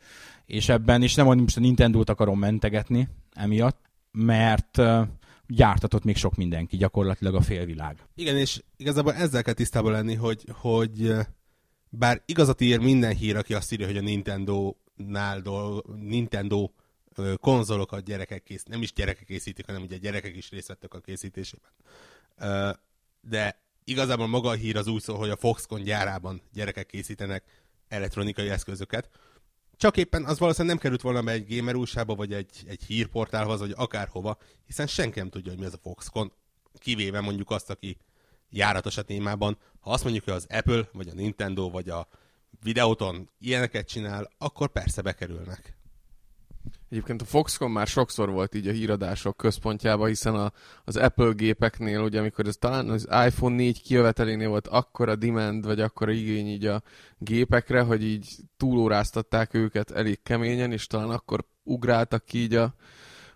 És 0.46 0.70
ebben 0.70 1.02
is 1.02 1.16
nem 1.16 1.26
most 1.26 1.58
a 1.58 1.60
Nintendo-t 1.60 2.10
akarom 2.10 2.40
mentegetni 2.40 3.08
emiatt, 3.34 3.80
mert 4.12 4.82
gyártatott 5.48 6.04
még 6.04 6.16
sok 6.16 6.36
mindenki, 6.36 6.78
gyakorlatilag 6.78 7.36
a 7.36 7.42
félvilág. 7.42 7.98
Igen, 8.16 8.38
és 8.38 8.62
igazából 8.78 9.14
ezzel 9.14 9.44
kell 9.44 9.54
tisztában 9.54 9.92
lenni, 9.92 10.16
hogy, 10.16 10.44
hogy 10.54 11.14
bár 11.90 12.22
igazat 12.26 12.62
ír 12.62 12.80
minden 12.80 13.16
hír, 13.16 13.36
aki 13.36 13.54
azt 13.54 13.72
írja, 13.72 13.86
hogy 13.86 13.98
a 13.98 14.02
Nintendo 14.02 14.76
Nintendo-nál 15.02 15.42
dolg, 15.42 16.00
Nintendo 16.00 16.70
konzolokat 17.36 18.04
gyerekek 18.04 18.44
kész, 18.44 18.64
nem 18.64 18.82
is 18.82 18.94
gyerekek 18.94 19.26
készítik, 19.26 19.66
hanem 19.66 19.82
ugye 19.82 19.98
gyerekek 19.98 20.36
is 20.36 20.50
részt 20.50 20.68
vettek 20.68 20.94
a 20.94 21.00
készítésében. 21.00 21.72
De 23.22 23.62
igazából 23.84 24.28
maga 24.28 24.50
a 24.50 24.54
hír 24.54 24.78
az 24.78 24.88
úgy 24.88 25.02
szól, 25.02 25.18
hogy 25.18 25.30
a 25.30 25.36
Foxconn 25.36 25.84
gyárában 25.84 26.42
gyerekek 26.54 26.86
készítenek 26.86 27.44
elektronikai 27.88 28.50
eszközöket. 28.50 29.10
Csak 29.78 29.98
éppen 29.98 30.26
az 30.26 30.40
valószínűleg 30.40 30.76
nem 30.76 30.84
került 30.84 31.02
volna 31.02 31.22
be 31.22 31.32
egy 31.32 31.56
gamer 31.56 31.76
újságba, 31.76 32.16
vagy 32.16 32.34
egy, 32.34 32.64
egy 32.68 32.84
hírportálhoz, 32.84 33.60
vagy 33.60 33.74
akárhova, 33.76 34.38
hiszen 34.66 34.88
senki 34.88 35.20
nem 35.20 35.30
tudja, 35.30 35.52
hogy 35.52 35.60
mi 35.60 35.66
az 35.66 35.74
a 35.74 35.80
Foxconn, 35.82 36.32
kivéve 36.74 37.22
mondjuk 37.22 37.50
azt, 37.50 37.70
aki 37.70 37.98
járatos 38.50 38.98
a 38.98 39.02
témában. 39.02 39.58
Ha 39.80 39.92
azt 39.92 40.04
mondjuk, 40.04 40.24
hogy 40.24 40.34
az 40.34 40.48
Apple, 40.50 40.90
vagy 40.94 41.08
a 41.08 41.14
Nintendo, 41.14 41.70
vagy 41.70 41.90
a 41.90 42.08
videóton 42.64 43.30
ilyeneket 43.40 43.88
csinál, 43.88 44.32
akkor 44.38 44.72
persze 44.72 45.02
bekerülnek. 45.02 45.80
Egyébként 46.90 47.22
a 47.22 47.26
Foxconn 47.26 47.72
már 47.72 47.88
sokszor 47.88 48.30
volt 48.30 48.56
így 48.56 48.68
a 48.68 48.72
híradások 48.72 49.38
központjában, 49.38 50.08
hiszen 50.08 50.36
a, 50.36 50.52
az 50.84 50.96
Apple 50.96 51.32
gépeknél, 51.32 52.00
ugye 52.00 52.20
amikor 52.20 52.48
ez 52.48 52.56
talán 52.56 52.90
az 52.90 53.08
iPhone 53.26 53.56
4 53.56 53.82
kijövetelénél 53.82 54.50
volt 54.50 54.68
akkora 54.68 55.16
demand, 55.16 55.66
vagy 55.66 55.82
akkora 55.82 56.12
igény 56.12 56.48
így 56.48 56.66
a 56.66 56.82
gépekre, 57.18 57.82
hogy 57.82 58.04
így 58.04 58.36
túlóráztatták 58.58 59.54
őket 59.54 59.92
elég 59.92 60.22
keményen, 60.24 60.72
és 60.72 60.88
talán 60.88 61.10
akkor 61.10 61.46
ugráltak 61.64 62.26
ki 62.26 62.38
így 62.38 62.56
a, 62.56 62.76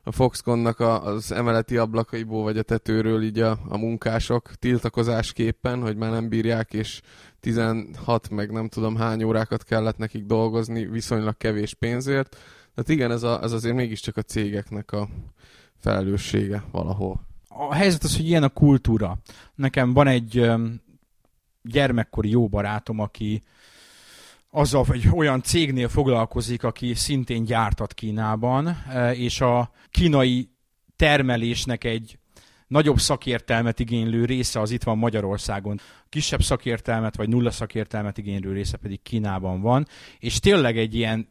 a 0.08 0.12
Foxconnnak 0.12 0.80
a, 0.80 1.04
az 1.04 1.32
emeleti 1.32 1.78
ablakaiból, 1.78 2.44
vagy 2.44 2.58
a 2.58 2.62
tetőről 2.62 3.24
így 3.24 3.40
a, 3.40 3.58
a 3.68 3.78
munkások 3.78 4.56
tiltakozásképpen, 4.56 5.82
hogy 5.82 5.96
már 5.96 6.12
nem 6.12 6.30
bírják, 6.30 6.74
és 6.74 7.02
16 7.40 8.30
meg 8.30 8.52
nem 8.52 8.68
tudom 8.68 8.96
hány 8.96 9.24
órákat 9.24 9.64
kellett 9.64 9.98
nekik 9.98 10.26
dolgozni 10.26 10.86
viszonylag 10.86 11.38
kevés 11.38 11.74
pénzért. 11.74 12.30
Tehát 12.76 12.90
igen, 12.90 13.12
ez, 13.12 13.24
a, 13.24 13.44
ez 13.44 13.52
azért 13.52 13.76
mégiscsak 13.76 14.18
a 14.18 14.22
cégeknek 14.22 14.92
a 14.92 15.08
felelőssége 15.78 16.64
valahol. 16.72 17.28
A 17.48 17.74
helyzet 17.74 18.04
az, 18.04 18.16
hogy 18.16 18.28
ilyen 18.28 18.44
a 18.44 18.50
kultúra. 18.50 19.18
Nekem 19.56 19.94
van 19.94 20.08
egy 20.08 20.52
gyermekkori 21.62 22.30
jó 22.30 22.48
barátom, 22.48 23.00
aki 23.00 23.44
azzal, 24.56 24.84
hogy 24.84 25.10
olyan 25.14 25.42
cégnél 25.42 25.88
foglalkozik, 25.88 26.64
aki 26.64 26.94
szintén 26.94 27.44
gyártat 27.44 27.94
Kínában, 27.94 28.68
e, 28.68 29.14
és 29.16 29.42
a 29.42 29.72
kínai 29.90 30.50
termelésnek 30.96 31.84
egy 31.84 32.18
nagyobb 32.68 33.00
szakértelmet 33.00 33.80
igénylő 33.80 34.26
része 34.26 34.60
az 34.60 34.72
itt 34.72 34.84
van 34.84 34.98
Magyarországon. 34.98 35.80
Kisebb 36.10 36.42
szakértelmet 36.42 37.16
vagy 37.16 37.30
nulla 37.30 37.52
szakértelmet 37.52 38.18
igénylő 38.18 38.54
része 38.54 38.78
pedig 38.78 39.02
Kínában 39.02 39.62
van, 39.62 39.88
és 40.20 40.40
tényleg 40.40 40.78
egy 40.78 40.96
ilyen 40.96 41.28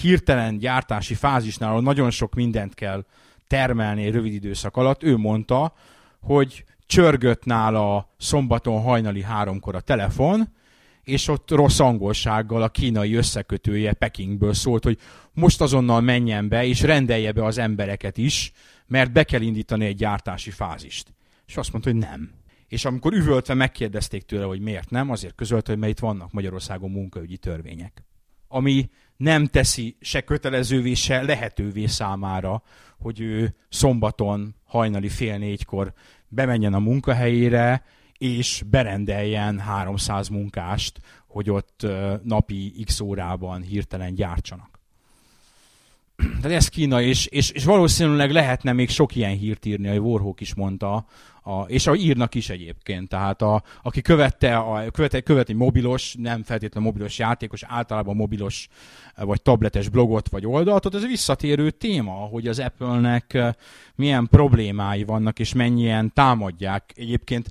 hirtelen 0.00 0.58
gyártási 0.58 1.14
fázisnál, 1.14 1.70
ahol 1.70 1.82
nagyon 1.82 2.10
sok 2.10 2.34
mindent 2.34 2.74
kell 2.74 3.04
termelni 3.46 4.04
egy 4.04 4.12
rövid 4.12 4.32
időszak 4.32 4.76
alatt, 4.76 5.02
ő 5.02 5.16
mondta, 5.16 5.72
hogy 6.20 6.64
csörgött 6.86 7.44
nála 7.44 8.14
szombaton 8.18 8.82
hajnali 8.82 9.22
háromkor 9.22 9.74
a 9.74 9.80
telefon, 9.80 10.48
és 11.04 11.28
ott 11.28 11.50
rossz 11.50 11.78
angolsággal 11.78 12.62
a 12.62 12.68
kínai 12.68 13.14
összekötője 13.14 13.92
Pekingből 13.92 14.54
szólt, 14.54 14.84
hogy 14.84 14.98
most 15.32 15.60
azonnal 15.60 16.00
menjen 16.00 16.48
be, 16.48 16.64
és 16.64 16.80
rendelje 16.80 17.32
be 17.32 17.44
az 17.44 17.58
embereket 17.58 18.18
is, 18.18 18.52
mert 18.86 19.12
be 19.12 19.24
kell 19.24 19.40
indítani 19.40 19.84
egy 19.84 19.96
gyártási 19.96 20.50
fázist. 20.50 21.14
És 21.46 21.56
azt 21.56 21.72
mondta, 21.72 21.90
hogy 21.90 21.98
nem. 21.98 22.30
És 22.68 22.84
amikor 22.84 23.12
üvöltve 23.12 23.54
megkérdezték 23.54 24.22
tőle, 24.22 24.44
hogy 24.44 24.60
miért 24.60 24.90
nem, 24.90 25.10
azért 25.10 25.34
közölte, 25.34 25.70
hogy 25.70 25.80
mert 25.80 25.92
itt 25.92 25.98
vannak 25.98 26.32
Magyarországon 26.32 26.90
munkaügyi 26.90 27.36
törvények. 27.36 28.04
Ami 28.48 28.90
nem 29.16 29.46
teszi 29.46 29.96
se 30.00 30.20
kötelezővé, 30.20 30.94
se 30.94 31.22
lehetővé 31.22 31.86
számára, 31.86 32.62
hogy 32.98 33.20
ő 33.20 33.54
szombaton 33.68 34.54
hajnali 34.64 35.08
fél 35.08 35.38
négykor 35.38 35.92
bemenjen 36.28 36.74
a 36.74 36.78
munkahelyére, 36.78 37.84
és 38.22 38.62
berendeljen 38.70 39.58
300 39.58 40.28
munkást, 40.28 41.00
hogy 41.26 41.50
ott 41.50 41.86
napi 42.22 42.74
x 42.84 43.00
órában 43.00 43.62
hirtelen 43.62 44.14
gyártsanak. 44.14 44.80
Tehát 46.40 46.56
ez 46.56 46.68
Kína, 46.68 47.00
és, 47.00 47.26
és, 47.26 47.50
és 47.50 47.64
valószínűleg 47.64 48.30
lehetne 48.30 48.72
még 48.72 48.90
sok 48.90 49.14
ilyen 49.14 49.36
hírt 49.36 49.64
írni, 49.64 49.88
ahogy 49.88 49.98
Warhawk 49.98 50.40
is 50.40 50.54
mondta, 50.54 51.06
a, 51.42 51.60
és 51.60 51.86
a 51.86 51.94
írnak 51.94 52.34
is 52.34 52.48
egyébként. 52.48 53.08
Tehát 53.08 53.42
a, 53.42 53.62
aki 53.82 54.00
követte, 54.00 54.56
a, 54.56 54.90
követe, 54.90 55.20
követi 55.20 55.52
mobilos, 55.52 56.14
nem 56.18 56.42
feltétlenül 56.42 56.90
mobilos 56.90 57.18
játékos, 57.18 57.62
általában 57.66 58.16
mobilos 58.16 58.68
vagy 59.16 59.42
tabletes 59.42 59.88
blogot 59.88 60.28
vagy 60.28 60.46
oldalt, 60.46 60.86
ott 60.86 60.94
ez 60.94 61.06
visszatérő 61.06 61.70
téma, 61.70 62.12
hogy 62.12 62.46
az 62.46 62.58
Apple-nek 62.58 63.38
milyen 63.94 64.26
problémái 64.26 65.04
vannak, 65.04 65.38
és 65.38 65.52
mennyien 65.52 66.12
támadják. 66.14 66.92
Egyébként 66.96 67.48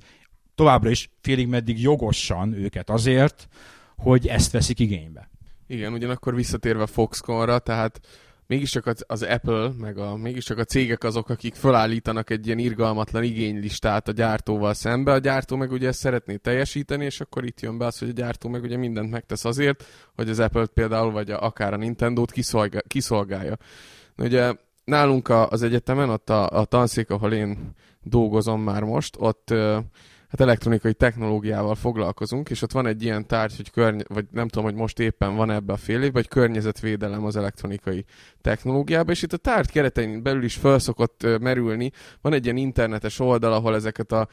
továbbra 0.54 0.90
is 0.90 1.10
félig 1.20 1.46
meddig 1.46 1.80
jogosan 1.80 2.52
őket 2.52 2.90
azért, 2.90 3.48
hogy 3.96 4.26
ezt 4.26 4.52
veszik 4.52 4.78
igénybe. 4.78 5.30
Igen, 5.66 5.92
ugyanakkor 5.92 6.34
visszatérve 6.34 6.86
Foxconnra, 6.86 7.58
tehát 7.58 8.00
mégiscsak 8.46 8.86
az, 8.86 9.04
az 9.06 9.22
Apple, 9.22 9.70
meg 9.78 9.98
a, 9.98 10.16
mégiscsak 10.16 10.58
a 10.58 10.64
cégek 10.64 11.04
azok, 11.04 11.28
akik 11.28 11.54
felállítanak 11.54 12.30
egy 12.30 12.46
ilyen 12.46 12.58
irgalmatlan 12.58 13.22
igénylistát 13.22 14.08
a 14.08 14.12
gyártóval 14.12 14.74
szembe. 14.74 15.12
A 15.12 15.18
gyártó 15.18 15.56
meg 15.56 15.70
ugye 15.70 15.88
ezt 15.88 15.98
szeretné 15.98 16.36
teljesíteni, 16.36 17.04
és 17.04 17.20
akkor 17.20 17.44
itt 17.44 17.60
jön 17.60 17.78
be 17.78 17.86
az, 17.86 17.98
hogy 17.98 18.08
a 18.08 18.12
gyártó 18.12 18.48
meg 18.48 18.62
ugye 18.62 18.76
mindent 18.76 19.10
megtesz 19.10 19.44
azért, 19.44 19.84
hogy 20.14 20.28
az 20.28 20.38
Apple-t 20.38 20.70
például, 20.70 21.10
vagy 21.10 21.30
a, 21.30 21.42
akár 21.42 21.72
a 21.72 21.76
Nintendo-t 21.76 22.30
kiszolgálja. 22.30 22.86
kiszolgálja. 22.86 23.56
Ugye 24.16 24.52
nálunk 24.84 25.28
az 25.28 25.62
egyetemen, 25.62 26.10
ott 26.10 26.30
a, 26.30 26.48
a 26.48 26.64
tanszék, 26.64 27.10
ahol 27.10 27.32
én 27.32 27.74
dolgozom 28.02 28.62
már 28.62 28.82
most, 28.82 29.16
ott 29.18 29.54
hát 30.32 30.40
elektronikai 30.40 30.94
technológiával 30.94 31.74
foglalkozunk, 31.74 32.50
és 32.50 32.62
ott 32.62 32.72
van 32.72 32.86
egy 32.86 33.02
ilyen 33.02 33.26
tárgy, 33.26 33.56
hogy 33.56 33.70
körny- 33.70 34.08
vagy 34.08 34.26
nem 34.30 34.48
tudom, 34.48 34.64
hogy 34.64 34.74
most 34.74 34.98
éppen 34.98 35.36
van 35.36 35.50
ebbe 35.50 35.72
a 35.72 35.76
fél 35.76 35.96
évben, 35.96 36.12
vagy 36.12 36.28
környezetvédelem 36.28 37.24
az 37.24 37.36
elektronikai 37.36 38.04
technológiában, 38.40 39.14
és 39.14 39.22
itt 39.22 39.32
a 39.32 39.36
tárgy 39.36 39.70
keretein 39.70 40.22
belül 40.22 40.44
is 40.44 40.54
felszokott 40.54 41.26
merülni. 41.40 41.90
Van 42.20 42.32
egy 42.32 42.44
ilyen 42.44 42.56
internetes 42.56 43.18
oldal, 43.18 43.52
ahol 43.52 43.74
ezeket 43.74 44.12
a 44.12 44.28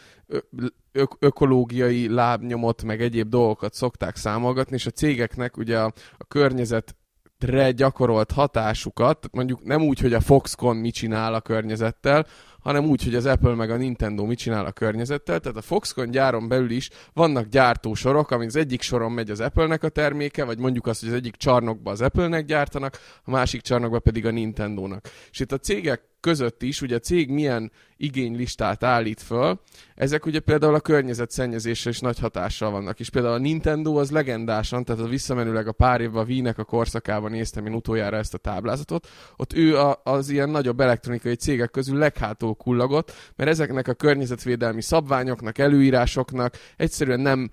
ök- 0.91 1.17
ökológiai 1.19 2.09
lábnyomot, 2.09 2.83
meg 2.83 3.01
egyéb 3.01 3.29
dolgokat 3.29 3.73
szokták 3.73 4.15
számolgatni, 4.15 4.75
és 4.75 4.85
a 4.85 4.91
cégeknek 4.91 5.57
ugye 5.57 5.79
a, 5.79 5.93
a 6.17 6.25
környezet 6.27 6.95
re 7.39 7.71
gyakorolt 7.71 8.31
hatásukat, 8.31 9.27
mondjuk 9.31 9.63
nem 9.63 9.81
úgy, 9.81 9.99
hogy 9.99 10.13
a 10.13 10.19
Foxconn 10.19 10.77
mit 10.77 10.93
csinál 10.93 11.33
a 11.33 11.41
környezettel, 11.41 12.25
hanem 12.61 12.85
úgy, 12.85 13.03
hogy 13.03 13.15
az 13.15 13.25
Apple 13.25 13.55
meg 13.55 13.69
a 13.69 13.75
Nintendo 13.75 14.25
mit 14.25 14.37
csinál 14.37 14.65
a 14.65 14.71
környezettel. 14.71 15.39
Tehát 15.39 15.57
a 15.57 15.61
Foxconn 15.61 16.11
gyáron 16.11 16.47
belül 16.47 16.69
is 16.69 16.89
vannak 17.13 17.47
gyártósorok, 17.47 18.31
amin 18.31 18.47
az 18.47 18.55
egyik 18.55 18.81
soron 18.81 19.11
megy 19.11 19.29
az 19.29 19.39
Apple-nek 19.39 19.83
a 19.83 19.89
terméke, 19.89 20.43
vagy 20.43 20.59
mondjuk 20.59 20.87
azt, 20.87 20.99
hogy 20.99 21.09
az 21.09 21.15
egyik 21.15 21.35
csarnokba 21.35 21.91
az 21.91 22.01
Apple-nek 22.01 22.45
gyártanak, 22.45 22.99
a 23.23 23.31
másik 23.31 23.61
csarnokba 23.61 23.99
pedig 23.99 24.25
a 24.25 24.31
Nintendo-nak. 24.31 25.07
És 25.31 25.39
itt 25.39 25.51
a 25.51 25.57
cégek 25.57 26.01
között 26.19 26.63
is, 26.63 26.81
ugye 26.81 26.95
a 26.95 26.99
cég 26.99 27.29
milyen 27.29 27.71
igénylistát 27.97 28.83
állít 28.83 29.21
föl, 29.21 29.59
ezek 29.95 30.25
ugye 30.25 30.39
például 30.39 30.75
a 30.75 30.79
környezetszennyezésre 30.79 31.89
is 31.89 31.99
nagy 31.99 32.19
hatással 32.19 32.71
vannak. 32.71 32.99
És 32.99 33.09
például 33.09 33.33
a 33.33 33.37
Nintendo 33.37 33.95
az 33.95 34.11
legendásan, 34.11 34.83
tehát 34.83 35.01
az 35.01 35.09
visszamenőleg 35.09 35.67
a 35.67 35.71
pár 35.71 36.01
évvel 36.01 36.21
a 36.21 36.25
Wii-nek 36.25 36.57
a 36.57 36.63
korszakában 36.63 37.31
néztem 37.31 37.65
én 37.65 37.73
utoljára 37.73 38.17
ezt 38.17 38.33
a 38.33 38.37
táblázatot, 38.37 39.07
ott 39.35 39.53
ő 39.53 39.77
a, 39.77 40.01
az 40.03 40.29
ilyen 40.29 40.49
nagyobb 40.49 40.79
elektronikai 40.79 41.35
cégek 41.35 41.71
közül 41.71 41.97
leghátul 41.97 42.53
kullagott, 42.53 43.11
mert 43.35 43.49
ezeknek 43.49 43.87
a 43.87 43.93
környezetvédelmi 43.93 44.81
szabványoknak, 44.81 45.57
előírásoknak 45.57 46.53
egyszerűen 46.77 47.19
nem, 47.19 47.49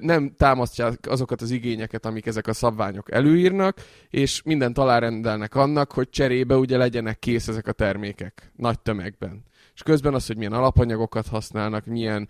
nem 0.00 0.34
támasztják 0.36 0.98
azokat 1.08 1.42
az 1.42 1.50
igényeket, 1.50 2.06
amik 2.06 2.26
ezek 2.26 2.46
a 2.46 2.52
szabványok 2.52 3.12
előírnak, 3.12 3.78
és 4.10 4.42
mindent 4.42 4.78
alárendelnek 4.78 5.54
annak, 5.54 5.92
hogy 5.92 6.08
cserébe 6.08 6.56
ugye 6.56 6.76
legyenek 6.76 7.18
kész 7.18 7.48
ezek 7.48 7.66
a 7.66 7.72
termékek 7.72 8.52
nagy 8.56 8.80
tömegben 8.80 9.44
és 9.76 9.82
közben 9.82 10.14
az, 10.14 10.26
hogy 10.26 10.36
milyen 10.36 10.52
alapanyagokat 10.52 11.26
használnak, 11.26 11.86
milyen 11.86 12.28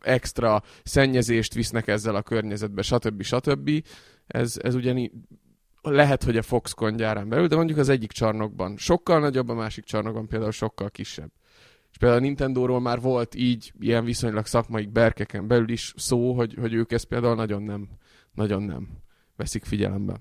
extra 0.00 0.62
szennyezést 0.82 1.54
visznek 1.54 1.86
ezzel 1.86 2.14
a 2.14 2.22
környezetbe, 2.22 2.82
stb. 2.82 3.22
stb. 3.22 3.70
Ez, 4.26 4.58
ez 4.62 4.74
ugyanígy 4.74 5.12
lehet, 5.82 6.24
hogy 6.24 6.36
a 6.36 6.42
Foxconn 6.42 6.96
gyárán 6.96 7.28
belül, 7.28 7.46
de 7.46 7.56
mondjuk 7.56 7.78
az 7.78 7.88
egyik 7.88 8.12
csarnokban 8.12 8.76
sokkal 8.76 9.20
nagyobb, 9.20 9.48
a 9.48 9.54
másik 9.54 9.84
csarnokban 9.84 10.26
például 10.26 10.52
sokkal 10.52 10.90
kisebb. 10.90 11.30
És 11.94 12.00
például 12.00 12.20
a 12.20 12.24
Nintendo-ról 12.24 12.80
már 12.80 13.00
volt 13.00 13.34
így 13.34 13.72
ilyen 13.80 14.04
viszonylag 14.04 14.46
szakmai 14.46 14.86
berkeken 14.86 15.46
belül 15.46 15.68
is 15.68 15.94
szó, 15.96 16.32
hogy, 16.32 16.54
hogy 16.60 16.74
ők 16.74 16.92
ezt 16.92 17.04
például 17.04 17.34
nagyon 17.34 17.62
nem, 17.62 17.88
nagyon 18.32 18.62
nem 18.62 18.88
veszik 19.36 19.64
figyelembe. 19.64 20.20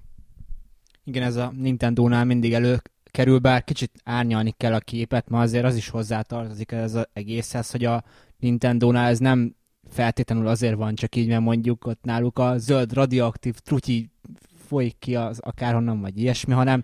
Igen, 1.04 1.24
ez 1.24 1.36
a 1.36 1.54
Nintendo-nál 1.56 2.26
mindig 2.26 2.54
előkerül, 2.54 3.40
bár 3.40 3.64
kicsit 3.64 3.92
árnyalni 4.04 4.54
kell 4.58 4.74
a 4.74 4.80
képet, 4.80 5.30
ma 5.30 5.40
azért 5.40 5.66
az 5.66 5.76
is 5.76 5.90
hozzátartozik 5.90 6.72
ez 6.72 6.96
az 6.96 7.08
egészhez, 7.14 7.72
hogy 7.72 7.86
a 7.86 8.04
Nintendo-nál 8.38 9.10
ez 9.10 9.20
nem 9.20 9.56
feltétlenül 9.90 10.48
azért 10.48 10.76
van 10.76 10.96
csak 10.96 11.16
így, 11.16 11.28
mert 11.28 11.42
mondjuk 11.42 11.86
ott 11.86 12.04
náluk 12.04 12.40
a 12.40 12.58
zöld 12.58 12.94
radioaktív 12.94 13.56
trutyi 13.56 14.10
folyik 14.68 14.96
ki 15.00 15.16
az 15.16 15.40
akárhonnan, 15.40 16.02
vagy 16.02 16.20
ilyesmi, 16.20 16.54
hanem 16.54 16.84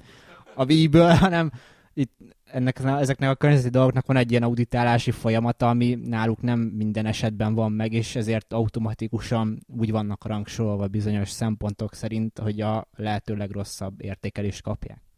a 0.55 0.65
Wii-ből, 0.65 1.13
hanem 1.25 1.51
itt 1.93 2.17
ennek, 2.51 2.79
ezeknek 2.83 3.29
a 3.29 3.35
környezeti 3.35 3.69
dolgoknak 3.69 4.05
van 4.05 4.17
egy 4.17 4.31
ilyen 4.31 4.43
auditálási 4.43 5.11
folyamata, 5.11 5.69
ami 5.69 5.99
náluk 6.03 6.41
nem 6.41 6.59
minden 6.59 7.05
esetben 7.05 7.53
van 7.53 7.71
meg, 7.71 7.93
és 7.93 8.15
ezért 8.15 8.53
automatikusan 8.53 9.59
úgy 9.77 9.91
vannak 9.91 10.25
rangsorolva 10.25 10.87
bizonyos 10.87 11.29
szempontok 11.29 11.93
szerint, 11.93 12.39
hogy 12.39 12.61
a 12.61 12.87
lehető 12.95 13.35
legrosszabb 13.35 14.01
értékelést 14.01 14.61
kapják. 14.61 15.08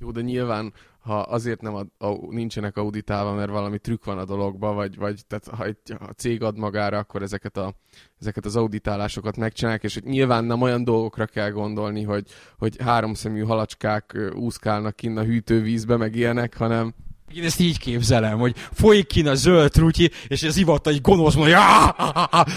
Jó, 0.00 0.10
de 0.10 0.20
nyilván, 0.20 0.72
ha 1.00 1.20
azért 1.20 1.60
nem 1.60 1.74
a, 1.74 2.06
a, 2.06 2.16
nincsenek 2.30 2.76
auditálva, 2.76 3.34
mert 3.34 3.50
valami 3.50 3.78
trükk 3.78 4.04
van 4.04 4.18
a 4.18 4.24
dologba, 4.24 4.72
vagy, 4.72 4.96
vagy 4.96 5.20
tehát 5.26 5.48
ha 5.48 5.64
egy 5.64 5.76
ha 5.98 6.04
a 6.04 6.12
cég 6.12 6.42
ad 6.42 6.58
magára, 6.58 6.98
akkor 6.98 7.22
ezeket, 7.22 7.56
a, 7.56 7.74
ezeket 8.20 8.44
az 8.44 8.56
auditálásokat 8.56 9.36
megcsinálják, 9.36 9.82
és 9.82 9.94
hogy 9.94 10.04
nyilván 10.04 10.44
nem 10.44 10.62
olyan 10.62 10.84
dolgokra 10.84 11.26
kell 11.26 11.50
gondolni, 11.50 12.02
hogy, 12.02 12.26
hogy 12.58 12.76
háromszemű 12.82 13.42
halacskák 13.42 14.18
úszkálnak 14.34 14.96
kinn 14.96 15.16
a 15.16 15.22
hűtővízbe, 15.22 15.96
meg 15.96 16.16
ilyenek, 16.16 16.56
hanem 16.56 16.94
én 17.34 17.44
ezt 17.44 17.60
így 17.60 17.78
képzelem, 17.78 18.38
hogy 18.38 18.56
folyik 18.56 19.06
ki 19.06 19.28
a 19.28 19.34
zöld 19.34 19.70
trutyi, 19.70 20.10
és 20.28 20.42
az 20.42 20.56
ivatta 20.56 20.90
egy 20.90 21.00
gonosz 21.00 21.34
mondja, 21.34 21.60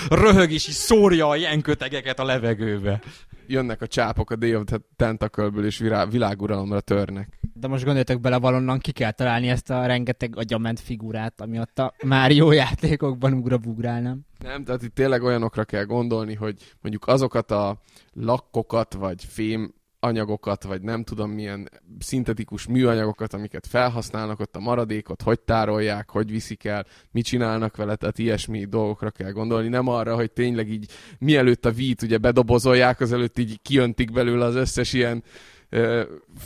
röhög 0.09 0.51
és 0.51 0.67
így 0.67 0.73
szórja 0.73 1.27
a 1.27 1.35
jenkötegeket 1.35 2.19
a 2.19 2.23
levegőbe 2.23 3.01
jönnek 3.47 3.81
a 3.81 3.87
csápok 3.87 4.31
a 4.31 4.35
Day 4.35 4.55
of 4.55 4.63
the 4.63 4.77
Tentacle-ből, 4.95 5.65
és 5.65 5.77
világuralomra 6.09 6.79
törnek. 6.79 7.39
De 7.53 7.67
most 7.67 7.83
gondoljatok 7.83 8.21
bele, 8.21 8.39
valonnan 8.39 8.79
ki 8.79 8.91
kell 8.91 9.11
találni 9.11 9.47
ezt 9.49 9.69
a 9.69 9.85
rengeteg 9.85 10.37
agyament 10.37 10.79
figurát, 10.79 11.41
ami 11.41 11.59
ott 11.59 11.79
a 11.79 11.93
már 12.05 12.31
jó 12.31 12.51
játékokban 12.51 13.33
ugrabugrál, 13.33 14.01
nem? 14.01 14.21
Nem, 14.39 14.63
tehát 14.63 14.83
itt 14.83 14.95
tényleg 14.95 15.23
olyanokra 15.23 15.63
kell 15.63 15.83
gondolni, 15.83 16.33
hogy 16.33 16.75
mondjuk 16.81 17.07
azokat 17.07 17.51
a 17.51 17.81
lakkokat, 18.13 18.93
vagy 18.93 19.25
fém 19.25 19.73
anyagokat, 20.03 20.63
vagy 20.63 20.81
nem 20.81 21.03
tudom 21.03 21.31
milyen 21.31 21.69
szintetikus 21.99 22.67
műanyagokat, 22.67 23.33
amiket 23.33 23.67
felhasználnak, 23.67 24.39
ott 24.39 24.55
a 24.55 24.59
maradékot, 24.59 25.21
hogy 25.21 25.39
tárolják, 25.39 26.09
hogy 26.09 26.31
viszik 26.31 26.63
el, 26.63 26.85
mit 27.11 27.25
csinálnak 27.25 27.75
vele, 27.75 27.95
tehát 27.95 28.19
ilyesmi 28.19 28.65
dolgokra 28.65 29.09
kell 29.11 29.31
gondolni. 29.31 29.67
Nem 29.67 29.87
arra, 29.87 30.15
hogy 30.15 30.31
tényleg 30.31 30.69
így 30.69 30.91
mielőtt 31.19 31.65
a 31.65 31.71
vít 31.71 32.01
ugye 32.01 32.17
bedobozolják, 32.17 32.99
azelőtt 32.99 33.37
így 33.37 33.61
kijöntik 33.61 34.11
belőle 34.11 34.45
az 34.45 34.55
összes 34.55 34.93
ilyen 34.93 35.23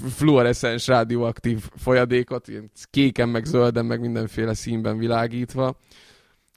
fluoreszens 0.10 0.88
rádióaktív 0.88 1.64
folyadékot, 1.76 2.48
ilyen 2.48 2.72
kéken, 2.90 3.30
meg 3.30 3.46
zölden, 3.46 3.86
meg 3.86 4.00
mindenféle 4.00 4.54
színben 4.54 4.98
világítva 4.98 5.78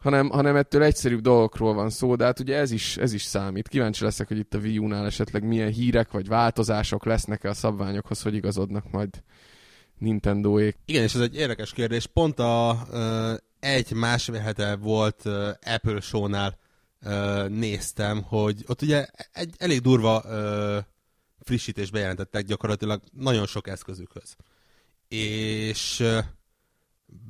hanem, 0.01 0.28
hanem 0.28 0.57
ettől 0.57 0.82
egyszerűbb 0.82 1.20
dolgokról 1.20 1.74
van 1.74 1.90
szó, 1.90 2.16
de 2.16 2.24
hát 2.24 2.40
ugye 2.40 2.57
ez 2.57 2.70
is, 2.70 2.96
ez 2.96 3.12
is 3.12 3.22
számít. 3.22 3.68
Kíváncsi 3.68 4.05
leszek, 4.05 4.28
hogy 4.28 4.38
itt 4.38 4.55
a 4.55 4.59
Wii 4.59 4.78
U-nál 4.78 5.07
esetleg 5.07 5.44
milyen 5.44 5.70
hírek 5.70 6.11
vagy 6.11 6.28
változások 6.28 7.05
lesznek-e 7.05 7.48
a 7.48 7.55
szabványokhoz, 7.55 8.22
hogy 8.22 8.34
igazodnak 8.34 8.90
majd 8.90 9.22
Nintendo-ék. 9.98 10.76
Igen, 10.84 11.03
és 11.03 11.14
ez 11.14 11.20
egy 11.20 11.36
érdekes 11.36 11.72
kérdés. 11.72 12.07
Pont 12.07 12.38
a 12.38 12.86
uh, 12.90 13.34
egy 13.61 13.92
másfél 13.92 14.40
hete 14.40 14.76
volt 14.76 15.22
uh, 15.24 15.48
Apple 15.64 16.01
show-nál 16.01 16.59
uh, 17.03 17.48
néztem, 17.48 18.22
hogy 18.22 18.64
ott 18.66 18.82
ugye 18.82 19.07
egy 19.32 19.55
elég 19.59 19.80
durva 19.80 20.22
uh, 20.24 20.84
frissítést 21.40 21.92
bejelentettek 21.92 22.44
gyakorlatilag 22.44 23.03
nagyon 23.12 23.46
sok 23.46 23.68
eszközükhöz. 23.68 24.36
És 25.09 26.01
uh, 26.01 26.18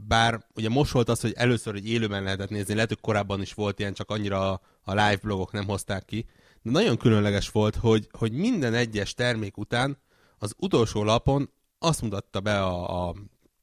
bár 0.07 0.47
ugye 0.55 0.69
most 0.69 0.93
volt 0.93 1.09
az, 1.09 1.21
hogy 1.21 1.33
először 1.37 1.75
egy 1.75 1.89
élőben 1.89 2.23
lehetett 2.23 2.51
nézni, 2.51 2.75
lehet, 2.75 2.89
hogy 2.89 3.01
korábban 3.01 3.41
is 3.41 3.55
volt 3.55 3.79
ilyen, 3.79 3.93
csak 3.93 4.11
annyira 4.11 4.53
a, 4.53 4.61
live 4.85 5.19
blogok 5.23 5.53
nem 5.53 5.67
hozták 5.67 6.05
ki, 6.05 6.27
de 6.63 6.71
nagyon 6.71 6.97
különleges 6.97 7.51
volt, 7.51 7.77
hogy, 7.77 8.09
hogy 8.13 8.33
minden 8.33 8.75
egyes 8.75 9.15
termék 9.15 9.57
után 9.57 9.99
az 10.39 10.55
utolsó 10.57 11.05
lapon 11.05 11.51
azt 11.79 12.03
mutatta 12.03 12.41
be 12.41 12.63
a, 12.63 13.09
a 13.09 13.15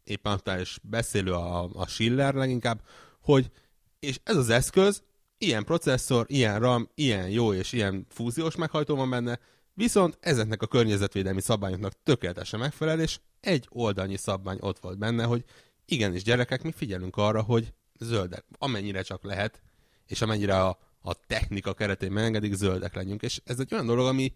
éppen 0.04 0.42
is 0.60 0.80
beszélő 0.84 1.32
a, 1.32 1.70
a 1.74 1.88
Schiller 1.88 2.34
leginkább, 2.34 2.82
hogy 3.22 3.52
és 4.00 4.20
ez 4.24 4.36
az 4.36 4.50
eszköz, 4.50 5.04
ilyen 5.38 5.64
processzor, 5.64 6.26
ilyen 6.30 6.60
RAM, 6.60 6.90
ilyen 6.96 7.30
jó 7.30 7.54
és 7.54 7.72
ilyen 7.72 8.06
fúziós 8.10 8.56
meghajtó 8.56 8.96
van 8.96 9.10
benne, 9.10 9.40
viszont 9.74 10.18
ezeknek 10.22 10.62
a 10.62 10.68
környezetvédelmi 10.68 11.42
szabályoknak 11.42 11.94
tökéletesen 12.04 12.60
megfelel, 12.60 13.00
és 13.00 13.20
egy 13.40 13.68
oldalnyi 13.70 14.18
szabvány 14.18 14.58
ott 14.62 14.80
volt 14.80 14.98
benne, 14.98 15.24
hogy 15.24 15.44
igenis 15.88 16.24
gyerekek, 16.24 16.64
mi 16.64 16.72
figyelünk 16.72 17.18
arra, 17.18 17.42
hogy 17.42 17.74
zöldek, 18.00 18.46
amennyire 18.58 19.02
csak 19.02 19.24
lehet, 19.24 19.62
és 20.06 20.22
amennyire 20.22 20.62
a, 20.62 20.80
a 21.02 21.14
technika 21.14 21.74
keretén 21.74 22.12
megengedik, 22.12 22.54
zöldek 22.54 22.96
legyünk. 22.96 23.22
És 23.22 23.42
ez 23.46 23.60
egy 23.60 23.74
olyan 23.74 23.86
dolog, 23.86 24.08
ami 24.08 24.34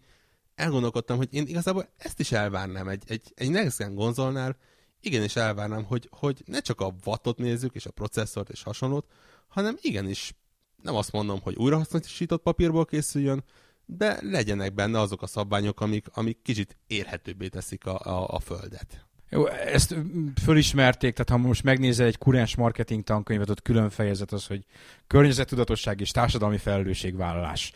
elgondolkodtam, 0.54 1.16
hogy 1.16 1.34
én 1.34 1.46
igazából 1.46 1.88
ezt 1.96 2.20
is 2.20 2.32
elvárnám 2.32 2.88
egy, 2.88 3.02
egy, 3.06 3.32
egy 3.34 3.50
Next 3.50 3.78
Gen 3.78 3.94
konzolnál, 3.94 4.56
igenis 5.00 5.36
elvárnám, 5.36 5.84
hogy, 5.84 6.08
hogy 6.10 6.42
ne 6.46 6.60
csak 6.60 6.80
a 6.80 6.94
wattot 7.04 7.38
nézzük, 7.38 7.74
és 7.74 7.86
a 7.86 7.90
processzort 7.90 8.50
és 8.50 8.62
hasonlót, 8.62 9.06
hanem 9.48 9.76
igenis 9.80 10.34
nem 10.82 10.94
azt 10.94 11.12
mondom, 11.12 11.40
hogy 11.40 11.56
újrahasznosított 11.56 12.42
papírból 12.42 12.84
készüljön, 12.84 13.44
de 13.86 14.18
legyenek 14.20 14.74
benne 14.74 15.00
azok 15.00 15.22
a 15.22 15.26
szabványok, 15.26 15.80
amik, 15.80 16.06
amik 16.12 16.42
kicsit 16.42 16.76
érhetőbbé 16.86 17.48
teszik 17.48 17.86
a, 17.86 17.98
a, 17.98 18.28
a 18.28 18.40
földet. 18.40 19.06
Jó, 19.34 19.46
ezt 19.46 19.94
fölismerték, 20.42 21.14
tehát 21.14 21.42
ha 21.42 21.48
most 21.48 21.62
megnézel 21.62 22.06
egy 22.06 22.18
kurens 22.18 22.56
marketing 22.56 23.04
tankönyvet, 23.04 23.50
ott 23.50 23.62
külön 23.62 23.90
fejezet 23.90 24.32
az, 24.32 24.46
hogy 24.46 24.64
környezettudatosság 25.06 26.00
és 26.00 26.10
társadalmi 26.10 26.58
felelősségvállalás. 26.58 27.72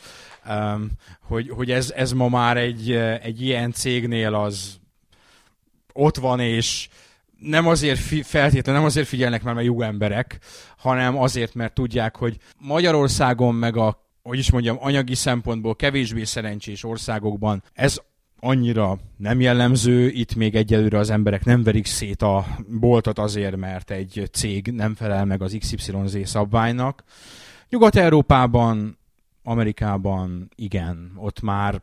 Um, 0.49 0.91
hogy 1.21 1.49
hogy 1.49 1.71
ez, 1.71 1.93
ez 1.97 2.13
ma 2.13 2.29
már 2.29 2.57
egy, 2.57 2.93
egy 3.23 3.43
ilyen 3.43 3.73
cégnél 3.73 4.35
az 4.35 4.81
ott 5.93 6.17
van, 6.17 6.41
és 6.41 6.89
nem 7.39 7.67
azért 7.67 7.99
fi, 7.99 8.23
feltétlenül 8.23 8.81
nem 8.81 8.91
azért 8.91 9.09
figyelnek 9.09 9.43
már, 9.43 9.55
mert 9.55 9.67
jó 9.67 9.83
emberek, 9.83 10.39
hanem 10.77 11.19
azért, 11.19 11.55
mert 11.55 11.75
tudják, 11.75 12.17
hogy 12.17 12.37
Magyarországon 12.59 13.55
meg 13.55 13.77
a 13.77 14.05
hogy 14.23 14.39
is 14.39 14.51
mondjam, 14.51 14.77
anyagi 14.81 15.15
szempontból 15.15 15.77
kevésbé 15.77 16.25
szerencsés 16.25 16.85
országokban 16.85 17.63
ez 17.73 18.01
annyira 18.47 18.99
nem 19.17 19.41
jellemző, 19.41 20.09
itt 20.09 20.35
még 20.35 20.55
egyelőre 20.55 20.99
az 20.99 21.11
emberek 21.11 21.45
nem 21.45 21.63
verik 21.63 21.87
szét 21.87 22.23
a 22.23 22.47
boltot 22.69 23.19
azért, 23.19 23.57
mert 23.57 23.91
egy 23.91 24.29
cég 24.33 24.67
nem 24.67 24.95
felel 24.95 25.25
meg 25.25 25.43
az 25.43 25.57
XYZ 25.59 26.17
szabványnak. 26.25 27.05
Nyugat-Európában, 27.69 28.99
Amerikában 29.43 30.49
igen, 30.55 31.13
ott 31.17 31.41
már 31.41 31.81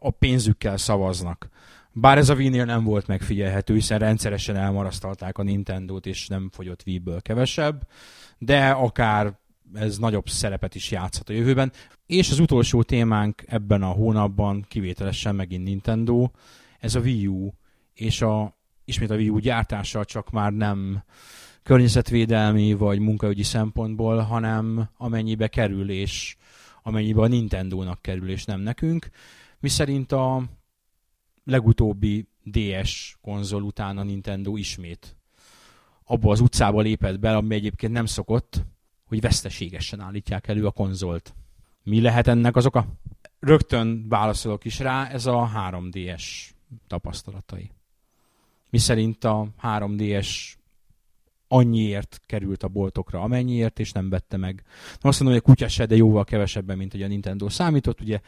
a 0.00 0.10
pénzükkel 0.10 0.76
szavaznak. 0.76 1.48
Bár 1.92 2.18
ez 2.18 2.28
a 2.28 2.34
Wii-nél 2.34 2.64
nem 2.64 2.84
volt 2.84 3.06
megfigyelhető, 3.06 3.74
hiszen 3.74 3.98
rendszeresen 3.98 4.56
elmarasztalták 4.56 5.38
a 5.38 5.42
Nintendo-t, 5.42 6.06
és 6.06 6.26
nem 6.26 6.50
fogyott 6.52 6.82
Wii-ből 6.86 7.22
kevesebb, 7.22 7.86
de 8.38 8.70
akár 8.70 9.32
ez 9.74 9.98
nagyobb 9.98 10.28
szerepet 10.28 10.74
is 10.74 10.90
játszhat 10.90 11.28
a 11.28 11.32
jövőben. 11.32 11.72
És 12.06 12.30
az 12.30 12.38
utolsó 12.38 12.82
témánk 12.82 13.42
ebben 13.46 13.82
a 13.82 13.90
hónapban 13.90 14.64
kivételesen 14.68 15.34
megint 15.34 15.64
Nintendo, 15.64 16.30
ez 16.78 16.94
a 16.94 17.00
Wii 17.00 17.26
U, 17.26 17.52
és 17.94 18.22
a, 18.22 18.56
ismét 18.84 19.10
a 19.10 19.14
Wii 19.14 19.28
U 19.28 19.38
gyártása 19.38 20.04
csak 20.04 20.30
már 20.30 20.52
nem 20.52 21.04
környezetvédelmi 21.62 22.72
vagy 22.72 22.98
munkaügyi 22.98 23.42
szempontból, 23.42 24.18
hanem 24.18 24.88
amennyibe 24.96 25.48
kerül, 25.48 25.90
és 25.90 26.36
amennyibe 26.82 27.20
a 27.20 27.26
Nintendo-nak 27.26 28.02
kerül, 28.02 28.30
és 28.30 28.44
nem 28.44 28.60
nekünk. 28.60 29.10
Mi 29.60 29.68
szerint 29.68 30.12
a 30.12 30.42
legutóbbi 31.44 32.28
DS 32.44 33.16
konzol 33.20 33.62
után 33.62 33.98
a 33.98 34.02
Nintendo 34.02 34.56
ismét 34.56 35.16
abba 36.04 36.30
az 36.30 36.40
utcába 36.40 36.80
lépett 36.80 37.18
be, 37.18 37.36
ami 37.36 37.54
egyébként 37.54 37.92
nem 37.92 38.06
szokott, 38.06 38.64
hogy 39.12 39.20
veszteségesen 39.20 40.00
állítják 40.00 40.48
elő 40.48 40.66
a 40.66 40.70
konzolt. 40.70 41.34
Mi 41.82 42.00
lehet 42.00 42.26
ennek 42.26 42.56
az 42.56 42.66
oka? 42.66 42.86
Rögtön 43.40 44.08
válaszolok 44.08 44.64
is 44.64 44.78
rá, 44.78 45.08
ez 45.08 45.26
a 45.26 45.50
3DS 45.56 46.24
tapasztalatai. 46.86 47.70
Mi 48.70 48.78
szerint 48.78 49.24
a 49.24 49.48
3DS 49.62 50.54
annyiért 51.48 52.20
került 52.26 52.62
a 52.62 52.68
boltokra, 52.68 53.20
amennyiért, 53.20 53.78
és 53.78 53.92
nem 53.92 54.08
vette 54.08 54.36
meg. 54.36 54.62
Nem 54.64 55.10
azt 55.10 55.20
mondom, 55.20 55.38
hogy 55.38 55.46
a 55.46 55.52
kutya 55.52 55.68
se, 55.68 55.86
de 55.86 55.96
jóval 55.96 56.24
kevesebben, 56.24 56.76
mint 56.76 56.92
hogy 56.92 57.02
a 57.02 57.06
Nintendo 57.06 57.48
számított. 57.48 58.00
Ugye 58.00 58.20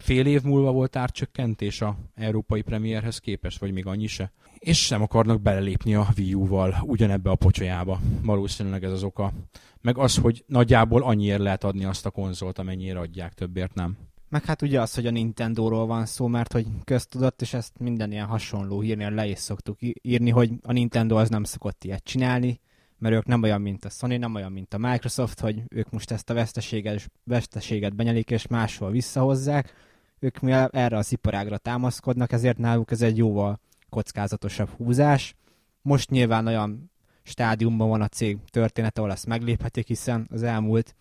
fél 0.00 0.26
év 0.26 0.42
múlva 0.42 0.72
volt 0.72 0.96
árcsökkentés 0.96 1.80
a 1.80 1.96
európai 2.14 2.62
premierhez 2.62 3.18
képest, 3.18 3.58
vagy 3.58 3.72
még 3.72 3.86
annyi 3.86 4.06
se. 4.06 4.32
És 4.58 4.88
nem 4.88 5.02
akarnak 5.02 5.40
belelépni 5.40 5.94
a 5.94 6.08
Wii 6.16 6.34
U-val 6.34 6.76
ugyanebbe 6.82 7.30
a 7.30 7.34
pocsolyába. 7.34 8.00
Valószínűleg 8.22 8.84
ez 8.84 8.92
az 8.92 9.02
oka. 9.02 9.32
Meg 9.80 9.98
az, 9.98 10.16
hogy 10.16 10.44
nagyjából 10.46 11.02
annyiért 11.02 11.40
lehet 11.40 11.64
adni 11.64 11.84
azt 11.84 12.06
a 12.06 12.10
konzolt, 12.10 12.58
amennyire 12.58 12.98
adják, 12.98 13.32
többért 13.32 13.74
nem. 13.74 13.96
Meg 14.28 14.44
hát 14.44 14.62
ugye 14.62 14.80
az, 14.80 14.94
hogy 14.94 15.06
a 15.06 15.10
Nintendo-ról 15.10 15.86
van 15.86 16.06
szó, 16.06 16.26
mert 16.26 16.52
hogy 16.52 16.66
köztudott, 16.84 17.42
és 17.42 17.54
ezt 17.54 17.78
minden 17.78 18.12
ilyen 18.12 18.26
hasonló 18.26 18.80
hírnél 18.80 19.10
le 19.10 19.26
is 19.26 19.38
szoktuk 19.38 19.78
írni, 20.02 20.30
hogy 20.30 20.50
a 20.62 20.72
Nintendo 20.72 21.16
az 21.16 21.28
nem 21.28 21.44
szokott 21.44 21.84
ilyet 21.84 22.04
csinálni, 22.04 22.60
mert 22.98 23.14
ők 23.14 23.26
nem 23.26 23.42
olyan, 23.42 23.60
mint 23.60 23.84
a 23.84 23.88
Sony, 23.88 24.18
nem 24.18 24.34
olyan, 24.34 24.52
mint 24.52 24.74
a 24.74 24.78
Microsoft, 24.78 25.40
hogy 25.40 25.62
ők 25.68 25.90
most 25.90 26.10
ezt 26.10 26.30
a 26.30 26.34
veszteséget, 26.34 27.10
veszteséget 27.24 27.96
benyelik, 27.96 28.30
és 28.30 28.46
máshol 28.46 28.90
visszahozzák, 28.90 29.74
ők 30.20 30.40
mivel 30.40 30.68
erre 30.72 30.96
az 30.96 31.12
iparágra 31.12 31.58
támaszkodnak, 31.58 32.32
ezért 32.32 32.58
náluk 32.58 32.90
ez 32.90 33.02
egy 33.02 33.16
jóval 33.16 33.60
kockázatosabb 33.88 34.68
húzás. 34.68 35.34
Most 35.82 36.10
nyilván 36.10 36.46
olyan 36.46 36.90
stádiumban 37.22 37.88
van 37.88 38.02
a 38.02 38.08
cég 38.08 38.38
történet, 38.50 38.98
ahol 38.98 39.12
ezt 39.12 39.26
megléphetik, 39.26 39.86
hiszen 39.86 40.28
az 40.30 40.42
elmúlt 40.42 40.94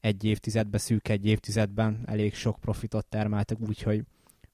egy 0.00 0.24
évtizedben, 0.24 0.80
szűk 0.80 1.08
egy 1.08 1.26
évtizedben 1.26 2.02
elég 2.06 2.34
sok 2.34 2.60
profitot 2.60 3.06
termeltek, 3.06 3.58
úgyhogy 3.60 4.04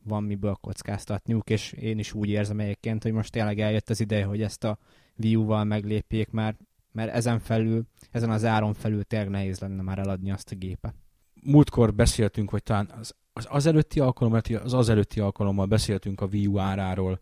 van 0.03 0.23
miből 0.23 0.55
kockáztatniuk, 0.61 1.51
és 1.51 1.73
én 1.73 1.99
is 1.99 2.13
úgy 2.13 2.29
érzem 2.29 2.61
egyébként, 2.61 3.03
hogy 3.03 3.13
most 3.13 3.33
tényleg 3.33 3.61
eljött 3.61 3.91
az 3.91 4.01
ideje, 4.01 4.25
hogy 4.25 4.43
ezt 4.43 4.65
a 4.65 4.79
View-val 5.15 5.65
meglépjék, 5.65 6.31
mert, 6.31 6.59
mert 6.93 7.15
ezen 7.15 7.39
felül, 7.39 7.83
ezen 8.11 8.31
az 8.31 8.45
áron 8.45 8.75
felül 8.75 9.05
tényleg 9.05 9.29
nehéz 9.29 9.59
lenne 9.59 9.83
már 9.83 9.99
eladni 9.99 10.31
azt 10.31 10.53
a 10.53 10.55
gépet. 10.55 10.95
Múltkor 11.43 11.95
beszéltünk, 11.95 12.51
hogy 12.51 12.63
talán 12.63 12.91
az, 13.01 13.15
az, 13.33 13.47
az 13.51 13.67
előtti 13.67 14.01
alkalommal, 14.01 14.41
az 14.63 14.73
az 14.73 14.89
előtti 14.89 15.21
alkalommal 15.21 15.67
beszéltünk 15.67 16.21
a 16.21 16.27
Wii 16.27 16.47
U 16.47 16.59
áráról, 16.59 17.21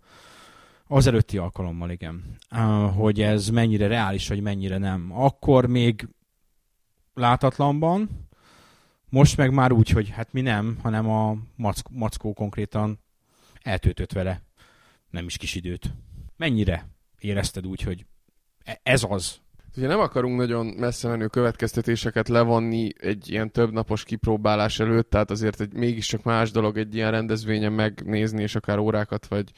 az 0.87 1.07
előtti 1.07 1.39
alkalommal, 1.39 1.91
igen. 1.91 2.37
Hogy 2.97 3.21
ez 3.21 3.49
mennyire 3.49 3.87
reális, 3.87 4.29
vagy 4.29 4.41
mennyire 4.41 4.79
nem. 4.79 5.13
Akkor 5.13 5.67
még 5.67 6.09
látatlanban, 7.15 8.29
most 9.09 9.37
meg 9.37 9.53
már 9.53 9.73
úgy, 9.73 9.89
hogy 9.89 10.09
hát 10.09 10.33
mi 10.33 10.41
nem, 10.41 10.79
hanem 10.83 11.11
a 11.11 11.37
mackó, 11.57 11.91
mackó 11.97 12.33
konkrétan 12.33 12.99
eltöltött 13.63 14.13
vele 14.13 14.43
nem 15.11 15.27
is 15.27 15.37
kis 15.37 15.55
időt. 15.55 15.93
Mennyire 16.37 16.87
érezted 17.19 17.67
úgy, 17.67 17.83
hogy 17.83 18.07
e- 18.65 18.81
ez 18.83 19.05
az? 19.09 19.41
Ugye 19.77 19.87
nem 19.87 20.01
akarunk 20.01 20.37
nagyon 20.37 20.67
messze 20.67 21.09
menő 21.09 21.27
következtetéseket 21.27 22.29
levonni 22.29 22.93
egy 22.99 23.31
ilyen 23.31 23.51
többnapos 23.51 24.05
kipróbálás 24.05 24.81
előtt, 24.81 25.11
tehát 25.11 25.31
azért 25.31 25.61
egy 25.61 25.73
mégiscsak 25.73 26.23
más 26.23 26.51
dolog 26.51 26.79
egy 26.79 26.95
ilyen 26.95 27.11
rendezvényen 27.11 27.73
megnézni, 27.73 28.43
és 28.43 28.55
akár 28.55 28.79
órákat 28.79 29.27
vagy 29.27 29.51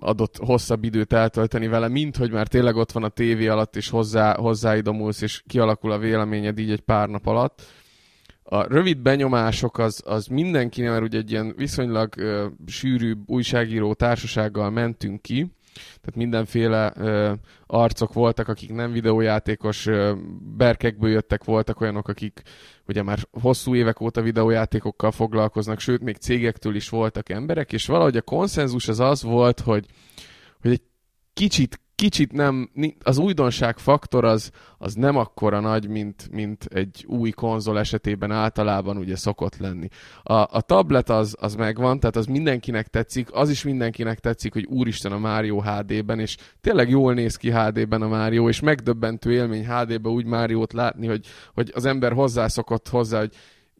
adott 0.00 0.36
hosszabb 0.36 0.84
időt 0.84 1.12
eltölteni 1.12 1.66
vele, 1.66 1.88
mint 1.88 2.16
hogy 2.16 2.30
már 2.30 2.48
tényleg 2.48 2.76
ott 2.76 2.92
van 2.92 3.04
a 3.04 3.08
tévé 3.08 3.46
alatt, 3.46 3.76
és 3.76 3.88
hozzá, 3.88 4.36
hozzáidomulsz, 4.36 5.20
és 5.20 5.42
kialakul 5.46 5.92
a 5.92 5.98
véleményed 5.98 6.58
így 6.58 6.70
egy 6.70 6.80
pár 6.80 7.08
nap 7.08 7.26
alatt. 7.26 7.62
A 8.42 8.66
rövid 8.72 8.98
benyomások 8.98 9.78
az, 9.78 10.02
az 10.06 10.26
mindenkinél, 10.26 10.90
mert 10.90 11.02
ugye 11.02 11.18
egy 11.18 11.30
ilyen 11.30 11.54
viszonylag 11.56 12.16
ö, 12.16 12.46
sűrű 12.66 13.14
újságíró 13.26 13.94
társasággal 13.94 14.70
mentünk 14.70 15.22
ki, 15.22 15.52
tehát 15.84 16.16
mindenféle 16.16 16.92
ö, 16.96 17.32
arcok 17.66 18.12
voltak, 18.12 18.48
akik 18.48 18.72
nem 18.72 18.92
videójátékos 18.92 19.86
ö, 19.86 20.14
berkekből 20.56 21.10
jöttek, 21.10 21.44
voltak 21.44 21.80
olyanok, 21.80 22.08
akik 22.08 22.42
ugye 22.86 23.02
már 23.02 23.18
hosszú 23.40 23.74
évek 23.74 24.00
óta 24.00 24.22
videójátékokkal 24.22 25.10
foglalkoznak, 25.10 25.80
sőt, 25.80 26.02
még 26.02 26.16
cégektől 26.16 26.74
is 26.74 26.88
voltak 26.88 27.28
emberek, 27.28 27.72
és 27.72 27.86
valahogy 27.86 28.16
a 28.16 28.22
konszenzus 28.22 28.88
az 28.88 29.00
az 29.00 29.22
volt, 29.22 29.60
hogy, 29.60 29.86
hogy 30.60 30.70
egy 30.70 30.82
kicsit 31.32 31.80
kicsit 31.98 32.32
nem, 32.32 32.70
az 33.02 33.18
újdonság 33.18 33.78
faktor 33.78 34.24
az, 34.24 34.50
az 34.78 34.94
nem 34.94 35.16
akkora 35.16 35.60
nagy, 35.60 35.88
mint, 35.88 36.28
mint 36.30 36.64
egy 36.64 37.04
új 37.08 37.30
konzol 37.30 37.78
esetében 37.78 38.30
általában 38.30 38.96
ugye 38.96 39.16
szokott 39.16 39.56
lenni. 39.56 39.88
A, 40.22 40.34
a 40.34 40.60
tablet 40.60 41.10
az, 41.10 41.36
az 41.40 41.54
megvan, 41.54 42.00
tehát 42.00 42.16
az 42.16 42.26
mindenkinek 42.26 42.86
tetszik, 42.86 43.28
az 43.32 43.50
is 43.50 43.62
mindenkinek 43.62 44.18
tetszik, 44.18 44.52
hogy 44.52 44.64
úristen 44.64 45.12
a 45.12 45.18
Mario 45.18 45.60
HD-ben, 45.60 46.18
és 46.18 46.36
tényleg 46.60 46.90
jól 46.90 47.14
néz 47.14 47.36
ki 47.36 47.50
HD-ben 47.50 48.02
a 48.02 48.08
Mario, 48.08 48.48
és 48.48 48.60
megdöbbentő 48.60 49.32
élmény 49.32 49.66
HD-ben 49.66 50.12
úgy 50.12 50.26
Máriót 50.26 50.72
látni, 50.72 51.06
hogy, 51.06 51.26
hogy 51.54 51.72
az 51.74 51.84
ember 51.84 52.12
hozzászokott 52.12 52.88
hozzá, 52.88 53.18
hogy 53.18 53.34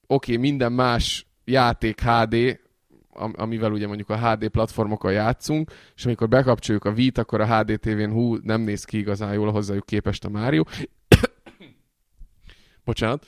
oké, 0.07 0.33
okay, 0.33 0.37
minden 0.37 0.73
más 0.73 1.27
játék 1.45 2.01
HD, 2.01 2.59
amivel 3.33 3.73
ugye 3.73 3.87
mondjuk 3.87 4.11
a 4.11 4.31
HD 4.31 4.49
platformokon 4.49 5.13
játszunk, 5.13 5.71
és 5.97 6.05
amikor 6.05 6.29
bekapcsoljuk 6.29 6.85
a 6.85 6.93
Vita, 6.93 7.21
akkor 7.21 7.41
a 7.41 7.59
HD 7.59 7.81
TV-n 7.81 8.11
hú, 8.11 8.37
nem 8.43 8.61
néz 8.61 8.85
ki 8.85 8.99
igazán 8.99 9.33
jól 9.33 9.51
hozzájuk 9.51 9.87
képest 9.87 10.25
a 10.25 10.29
Mario. 10.29 10.63
Bocsánat. 12.85 13.27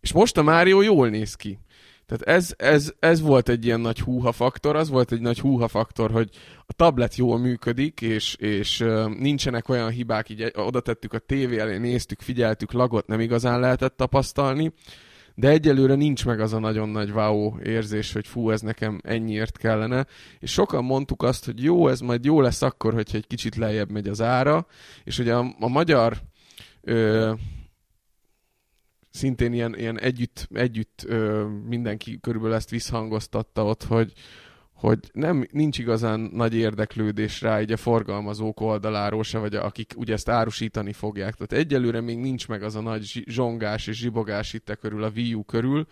És 0.00 0.12
most 0.12 0.36
a 0.36 0.42
Mario 0.42 0.80
jól 0.80 1.08
néz 1.08 1.34
ki. 1.34 1.58
Tehát 2.06 2.36
ez, 2.38 2.54
ez, 2.56 2.92
ez 2.98 3.20
volt 3.20 3.48
egy 3.48 3.64
ilyen 3.64 3.80
nagy 3.80 4.00
húha 4.00 4.32
faktor, 4.32 4.76
az 4.76 4.88
volt 4.88 5.12
egy 5.12 5.20
nagy 5.20 5.40
húha 5.40 5.68
faktor, 5.68 6.10
hogy 6.10 6.30
a 6.66 6.72
tablet 6.72 7.16
jól 7.16 7.38
működik, 7.38 8.00
és, 8.00 8.34
és 8.34 8.84
nincsenek 9.18 9.68
olyan 9.68 9.90
hibák, 9.90 10.28
így 10.28 10.52
oda 10.54 10.80
tettük 10.80 11.12
a 11.12 11.18
tévé 11.18 11.58
elé, 11.58 11.78
néztük, 11.78 12.20
figyeltük, 12.20 12.72
lagot 12.72 13.06
nem 13.06 13.20
igazán 13.20 13.60
lehetett 13.60 13.96
tapasztalni 13.96 14.72
de 15.34 15.48
egyelőre 15.48 15.94
nincs 15.94 16.24
meg 16.26 16.40
az 16.40 16.52
a 16.52 16.58
nagyon 16.58 16.88
nagy 16.88 17.10
wow 17.10 17.58
érzés, 17.58 18.12
hogy 18.12 18.26
fú, 18.26 18.50
ez 18.50 18.60
nekem 18.60 19.00
ennyiért 19.02 19.56
kellene, 19.56 20.06
és 20.38 20.52
sokan 20.52 20.84
mondtuk 20.84 21.22
azt, 21.22 21.44
hogy 21.44 21.62
jó, 21.62 21.88
ez 21.88 22.00
majd 22.00 22.24
jó 22.24 22.40
lesz 22.40 22.62
akkor, 22.62 22.94
hogyha 22.94 23.16
egy 23.16 23.26
kicsit 23.26 23.56
lejjebb 23.56 23.90
megy 23.90 24.08
az 24.08 24.20
ára, 24.20 24.66
és 25.04 25.18
ugye 25.18 25.34
a, 25.34 25.54
a 25.60 25.68
magyar 25.68 26.16
ö, 26.80 27.32
szintén 29.10 29.52
ilyen, 29.52 29.78
ilyen 29.78 30.00
együtt, 30.00 30.48
együtt 30.52 31.04
ö, 31.06 31.46
mindenki 31.68 32.20
körülbelül 32.20 32.56
ezt 32.56 32.70
visszhangoztatta 32.70 33.64
ott, 33.64 33.82
hogy, 33.82 34.12
hogy 34.82 34.98
nem, 35.12 35.46
nincs 35.50 35.78
igazán 35.78 36.20
nagy 36.20 36.54
érdeklődés 36.54 37.40
rá 37.40 37.60
így 37.60 37.72
a 37.72 37.76
forgalmazók 37.76 38.60
oldaláról 38.60 39.22
se, 39.22 39.38
vagy 39.38 39.54
akik 39.54 39.92
ugye 39.96 40.12
ezt 40.12 40.28
árusítani 40.28 40.92
fogják. 40.92 41.34
Tehát 41.34 41.64
egyelőre 41.64 42.00
még 42.00 42.18
nincs 42.18 42.48
meg 42.48 42.62
az 42.62 42.76
a 42.76 42.80
nagy 42.80 43.22
zsongás 43.26 43.86
és 43.86 43.96
zsibogás 43.96 44.52
itt 44.52 44.78
körül 44.80 45.02
a 45.02 45.10
Wii 45.14 45.34
U 45.34 45.44
körül, 45.44 45.86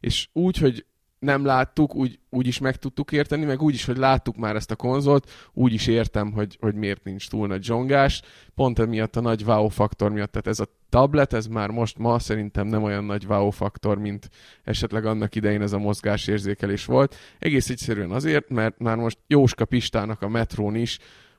és 0.00 0.28
úgy, 0.32 0.58
hogy 0.58 0.86
nem 1.18 1.44
láttuk, 1.44 1.94
úgy, 1.94 2.18
úgy 2.30 2.46
is 2.46 2.58
meg 2.58 2.76
tudtuk 2.76 3.12
érteni, 3.12 3.44
meg 3.44 3.62
úgy 3.62 3.74
is, 3.74 3.84
hogy 3.84 3.96
láttuk 3.96 4.36
már 4.36 4.56
ezt 4.56 4.70
a 4.70 4.76
konzolt, 4.76 5.30
úgy 5.52 5.72
is 5.72 5.86
értem, 5.86 6.32
hogy, 6.32 6.56
hogy 6.60 6.74
miért 6.74 7.04
nincs 7.04 7.28
túl 7.28 7.46
nagy 7.46 7.62
zsongás. 7.62 8.22
Pont 8.54 8.78
emiatt 8.78 9.16
a 9.16 9.20
nagy 9.20 9.44
wow 9.44 9.68
faktor 9.68 10.10
miatt. 10.10 10.30
Tehát 10.30 10.46
ez 10.46 10.60
a 10.60 10.68
tablet, 10.88 11.32
ez 11.32 11.46
már 11.46 11.70
most 11.70 11.98
ma 11.98 12.18
szerintem 12.18 12.66
nem 12.66 12.82
olyan 12.82 13.04
nagy 13.04 13.26
wow 13.26 13.50
faktor, 13.50 13.98
mint 13.98 14.30
esetleg 14.64 15.06
annak 15.06 15.34
idején 15.34 15.62
ez 15.62 15.72
a 15.72 15.78
mozgásérzékelés 15.78 16.84
volt. 16.84 17.16
Egész 17.38 17.70
egyszerűen 17.70 18.10
azért, 18.10 18.48
mert 18.48 18.78
már 18.78 18.96
most 18.96 19.18
Jóska 19.26 19.64
Pistának 19.64 20.22
a 20.22 20.28
metrón 20.28 20.74
is 20.74 20.98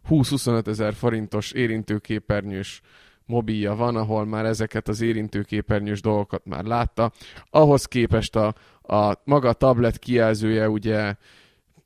20-25 0.09 0.67
ezer 0.67 0.93
forintos 0.93 1.51
érintőképernyős 1.51 2.81
mobilja 3.25 3.75
van, 3.75 3.95
ahol 3.95 4.25
már 4.25 4.45
ezeket 4.45 4.87
az 4.87 5.01
érintőképernyős 5.01 6.01
dolgokat 6.01 6.45
már 6.45 6.63
látta. 6.63 7.11
Ahhoz 7.49 7.85
képest 7.85 8.35
a, 8.35 8.53
a 8.87 9.21
maga 9.23 9.49
a 9.49 9.53
tablet 9.53 9.99
kijelzője 9.99 10.69
ugye 10.69 11.15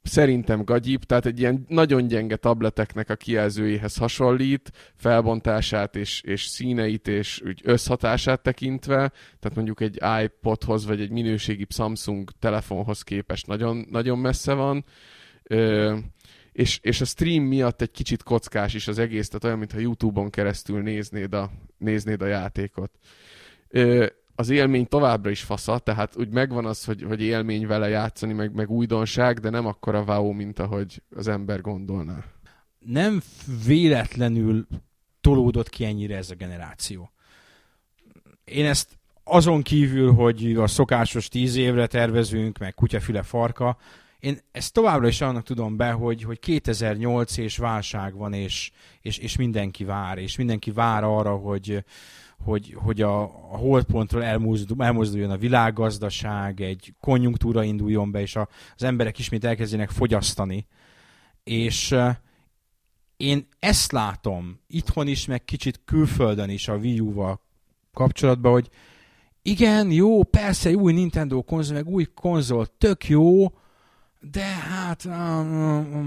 szerintem 0.03 0.63
gagyib, 0.63 1.03
tehát 1.03 1.25
egy 1.25 1.39
ilyen 1.39 1.65
nagyon 1.67 2.07
gyenge 2.07 2.35
tableteknek 2.35 3.09
a 3.09 3.15
kijelzőjéhez 3.15 3.97
hasonlít, 3.97 4.71
felbontását 4.95 5.95
és, 5.95 6.21
és 6.21 6.45
színeit 6.45 7.07
és 7.07 7.41
úgy 7.45 7.61
összhatását 7.63 8.41
tekintve, 8.41 9.11
tehát 9.39 9.55
mondjuk 9.55 9.81
egy 9.81 9.99
iPodhoz 10.23 10.85
vagy 10.85 11.01
egy 11.01 11.11
minőségi 11.11 11.65
Samsung 11.69 12.29
telefonhoz 12.39 13.01
képest 13.01 13.47
nagyon, 13.47 13.85
nagyon 13.89 14.17
messze 14.17 14.53
van. 14.53 14.85
Ö, 15.43 15.97
és, 16.51 16.79
és 16.81 17.01
a 17.01 17.05
stream 17.05 17.43
miatt 17.43 17.81
egy 17.81 17.91
kicsit 17.91 18.23
kockás 18.23 18.73
is 18.73 18.87
az 18.87 18.99
egész, 18.99 19.27
tehát 19.27 19.43
olyan, 19.43 19.57
mintha 19.57 19.79
YouTube-on 19.79 20.29
keresztül 20.29 20.81
néznéd 20.81 21.33
a, 21.33 21.51
néznéd 21.77 22.21
a 22.21 22.25
játékot. 22.25 22.91
Ö, 23.69 24.05
az 24.39 24.49
élmény 24.49 24.87
továbbra 24.87 25.29
is 25.29 25.41
fasza, 25.41 25.79
tehát 25.79 26.15
úgy 26.17 26.29
megvan 26.29 26.65
az, 26.65 26.85
hogy, 26.85 27.01
hogy 27.01 27.21
élmény 27.21 27.67
vele 27.67 27.89
játszani, 27.89 28.33
meg, 28.33 28.53
meg 28.53 28.69
újdonság, 28.69 29.39
de 29.39 29.49
nem 29.49 29.65
akkora 29.65 30.03
wow, 30.03 30.31
mint 30.31 30.59
ahogy 30.59 31.01
az 31.15 31.27
ember 31.27 31.61
gondolná. 31.61 32.23
Nem 32.79 33.21
véletlenül 33.65 34.67
tolódott 35.21 35.69
ki 35.69 35.85
ennyire 35.85 36.15
ez 36.17 36.31
a 36.31 36.35
generáció. 36.35 37.11
Én 38.43 38.65
ezt 38.65 38.97
azon 39.23 39.61
kívül, 39.61 40.13
hogy 40.13 40.55
a 40.55 40.67
szokásos 40.67 41.27
tíz 41.27 41.55
évre 41.55 41.87
tervezünk, 41.87 42.57
meg 42.57 42.73
kutyafüle 42.73 43.23
farka, 43.23 43.77
én 44.19 44.37
ezt 44.51 44.73
továbbra 44.73 45.07
is 45.07 45.21
annak 45.21 45.43
tudom 45.43 45.77
be, 45.77 45.91
hogy, 45.91 46.23
hogy 46.23 46.39
2008 46.39 47.37
és 47.37 47.57
válság 47.57 48.15
van, 48.15 48.33
és, 48.33 48.71
és, 49.01 49.17
és 49.17 49.37
mindenki 49.37 49.83
vár, 49.83 50.17
és 50.17 50.37
mindenki 50.37 50.71
vár 50.71 51.03
arra, 51.03 51.35
hogy, 51.35 51.83
hogy, 52.43 52.75
hogy 52.77 53.01
a, 53.01 53.21
a 53.23 53.57
holdpontról 53.57 54.23
elmozdul, 54.23 54.83
elmozduljon 54.83 55.31
a 55.31 55.37
világgazdaság, 55.37 56.61
egy 56.61 56.93
konjunktúra 56.99 57.63
induljon 57.63 58.11
be, 58.11 58.21
és 58.21 58.35
a, 58.35 58.47
az 58.75 58.83
emberek 58.83 59.19
ismét 59.19 59.45
elkezdjenek 59.45 59.89
fogyasztani. 59.89 60.67
És 61.43 61.95
én 63.17 63.47
ezt 63.59 63.91
látom 63.91 64.59
itthon 64.67 65.07
is, 65.07 65.25
meg 65.25 65.45
kicsit 65.45 65.81
külföldön 65.85 66.49
is 66.49 66.67
a 66.67 66.75
Wii 66.75 66.99
U-val 66.99 67.41
kapcsolatban, 67.93 68.51
hogy 68.51 68.69
igen, 69.41 69.91
jó, 69.91 70.23
persze, 70.23 70.71
új 70.71 70.93
Nintendo 70.93 71.41
konzol, 71.41 71.75
meg 71.75 71.87
új 71.87 72.05
konzol, 72.13 72.67
tök 72.77 73.07
jó, 73.07 73.47
de 74.19 74.45
hát 74.45 75.03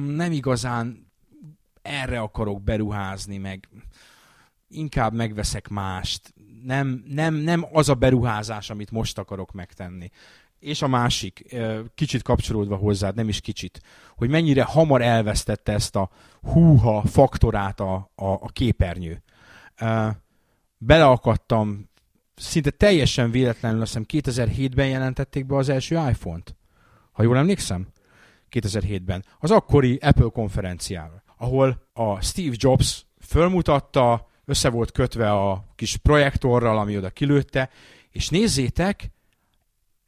nem 0.06 0.32
igazán 0.32 1.12
erre 1.82 2.20
akarok 2.20 2.62
beruházni, 2.62 3.38
meg 3.38 3.68
inkább 4.72 5.12
megveszek 5.12 5.68
mást. 5.68 6.34
Nem, 6.64 7.04
nem, 7.06 7.34
nem 7.34 7.66
az 7.72 7.88
a 7.88 7.94
beruházás, 7.94 8.70
amit 8.70 8.90
most 8.90 9.18
akarok 9.18 9.52
megtenni. 9.52 10.10
És 10.58 10.82
a 10.82 10.88
másik, 10.88 11.56
kicsit 11.94 12.22
kapcsolódva 12.22 12.76
hozzád, 12.76 13.14
nem 13.14 13.28
is 13.28 13.40
kicsit, 13.40 13.80
hogy 14.16 14.30
mennyire 14.30 14.62
hamar 14.62 15.02
elvesztette 15.02 15.72
ezt 15.72 15.96
a 15.96 16.10
húha 16.40 17.02
faktorát 17.02 17.80
a, 17.80 17.94
a, 18.14 18.26
a 18.26 18.48
képernyő. 18.52 19.22
Beleakadtam, 20.78 21.90
szinte 22.34 22.70
teljesen 22.70 23.30
véletlenül, 23.30 23.80
azt 23.80 23.98
hiszem 23.98 24.44
2007-ben 24.44 24.88
jelentették 24.88 25.46
be 25.46 25.56
az 25.56 25.68
első 25.68 25.94
iPhone-t. 25.94 26.56
Ha 27.12 27.22
jól 27.22 27.36
emlékszem? 27.36 27.88
2007-ben. 28.50 29.24
Az 29.38 29.50
akkori 29.50 29.96
Apple 29.96 30.28
konferenciával, 30.32 31.22
ahol 31.36 31.88
a 31.92 32.20
Steve 32.20 32.54
Jobs 32.58 33.06
fölmutatta, 33.20 34.30
össze 34.44 34.68
volt 34.70 34.92
kötve 34.92 35.32
a 35.32 35.64
kis 35.74 35.96
projektorral, 35.96 36.78
ami 36.78 36.96
oda 36.96 37.10
kilőtte, 37.10 37.70
és 38.10 38.28
nézzétek, 38.28 39.10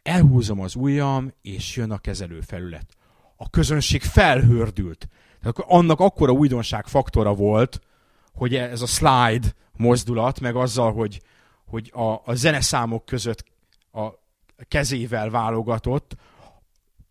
elhúzom 0.03 0.61
az 0.61 0.75
ujjam, 0.75 1.33
és 1.43 1.77
jön 1.77 1.91
a 1.91 1.99
kezelőfelület. 1.99 2.97
A 3.37 3.51
közönség 3.51 4.03
felhördült. 4.03 5.09
Tehát 5.41 5.59
annak 5.59 6.01
akkora 6.01 6.33
újdonság 6.33 6.87
faktora 6.87 7.35
volt, 7.35 7.81
hogy 8.33 8.55
ez 8.55 8.83
a 8.83 8.87
slide 8.87 9.55
mozdulat, 9.77 10.41
meg 10.41 10.57
azzal, 10.57 10.93
hogy, 10.93 11.23
hogy 11.67 11.91
a, 11.95 12.23
a 12.25 12.35
zeneszámok 12.35 13.05
között 13.05 13.45
a 13.93 14.09
kezével 14.69 15.31
válogatott, 15.31 16.17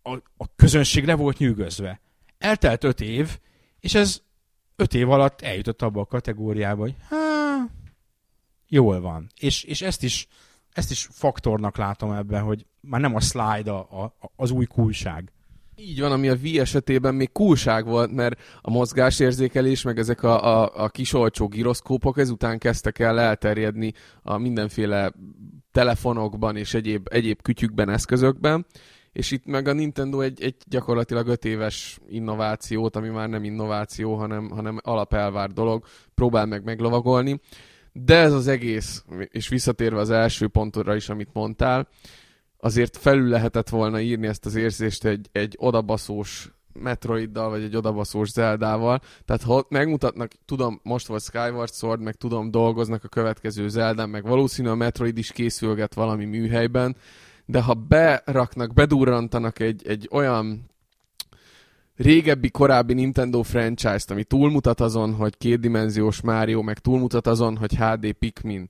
a, 0.02 0.14
a 0.38 0.56
közönség 0.56 1.06
le 1.06 1.16
volt 1.16 1.38
nyűgözve. 1.38 2.00
Eltelt 2.38 2.84
öt 2.84 3.02
év, 3.02 3.40
és 3.80 3.94
ez 3.94 4.22
öt 4.76 4.94
év 4.94 5.10
alatt 5.10 5.42
eljutott 5.42 5.82
abba 5.82 6.02
a 6.02 6.06
kategóriába, 6.06 6.82
hogy 6.82 6.96
há, 7.10 7.66
jól 8.68 9.02
van. 9.02 9.28
És, 9.40 9.64
és 9.64 9.82
ezt, 9.82 10.04
is, 10.04 10.28
ezt 10.72 10.92
is 10.92 11.10
faktornak 11.12 11.78
látom 11.78 12.12
ebben, 12.12 12.42
hogy 12.42 12.66
már 12.80 13.02
nem 13.02 13.16
a 13.16 13.20
slide 13.20 13.72
a, 13.72 14.04
a, 14.04 14.16
az 14.36 14.52
új 14.52 14.66
kulság. 14.66 15.32
Így 15.76 16.00
van, 16.00 16.12
ami 16.12 16.30
a 16.30 16.36
Wii 16.42 16.60
esetében 16.60 17.16
még 17.16 17.32
kulság 17.32 17.86
volt, 17.86 18.12
mert 18.12 18.42
a 18.62 18.70
mozgásérzékelés, 18.70 19.82
meg 19.82 19.98
ezek 19.98 20.24
a, 20.24 20.62
a, 20.62 20.84
a 20.84 20.90
kis 20.90 21.14
olcsó 21.14 21.48
giroszkópok 21.48 22.18
ezután 22.18 22.58
kezdtek 22.58 23.00
el 23.00 23.20
elterjedni 23.20 23.94
a 24.22 24.38
mindenféle 24.38 25.14
telefonokban 25.72 26.56
és 26.58 26.74
egyéb, 26.74 27.08
egyéb 27.12 27.42
kütyükben, 27.42 27.90
eszközökben, 27.90 28.66
és 29.14 29.32
itt 29.32 29.46
meg 29.46 29.68
a 29.68 29.74
Nintendo 29.74 30.20
egy, 30.20 30.44
egy 30.44 30.56
gyakorlatilag 30.66 31.28
öt 31.28 31.46
éves 31.46 32.00
innovációt, 32.08 32.96
ami 32.96 33.10
már 33.10 33.30
nem 33.30 33.44
innováció, 33.44 34.16
hanem, 34.16 34.50
hanem 34.50 34.80
alapelvár 34.82 35.52
dolog, 35.52 35.86
próbál 36.16 36.46
meg 36.46 36.64
meglovagolni. 36.64 37.40
De 37.92 38.16
ez 38.16 38.34
az 38.34 38.48
egész, 38.48 39.04
és 39.28 39.48
visszatérve 39.48 40.00
az 40.00 40.10
első 40.10 40.48
pontodra 40.48 40.96
is, 40.96 41.10
amit 41.10 41.34
mondtál, 41.34 41.88
azért 42.58 42.98
felül 42.98 43.30
lehetett 43.30 43.70
volna 43.70 44.00
írni 44.00 44.28
ezt 44.28 44.46
az 44.46 44.56
érzést 44.56 45.06
egy, 45.06 45.30
egy 45.32 45.56
odabaszós 45.58 46.52
Metroiddal, 46.80 47.50
vagy 47.50 47.64
egy 47.64 47.76
odabaszós 47.76 48.30
Zeldával. 48.30 49.02
Tehát 49.26 49.42
ha 49.44 49.66
megmutatnak, 49.70 50.32
tudom, 50.46 50.80
most 50.84 51.08
volt 51.08 51.24
Skyward 51.24 51.74
Sword, 51.74 52.02
meg 52.02 52.16
tudom, 52.16 52.52
dolgoznak 52.52 53.04
a 53.04 53.08
következő 53.08 53.68
Zeldán, 53.68 54.10
meg 54.10 54.24
valószínű 54.24 54.70
a 54.70 54.76
Metroid 54.76 55.18
is 55.18 55.32
készülget 55.32 55.94
valami 55.94 56.26
műhelyben, 56.26 56.96
de 57.46 57.62
ha 57.62 57.74
beraknak, 57.74 58.74
bedurrantanak 58.74 59.60
egy, 59.60 59.88
egy 59.88 60.10
olyan 60.12 60.72
régebbi, 61.96 62.50
korábbi 62.50 62.94
Nintendo 62.94 63.42
franchise-t, 63.42 64.12
ami 64.12 64.24
túlmutat 64.24 64.80
azon, 64.80 65.14
hogy 65.14 65.38
kétdimenziós 65.38 66.22
Mario, 66.22 66.62
meg 66.62 66.80
túlmutat 66.80 67.28
azon, 67.28 67.58
hogy 67.58 67.76
HD 67.76 68.12
Pikmin, 68.12 68.70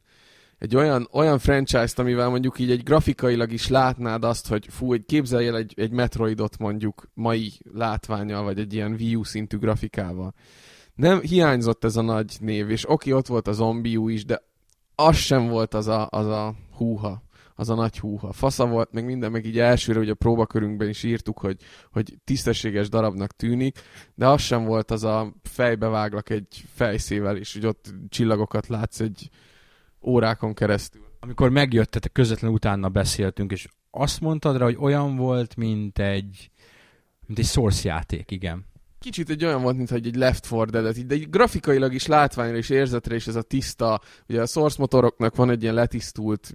egy 0.58 0.76
olyan, 0.76 1.08
olyan 1.12 1.40
franchise-t, 1.40 2.00
amivel 2.00 2.30
mondjuk 2.30 2.60
így 2.60 2.72
egy 2.72 2.84
grafikailag 2.84 3.52
is 3.52 3.68
látnád 3.68 4.24
azt, 4.24 4.48
hogy 4.48 4.68
fú, 4.70 4.94
egy 4.94 5.06
képzelj 5.06 5.48
el 5.48 5.58
egy, 5.58 5.74
egy 5.76 5.92
Metroidot 5.92 6.58
mondjuk 6.58 7.10
mai 7.14 7.52
látványal, 7.74 8.44
vagy 8.44 8.60
egy 8.60 8.74
ilyen 8.74 8.92
Wii 8.92 9.16
U 9.16 9.24
szintű 9.24 9.58
grafikával. 9.58 10.34
Nem 10.96 11.20
hiányzott 11.20 11.84
ez 11.84 11.96
a 11.96 12.02
nagy 12.02 12.38
név, 12.40 12.70
és 12.70 12.90
oké, 12.90 13.12
ott 13.12 13.28
volt 13.28 13.48
a 13.48 13.52
zombiú 13.52 14.08
is, 14.08 14.26
de 14.26 14.44
az 14.96 15.16
sem 15.16 15.48
volt 15.48 15.74
az 15.74 15.88
a, 15.88 16.08
az 16.12 16.26
a 16.26 16.56
húha 16.78 17.24
az 17.56 17.70
a 17.70 17.76
nagy 17.76 18.00
húha. 18.00 18.32
Fasza 18.32 18.68
volt, 18.68 18.92
meg 18.92 19.06
minden, 19.06 19.32
meg 19.32 19.46
így 19.46 19.60
elsőre, 19.60 20.00
hogy 20.00 20.10
a 20.10 20.16
próbakörünkben 20.16 20.90
is 20.90 21.04
írtuk, 21.04 21.40
hogy, 21.40 21.58
hogy 21.92 22.18
tisztességes 22.24 22.90
darabnak 22.90 23.36
tűnik, 23.36 23.80
de 24.16 24.28
az 24.28 24.42
sem 24.42 24.64
volt 24.66 24.92
az 24.92 25.04
a 25.04 25.34
fejbeváglak 25.44 26.30
egy 26.30 26.66
fejszével, 26.74 27.38
és 27.38 27.54
hogy 27.54 27.66
ott 27.66 27.94
csillagokat 28.10 28.68
látsz 28.68 29.00
egy 29.00 29.30
órákon 30.02 30.54
keresztül. 30.54 31.06
Amikor 31.20 31.50
megjöttetek, 31.50 32.12
közvetlenül 32.12 32.56
utána 32.56 32.90
beszéltünk, 32.90 33.52
és 33.52 33.68
azt 33.92 34.20
mondtad 34.22 34.58
rá, 34.58 34.64
hogy 34.64 34.78
olyan 34.80 35.16
volt, 35.16 35.56
mint 35.56 36.00
egy, 36.00 36.52
mint 37.26 37.40
egy 37.40 37.46
Source 37.46 38.06
igen. 38.26 38.66
Kicsit 39.04 39.30
egy 39.30 39.46
olyan 39.46 39.62
volt, 39.62 39.78
mintha 39.78 39.96
egy 39.96 40.16
Left 40.16 40.52
4 40.52 40.66
Dead, 40.66 40.98
de 40.98 41.14
egy 41.14 41.30
grafikailag 41.30 41.94
is, 41.94 42.06
látványra 42.06 42.58
és 42.58 42.70
érzetre 42.70 43.16
is 43.16 43.28
ez 43.28 43.36
a 43.36 43.42
tiszta, 43.42 44.02
ugye 44.28 44.42
a 44.42 44.46
Source 44.46 44.76
motoroknak 44.80 45.36
van 45.36 45.50
egy 45.50 45.62
ilyen 45.62 45.74
letisztult 45.74 46.54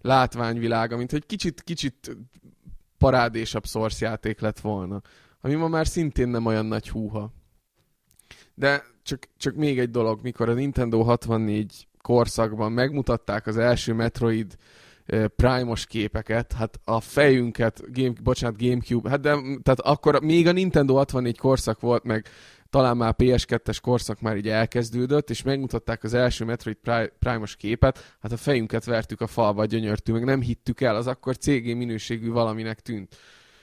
látványvilága, 0.00 0.96
mint 0.96 1.10
hogy 1.10 1.26
kicsit, 1.26 1.62
kicsit 1.62 2.16
parádésabb 2.98 3.66
Source 3.66 4.06
játék 4.06 4.40
lett 4.40 4.60
volna. 4.60 5.00
Ami 5.40 5.54
ma 5.54 5.68
már 5.68 5.86
szintén 5.86 6.28
nem 6.28 6.46
olyan 6.46 6.66
nagy 6.66 6.88
húha. 6.88 7.32
De 8.54 8.84
csak, 9.02 9.28
csak 9.36 9.54
még 9.54 9.78
egy 9.78 9.90
dolog, 9.90 10.22
mikor 10.22 10.48
a 10.48 10.54
Nintendo 10.54 11.02
64 11.02 11.88
korszakban 12.02 12.72
megmutatták 12.72 13.46
az 13.46 13.56
első 13.56 13.92
Metroid 13.92 14.56
Prime-os 15.36 15.86
képeket, 15.86 16.52
hát 16.52 16.80
a 16.84 17.00
fejünket, 17.00 17.82
game, 17.92 18.12
bocsánat, 18.22 18.62
Gamecube, 18.62 19.10
hát 19.10 19.20
de, 19.20 19.30
tehát 19.62 19.80
akkor 19.80 20.22
még 20.22 20.46
a 20.46 20.52
Nintendo 20.52 20.94
64 20.94 21.38
korszak 21.38 21.80
volt, 21.80 22.04
meg 22.04 22.26
talán 22.70 22.96
már 22.96 23.14
PS2-es 23.18 23.78
korszak 23.82 24.20
már 24.20 24.36
így 24.36 24.48
elkezdődött, 24.48 25.30
és 25.30 25.42
megmutatták 25.42 26.04
az 26.04 26.14
első 26.14 26.44
Metroid 26.44 26.78
Prime-os 27.18 27.56
képet, 27.56 28.16
hát 28.20 28.32
a 28.32 28.36
fejünket 28.36 28.84
vertük 28.84 29.20
a 29.20 29.26
falba, 29.26 29.64
gyönyörtű, 29.64 30.12
meg 30.12 30.24
nem 30.24 30.40
hittük 30.40 30.80
el, 30.80 30.96
az 30.96 31.06
akkor 31.06 31.36
CG 31.36 31.76
minőségű 31.76 32.30
valaminek 32.30 32.80
tűnt. 32.80 33.16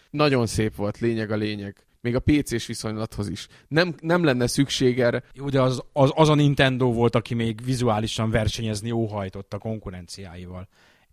Nagyon 0.09 0.45
szép 0.45 0.75
volt, 0.75 0.99
lényeg 0.99 1.31
a 1.31 1.35
lényeg 1.35 1.87
még 2.01 2.15
a 2.15 2.19
PC-s 2.19 2.67
viszonylathoz 2.67 3.29
is. 3.29 3.47
Nem, 3.67 3.95
nem 3.99 4.23
lenne 4.23 4.47
szükség 4.47 4.99
erre. 4.99 5.23
De 5.49 5.61
az, 5.61 5.83
az, 5.93 6.11
az 6.15 6.29
a 6.29 6.35
Nintendo 6.35 6.93
volt, 6.93 7.15
aki 7.15 7.33
még 7.33 7.63
vizuálisan 7.63 8.29
versenyezni 8.29 8.91
óhajtott 8.91 9.53
a 9.53 9.57
konkurenciáival. 9.57 10.67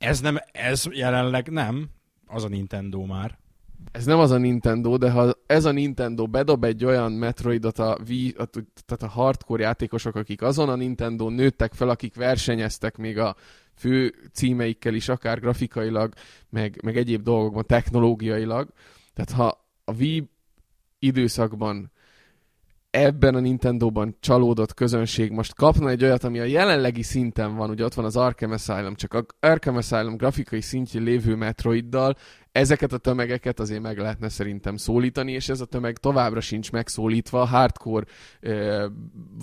Ez 0.04 0.20
nem, 0.20 0.38
ez 0.52 0.84
jelenleg 0.90 1.48
nem, 1.48 1.90
az 2.26 2.44
a 2.44 2.48
Nintendo 2.48 3.04
már. 3.04 3.38
Ez 3.92 4.04
nem 4.04 4.18
az 4.18 4.30
a 4.30 4.36
Nintendo, 4.36 4.96
de 4.96 5.10
ha 5.10 5.34
ez 5.46 5.64
a 5.64 5.72
Nintendo 5.72 6.26
bedob 6.26 6.64
egy 6.64 6.84
olyan 6.84 7.12
Metroidot 7.12 7.78
a, 7.78 7.98
Wii, 8.08 8.34
a, 8.38 8.44
tehát 8.84 9.02
a 9.02 9.08
hardcore 9.08 9.62
játékosok, 9.62 10.14
akik 10.14 10.42
azon 10.42 10.68
a 10.68 10.74
Nintendo 10.74 11.28
nőttek 11.28 11.72
fel, 11.72 11.88
akik 11.88 12.14
versenyeztek 12.14 12.96
még 12.96 13.18
a 13.18 13.36
fő 13.74 14.14
címeikkel 14.32 14.94
is, 14.94 15.08
akár 15.08 15.40
grafikailag, 15.40 16.12
meg, 16.48 16.80
meg 16.82 16.96
egyéb 16.96 17.22
dolgokban, 17.22 17.66
technológiailag. 17.66 18.68
Tehát 19.14 19.30
ha 19.30 19.66
a 19.84 19.94
Wii 19.94 20.30
időszakban 20.98 21.92
ebben 22.94 23.34
a 23.34 23.40
Nintendo-ban 23.40 24.16
csalódott 24.20 24.74
közönség 24.74 25.30
most 25.30 25.54
kapna 25.54 25.88
egy 25.88 26.04
olyat, 26.04 26.24
ami 26.24 26.38
a 26.38 26.44
jelenlegi 26.44 27.02
szinten 27.02 27.54
van, 27.56 27.70
ugye 27.70 27.84
ott 27.84 27.94
van 27.94 28.04
az 28.04 28.16
Arkham 28.16 28.52
Asylum, 28.52 28.94
csak 28.94 29.14
a 29.14 29.26
Arkham 29.40 29.76
Asylum 29.76 30.16
grafikai 30.16 30.60
szintjén 30.60 31.02
lévő 31.02 31.34
Metroiddal, 31.34 32.16
ezeket 32.54 32.92
a 32.92 32.98
tömegeket 32.98 33.60
azért 33.60 33.82
meg 33.82 33.98
lehetne 33.98 34.28
szerintem 34.28 34.76
szólítani, 34.76 35.32
és 35.32 35.48
ez 35.48 35.60
a 35.60 35.64
tömeg 35.64 35.98
továbbra 35.98 36.40
sincs 36.40 36.72
megszólítva. 36.72 37.44
Hardcore 37.44 38.06
uh, 38.42 38.84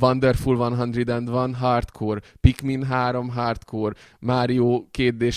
Wonderful 0.01 0.75
101, 0.75 1.55
Hardcore 1.55 2.21
Pikmin 2.41 2.83
3, 2.83 3.29
Hardcore 3.29 3.95
Mario 4.19 4.85
2 4.91 5.29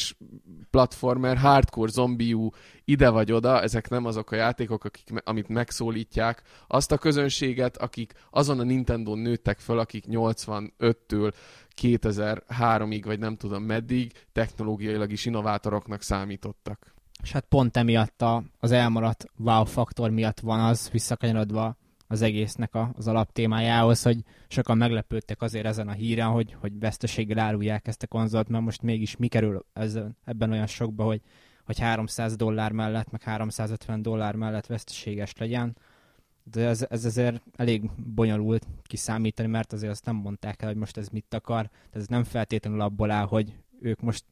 platformer, 0.71 1.37
Hardcore 1.37 1.91
Zombiu, 1.91 2.49
ide 2.85 3.11
vagy 3.11 3.33
oda, 3.33 3.61
ezek 3.61 3.89
nem 3.89 4.05
azok 4.05 4.31
a 4.31 4.37
játékok, 4.37 4.85
akik, 4.85 5.09
amit 5.25 5.49
megszólítják 5.49 6.43
azt 6.67 6.93
a 6.93 6.99
közönséget, 6.99 7.77
akik 7.77 8.13
azon 8.31 8.61
a 8.61 8.65
Nintendo 8.65 9.15
nőttek 9.15 9.59
föl, 9.59 9.79
akik 9.79 10.05
85-től 10.09 11.33
2003-ig, 11.83 13.03
vagy 13.05 13.19
nem 13.19 13.37
tudom 13.37 13.63
meddig 13.63 14.13
technológiailag 14.33 15.13
is 15.13 15.27
innovátoroknak 15.27 16.03
számítottak. 16.03 16.95
És 17.23 17.33
hát 17.33 17.45
pont 17.45 17.77
emiatt 17.77 18.23
a, 18.23 18.43
az 18.61 18.71
elmaradt 18.71 19.25
wow 19.37 19.65
faktor 19.65 20.11
miatt 20.11 20.41
van 20.41 20.61
az, 20.61 20.91
visszakanyarodva 20.91 21.77
az 22.07 22.23
egésznek 22.23 22.75
a, 22.75 22.91
az 22.97 23.09
alaptémájához, 23.09 24.03
hogy 24.03 24.25
sokan 24.49 24.77
meglepődtek 24.77 25.43
azért 25.43 25.67
ezen 25.67 25.89
a 25.89 25.93
híren, 25.93 26.29
hogy, 26.29 26.57
hogy 26.61 26.79
veszteséggel 26.79 27.39
árulják 27.39 27.87
ezt 27.87 28.03
a 28.03 28.07
konzolt, 28.07 28.49
mert 28.49 28.65
most 28.65 28.83
mégis 28.83 29.17
mi 29.17 29.29
kerül 29.29 29.65
ezen, 29.73 30.17
ebben 30.25 30.51
olyan 30.51 30.67
sokba, 30.67 31.05
hogy, 31.05 31.21
hogy 31.65 31.79
300 31.79 32.37
dollár 32.37 32.73
mellett, 32.73 33.11
meg 33.11 33.23
350 33.23 34.03
dollár 34.03 34.35
mellett 34.35 34.67
veszteséges 34.67 35.33
legyen. 35.39 35.77
De 36.43 36.67
ez, 36.67 36.87
ez 36.91 37.05
azért 37.05 37.43
elég 37.57 37.91
bonyolult 38.15 38.67
kiszámítani, 38.83 39.49
mert 39.49 39.73
azért 39.73 39.93
azt 39.93 40.05
nem 40.05 40.17
mondták 40.17 40.63
el, 40.63 40.69
hogy 40.69 40.77
most 40.77 40.97
ez 40.97 41.09
mit 41.09 41.35
akar. 41.35 41.71
De 41.93 41.99
ez 41.99 42.07
nem 42.07 42.25
feltétlenül 42.25 42.81
abból 42.81 43.11
áll, 43.11 43.27
hogy 43.27 43.55
ők 43.81 44.01
most 44.01 44.25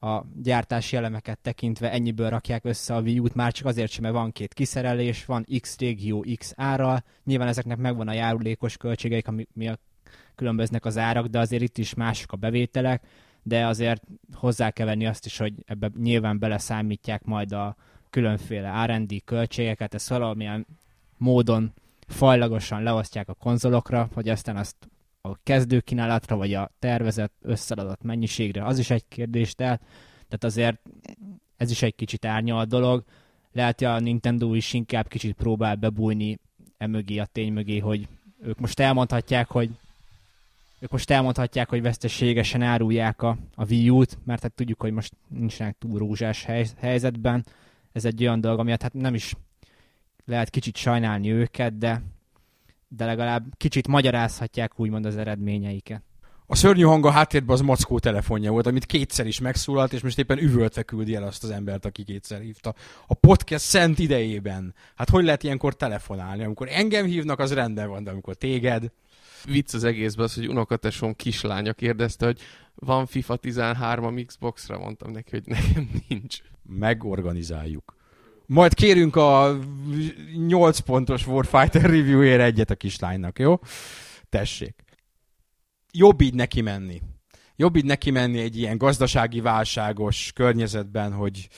a 0.00 0.22
gyártási 0.42 0.96
elemeket 0.96 1.38
tekintve 1.38 1.92
ennyiből 1.92 2.28
rakják 2.28 2.64
össze 2.64 2.94
a 2.94 3.00
Wii 3.00 3.18
U-t, 3.18 3.34
már 3.34 3.52
csak 3.52 3.66
azért 3.66 3.90
sem, 3.90 4.02
mert 4.02 4.14
van 4.14 4.32
két 4.32 4.54
kiszerelés, 4.54 5.24
van 5.24 5.46
X 5.60 5.78
régió, 5.78 6.24
X 6.38 6.52
árral, 6.56 7.04
nyilván 7.24 7.48
ezeknek 7.48 7.76
megvan 7.76 8.08
a 8.08 8.12
járulékos 8.12 8.76
költségeik, 8.76 9.28
ami 9.28 9.46
miatt 9.52 9.80
különböznek 10.34 10.84
az 10.84 10.98
árak, 10.98 11.26
de 11.26 11.38
azért 11.38 11.62
itt 11.62 11.78
is 11.78 11.94
mások 11.94 12.32
a 12.32 12.36
bevételek, 12.36 13.02
de 13.42 13.66
azért 13.66 14.02
hozzá 14.32 14.70
kell 14.70 14.86
venni 14.86 15.06
azt 15.06 15.26
is, 15.26 15.38
hogy 15.38 15.54
ebbe 15.66 15.90
nyilván 15.98 16.38
beleszámítják 16.38 17.24
majd 17.24 17.52
a 17.52 17.76
különféle 18.10 18.84
R&D 18.84 19.24
költségeket, 19.24 19.94
ezt 19.94 20.08
valamilyen 20.08 20.66
módon 21.16 21.72
fajlagosan 22.06 22.82
leosztják 22.82 23.28
a 23.28 23.34
konzolokra, 23.34 24.08
hogy 24.14 24.28
aztán 24.28 24.56
azt 24.56 24.76
a 25.30 25.38
kezdőkínálatra, 25.42 26.36
vagy 26.36 26.54
a 26.54 26.70
tervezett 26.78 27.34
összeadott 27.42 28.02
mennyiségre, 28.02 28.64
az 28.64 28.78
is 28.78 28.90
egy 28.90 29.04
kérdés, 29.08 29.54
de 29.54 29.80
tehát 30.28 30.44
azért 30.44 30.80
ez 31.56 31.70
is 31.70 31.82
egy 31.82 31.94
kicsit 31.94 32.24
árnyal 32.24 32.64
dolog. 32.64 33.04
Lehet, 33.52 33.78
hogy 33.78 33.88
a 33.88 34.00
Nintendo 34.00 34.54
is 34.54 34.72
inkább 34.72 35.08
kicsit 35.08 35.34
próbál 35.34 35.74
bebújni 35.74 36.38
emögé, 36.78 37.18
a 37.18 37.26
tény 37.26 37.52
mögé, 37.52 37.78
hogy 37.78 38.08
ők 38.42 38.58
most 38.58 38.80
elmondhatják, 38.80 39.48
hogy 39.48 39.70
ők 40.78 40.90
most 40.90 41.10
elmondhatják, 41.10 41.68
hogy 41.68 41.82
veszteségesen 41.82 42.62
árulják 42.62 43.22
a, 43.22 43.38
a 43.54 43.66
Wii 43.66 43.90
U-t, 43.90 44.18
mert 44.24 44.42
hát 44.42 44.52
tudjuk, 44.52 44.80
hogy 44.80 44.92
most 44.92 45.12
nincsenek 45.28 45.76
túl 45.78 45.98
rózsás 45.98 46.44
hely, 46.44 46.66
helyzetben. 46.76 47.44
Ez 47.92 48.04
egy 48.04 48.22
olyan 48.22 48.40
dolog, 48.40 48.58
amiatt 48.58 48.82
hát 48.82 48.92
nem 48.92 49.14
is 49.14 49.34
lehet 50.24 50.50
kicsit 50.50 50.76
sajnálni 50.76 51.30
őket, 51.32 51.78
de, 51.78 52.02
de 52.88 53.04
legalább 53.04 53.44
kicsit 53.56 53.88
magyarázhatják 53.88 54.80
úgymond 54.80 55.06
az 55.06 55.16
eredményeiket. 55.16 56.02
A 56.48 56.54
szörnyű 56.54 56.82
hang 56.82 57.06
a 57.06 57.10
háttérben 57.10 57.54
az 57.54 57.60
Mackó 57.60 57.98
telefonja 57.98 58.50
volt, 58.50 58.66
amit 58.66 58.86
kétszer 58.86 59.26
is 59.26 59.40
megszólalt, 59.40 59.92
és 59.92 60.02
most 60.02 60.18
éppen 60.18 60.38
üvöltve 60.38 60.82
küldi 60.82 61.14
el 61.14 61.22
azt 61.22 61.44
az 61.44 61.50
embert, 61.50 61.84
aki 61.84 62.04
kétszer 62.04 62.40
hívta. 62.40 62.74
A 63.06 63.14
podcast 63.14 63.64
szent 63.64 63.98
idejében. 63.98 64.74
Hát 64.94 65.10
hogy 65.10 65.24
lehet 65.24 65.42
ilyenkor 65.42 65.76
telefonálni? 65.76 66.44
Amikor 66.44 66.68
engem 66.70 67.04
hívnak, 67.04 67.38
az 67.38 67.52
rendben 67.52 67.88
van, 67.88 68.04
de 68.04 68.10
amikor 68.10 68.34
téged... 68.34 68.90
Vicc 69.44 69.74
az 69.74 69.84
egészben 69.84 70.24
az, 70.24 70.34
hogy 70.34 70.48
unokatesom 70.48 71.14
kislánya 71.14 71.72
kérdezte, 71.72 72.24
hogy 72.24 72.40
van 72.74 73.06
FIFA 73.06 73.36
13 73.36 74.16
a 74.16 74.22
Xbox-ra, 74.26 74.78
mondtam 74.78 75.10
neki, 75.10 75.30
hogy 75.30 75.46
nekem 75.46 75.90
nincs. 76.08 76.38
Megorganizáljuk. 76.62 77.95
Majd 78.46 78.74
kérünk 78.74 79.16
a 79.16 79.58
8 80.46 80.78
pontos 80.78 81.26
Warfighter 81.26 81.82
review 81.82 82.20
egyet 82.20 82.70
a 82.70 82.74
kislánynak, 82.74 83.38
jó? 83.38 83.58
Tessék. 84.28 84.74
Jobb 85.92 86.20
így 86.20 86.34
neki 86.34 86.60
menni. 86.60 87.00
Jobb 87.56 87.76
így 87.76 87.84
neki 87.84 88.10
menni 88.10 88.40
egy 88.40 88.56
ilyen 88.56 88.78
gazdasági 88.78 89.40
válságos 89.40 90.32
környezetben, 90.34 91.12
hogy 91.12 91.48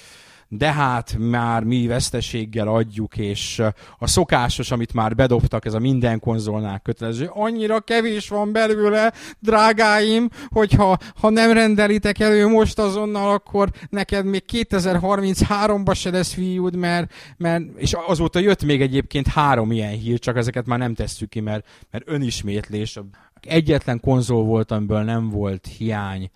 de 0.48 0.72
hát 0.72 1.16
már 1.18 1.62
mi 1.64 1.86
veszteséggel 1.86 2.68
adjuk, 2.68 3.16
és 3.16 3.62
a 3.98 4.06
szokásos, 4.06 4.70
amit 4.70 4.92
már 4.92 5.14
bedobtak, 5.14 5.64
ez 5.64 5.74
a 5.74 5.78
minden 5.78 6.20
konzolnál 6.20 6.80
kötelező, 6.80 7.30
annyira 7.32 7.80
kevés 7.80 8.28
van 8.28 8.52
belőle, 8.52 9.12
drágáim, 9.38 10.28
hogyha 10.48 10.98
ha 11.20 11.30
nem 11.30 11.52
rendelitek 11.52 12.18
elő 12.18 12.46
most 12.46 12.78
azonnal, 12.78 13.30
akkor 13.30 13.70
neked 13.90 14.24
még 14.24 14.44
2033-ba 14.52 15.94
se 15.94 16.10
lesz 16.10 16.32
fiúd, 16.32 16.76
mert, 16.76 17.12
mert, 17.36 17.64
és 17.76 17.92
azóta 18.06 18.38
jött 18.38 18.64
még 18.64 18.80
egyébként 18.80 19.26
három 19.26 19.72
ilyen 19.72 19.92
hír, 19.92 20.18
csak 20.18 20.36
ezeket 20.36 20.66
már 20.66 20.78
nem 20.78 20.94
tesszük 20.94 21.28
ki, 21.28 21.40
mert, 21.40 21.66
mert 21.90 22.04
önismétlés. 22.08 22.98
Egyetlen 23.40 24.00
konzol 24.00 24.44
volt, 24.44 24.70
amiből 24.70 25.02
nem 25.02 25.28
volt 25.30 25.68
hiány, 25.78 26.30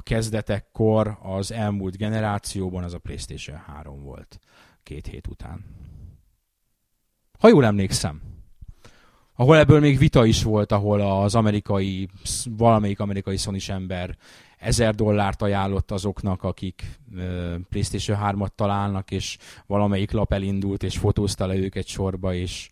a 0.00 0.02
kezdetekkor 0.02 1.18
az 1.22 1.52
elmúlt 1.52 1.96
generációban 1.96 2.84
az 2.84 2.94
a 2.94 2.98
PlayStation 2.98 3.56
3 3.56 4.02
volt 4.02 4.40
két 4.82 5.06
hét 5.06 5.26
után. 5.26 5.64
Ha 7.38 7.48
jól 7.48 7.64
emlékszem, 7.64 8.22
ahol 9.34 9.56
ebből 9.56 9.80
még 9.80 9.98
vita 9.98 10.24
is 10.24 10.42
volt, 10.42 10.72
ahol 10.72 11.00
az 11.00 11.34
amerikai, 11.34 12.08
valamelyik 12.50 13.00
amerikai 13.00 13.36
sony 13.36 13.60
ember 13.66 14.16
ezer 14.58 14.94
dollárt 14.94 15.42
ajánlott 15.42 15.90
azoknak, 15.90 16.42
akik 16.42 17.00
PlayStation 17.68 18.18
3-at 18.22 18.54
találnak, 18.54 19.10
és 19.10 19.38
valamelyik 19.66 20.10
lap 20.10 20.32
elindult, 20.32 20.82
és 20.82 20.98
fotózta 20.98 21.46
le 21.46 21.56
őket 21.56 21.86
sorba, 21.86 22.34
és 22.34 22.70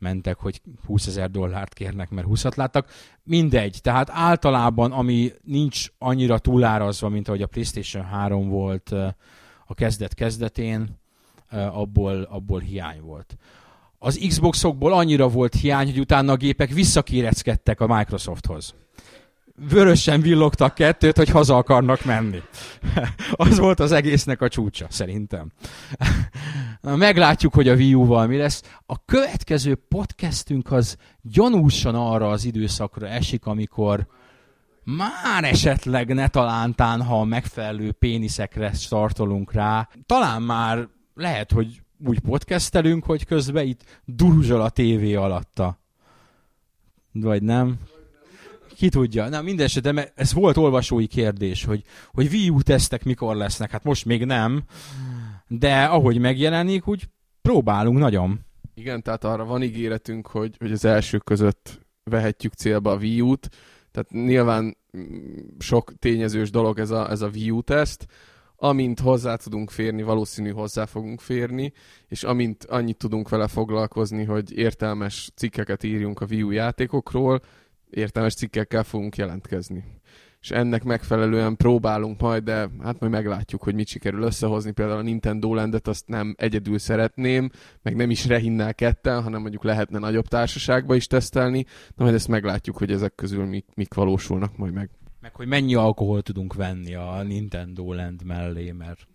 mentek, 0.00 0.38
hogy 0.38 0.60
20 0.86 1.06
ezer 1.06 1.30
dollárt 1.30 1.74
kérnek, 1.74 2.10
mert 2.10 2.26
20 2.26 2.54
láttak. 2.54 2.88
Mindegy, 3.22 3.78
tehát 3.82 4.10
általában, 4.10 4.92
ami 4.92 5.32
nincs 5.42 5.86
annyira 5.98 6.38
túlárazva, 6.38 7.08
mint 7.08 7.28
ahogy 7.28 7.42
a 7.42 7.46
PlayStation 7.46 8.04
3 8.04 8.48
volt 8.48 8.90
a 9.66 9.74
kezdet 9.74 10.14
kezdetén, 10.14 10.98
abból, 11.50 12.22
abból 12.22 12.60
hiány 12.60 13.00
volt. 13.00 13.36
Az 13.98 14.24
Xboxokból 14.28 14.92
annyira 14.92 15.28
volt 15.28 15.54
hiány, 15.54 15.86
hogy 15.86 16.00
utána 16.00 16.32
a 16.32 16.36
gépek 16.36 16.70
visszakéreckedtek 16.70 17.80
a 17.80 17.96
Microsofthoz 17.96 18.74
vörösen 19.68 20.20
villogtak 20.20 20.74
kettőt, 20.74 21.16
hogy 21.16 21.28
haza 21.28 21.56
akarnak 21.56 22.04
menni. 22.04 22.42
az 23.32 23.58
volt 23.58 23.80
az 23.80 23.92
egésznek 23.92 24.40
a 24.40 24.48
csúcsa, 24.48 24.86
szerintem. 24.88 25.52
Meglátjuk, 26.82 27.54
hogy 27.54 27.68
a 27.68 27.74
Wii 27.74 27.94
U-val 27.94 28.26
mi 28.26 28.36
lesz. 28.36 28.62
A 28.86 29.04
következő 29.04 29.74
podcastünk 29.74 30.72
az 30.72 30.96
gyanúsan 31.22 31.94
arra 31.94 32.28
az 32.28 32.44
időszakra 32.44 33.08
esik, 33.08 33.46
amikor 33.46 34.06
már 34.84 35.44
esetleg 35.44 36.14
ne 36.14 36.28
talántán, 36.28 37.02
ha 37.02 37.24
megfelelő 37.24 37.92
péniszekre 37.92 38.72
startolunk 38.72 39.52
rá, 39.52 39.88
talán 40.06 40.42
már 40.42 40.88
lehet, 41.14 41.52
hogy 41.52 41.82
úgy 42.06 42.18
podcastelünk, 42.20 43.04
hogy 43.04 43.24
közben 43.24 43.66
itt 43.66 44.00
duruzsol 44.04 44.60
a 44.60 44.68
tévé 44.68 45.14
alatta. 45.14 45.78
Vagy 47.12 47.42
nem? 47.42 47.78
Ki 48.80 48.88
tudja. 48.88 49.28
Na 49.28 49.42
minden 49.42 49.66
esetben 49.66 50.08
ez 50.14 50.32
volt 50.32 50.56
olvasói 50.56 51.06
kérdés, 51.06 51.64
hogy, 51.64 51.82
hogy 52.12 52.28
Wii 52.32 52.48
U 52.48 52.62
tesztek 52.62 53.04
mikor 53.04 53.36
lesznek. 53.36 53.70
Hát 53.70 53.84
most 53.84 54.04
még 54.04 54.24
nem, 54.24 54.62
de 55.48 55.84
ahogy 55.84 56.18
megjelenik, 56.18 56.88
úgy 56.88 57.08
próbálunk 57.42 57.98
nagyon. 57.98 58.40
Igen, 58.74 59.02
tehát 59.02 59.24
arra 59.24 59.44
van 59.44 59.62
ígéretünk, 59.62 60.26
hogy, 60.26 60.54
hogy 60.58 60.72
az 60.72 60.84
elsők 60.84 61.24
között 61.24 61.86
vehetjük 62.04 62.52
célba 62.52 62.90
a 62.90 62.96
Wii 62.96 63.20
U-t. 63.20 63.48
Tehát 63.90 64.10
nyilván 64.10 64.76
mm, 64.96 65.38
sok 65.58 65.92
tényezős 65.98 66.50
dolog 66.50 66.78
ez 66.78 66.90
a, 66.90 67.10
ez 67.10 67.20
a 67.20 67.30
Wii 67.34 67.50
U 67.50 67.62
teszt. 67.62 68.06
Amint 68.56 69.00
hozzá 69.00 69.36
tudunk 69.36 69.70
férni, 69.70 70.02
valószínű 70.02 70.50
hozzá 70.50 70.84
fogunk 70.84 71.20
férni, 71.20 71.72
és 72.08 72.22
amint 72.22 72.64
annyit 72.64 72.96
tudunk 72.96 73.28
vele 73.28 73.48
foglalkozni, 73.48 74.24
hogy 74.24 74.58
értelmes 74.58 75.30
cikkeket 75.34 75.82
írjunk 75.82 76.20
a 76.20 76.26
Wii 76.30 76.42
U 76.42 76.50
játékokról, 76.50 77.40
értelmes 77.90 78.34
cikkekkel 78.34 78.82
fogunk 78.82 79.16
jelentkezni. 79.16 79.84
És 80.40 80.50
ennek 80.50 80.84
megfelelően 80.84 81.56
próbálunk 81.56 82.20
majd, 82.20 82.44
de 82.44 82.68
hát 82.82 83.00
majd 83.00 83.12
meglátjuk, 83.12 83.62
hogy 83.62 83.74
mit 83.74 83.86
sikerül 83.86 84.22
összehozni. 84.22 84.72
Például 84.72 84.98
a 84.98 85.02
Nintendo 85.02 85.54
Landet 85.54 85.88
azt 85.88 86.08
nem 86.08 86.34
egyedül 86.38 86.78
szeretném, 86.78 87.50
meg 87.82 87.96
nem 87.96 88.10
is 88.10 88.26
rehinnel 88.26 88.74
ketten, 88.74 89.22
hanem 89.22 89.40
mondjuk 89.40 89.64
lehetne 89.64 89.98
nagyobb 89.98 90.26
társaságba 90.26 90.94
is 90.94 91.06
tesztelni. 91.06 91.64
Na 91.94 92.04
majd 92.04 92.14
ezt 92.14 92.28
meglátjuk, 92.28 92.76
hogy 92.76 92.90
ezek 92.90 93.14
közül 93.14 93.44
mik, 93.44 93.66
mik 93.74 93.94
valósulnak 93.94 94.56
majd 94.56 94.72
meg. 94.72 94.90
Meg 95.20 95.34
hogy 95.34 95.46
mennyi 95.46 95.74
alkohol 95.74 96.22
tudunk 96.22 96.54
venni 96.54 96.94
a 96.94 97.22
Nintendo 97.22 97.92
Land 97.92 98.24
mellé, 98.24 98.70
mert 98.70 99.08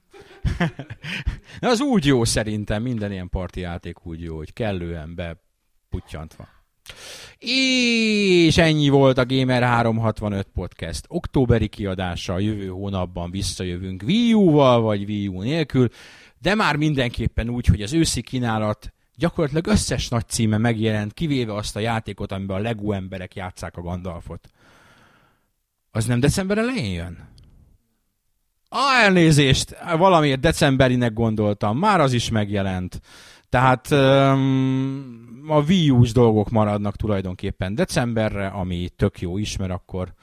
az 1.59 1.81
úgy 1.81 2.05
jó 2.05 2.23
szerintem, 2.23 2.81
minden 2.81 3.11
ilyen 3.11 3.29
parti 3.29 3.59
játék 3.59 4.05
úgy 4.05 4.21
jó, 4.21 4.35
hogy 4.35 4.53
kellően 4.53 5.15
beputtyantva. 5.15 6.54
És 7.39 8.57
ennyi 8.57 8.89
volt 8.89 9.17
a 9.17 9.25
Gamer 9.25 9.63
365 9.63 10.47
podcast 10.53 11.05
októberi 11.07 11.67
kiadása. 11.67 12.39
Jövő 12.39 12.67
hónapban 12.67 13.31
visszajövünk 13.31 14.03
Wii 14.05 14.33
U-val, 14.33 14.81
vagy 14.81 15.03
Wii 15.03 15.27
U 15.27 15.41
nélkül, 15.41 15.89
de 16.41 16.55
már 16.55 16.75
mindenképpen 16.75 17.49
úgy, 17.49 17.65
hogy 17.65 17.81
az 17.81 17.93
őszi 17.93 18.21
kínálat 18.21 18.93
gyakorlatilag 19.15 19.67
összes 19.67 20.07
nagy 20.07 20.27
címe 20.27 20.57
megjelent, 20.57 21.13
kivéve 21.13 21.53
azt 21.53 21.75
a 21.75 21.79
játékot, 21.79 22.31
amiben 22.31 22.57
a 22.57 22.59
Lego 22.59 22.91
emberek 22.91 23.35
játszák 23.35 23.77
a 23.77 23.81
Gandalfot. 23.81 24.49
Az 25.91 26.05
nem 26.05 26.19
december 26.19 26.57
elején 26.57 26.93
jön? 26.93 27.33
A 28.69 29.01
elnézést, 29.03 29.75
valamiért 29.97 30.39
decemberinek 30.39 31.13
gondoltam, 31.13 31.77
már 31.77 31.99
az 31.99 32.13
is 32.13 32.29
megjelent. 32.29 33.01
Tehát 33.55 33.91
um, 33.91 35.45
a 35.47 35.61
Wii 35.61 35.89
U-s 35.89 36.11
dolgok 36.11 36.49
maradnak 36.49 36.95
tulajdonképpen 36.95 37.75
decemberre, 37.75 38.47
ami 38.47 38.89
tök 38.95 39.21
jó 39.21 39.37
is, 39.37 39.57
mert 39.57 39.71
akkor 39.71 40.13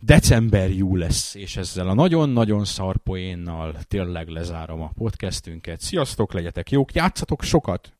december 0.00 0.70
jó 0.70 0.96
lesz, 0.96 1.34
és 1.34 1.56
ezzel 1.56 1.88
a 1.88 1.94
nagyon-nagyon 1.94 2.64
szarpoénnal 2.64 3.74
tényleg 3.88 4.28
lezárom 4.28 4.82
a 4.82 4.92
podcastünket. 4.94 5.80
Sziasztok, 5.80 6.32
legyetek 6.32 6.70
jók, 6.70 6.94
játszatok 6.94 7.42
sokat, 7.42 7.92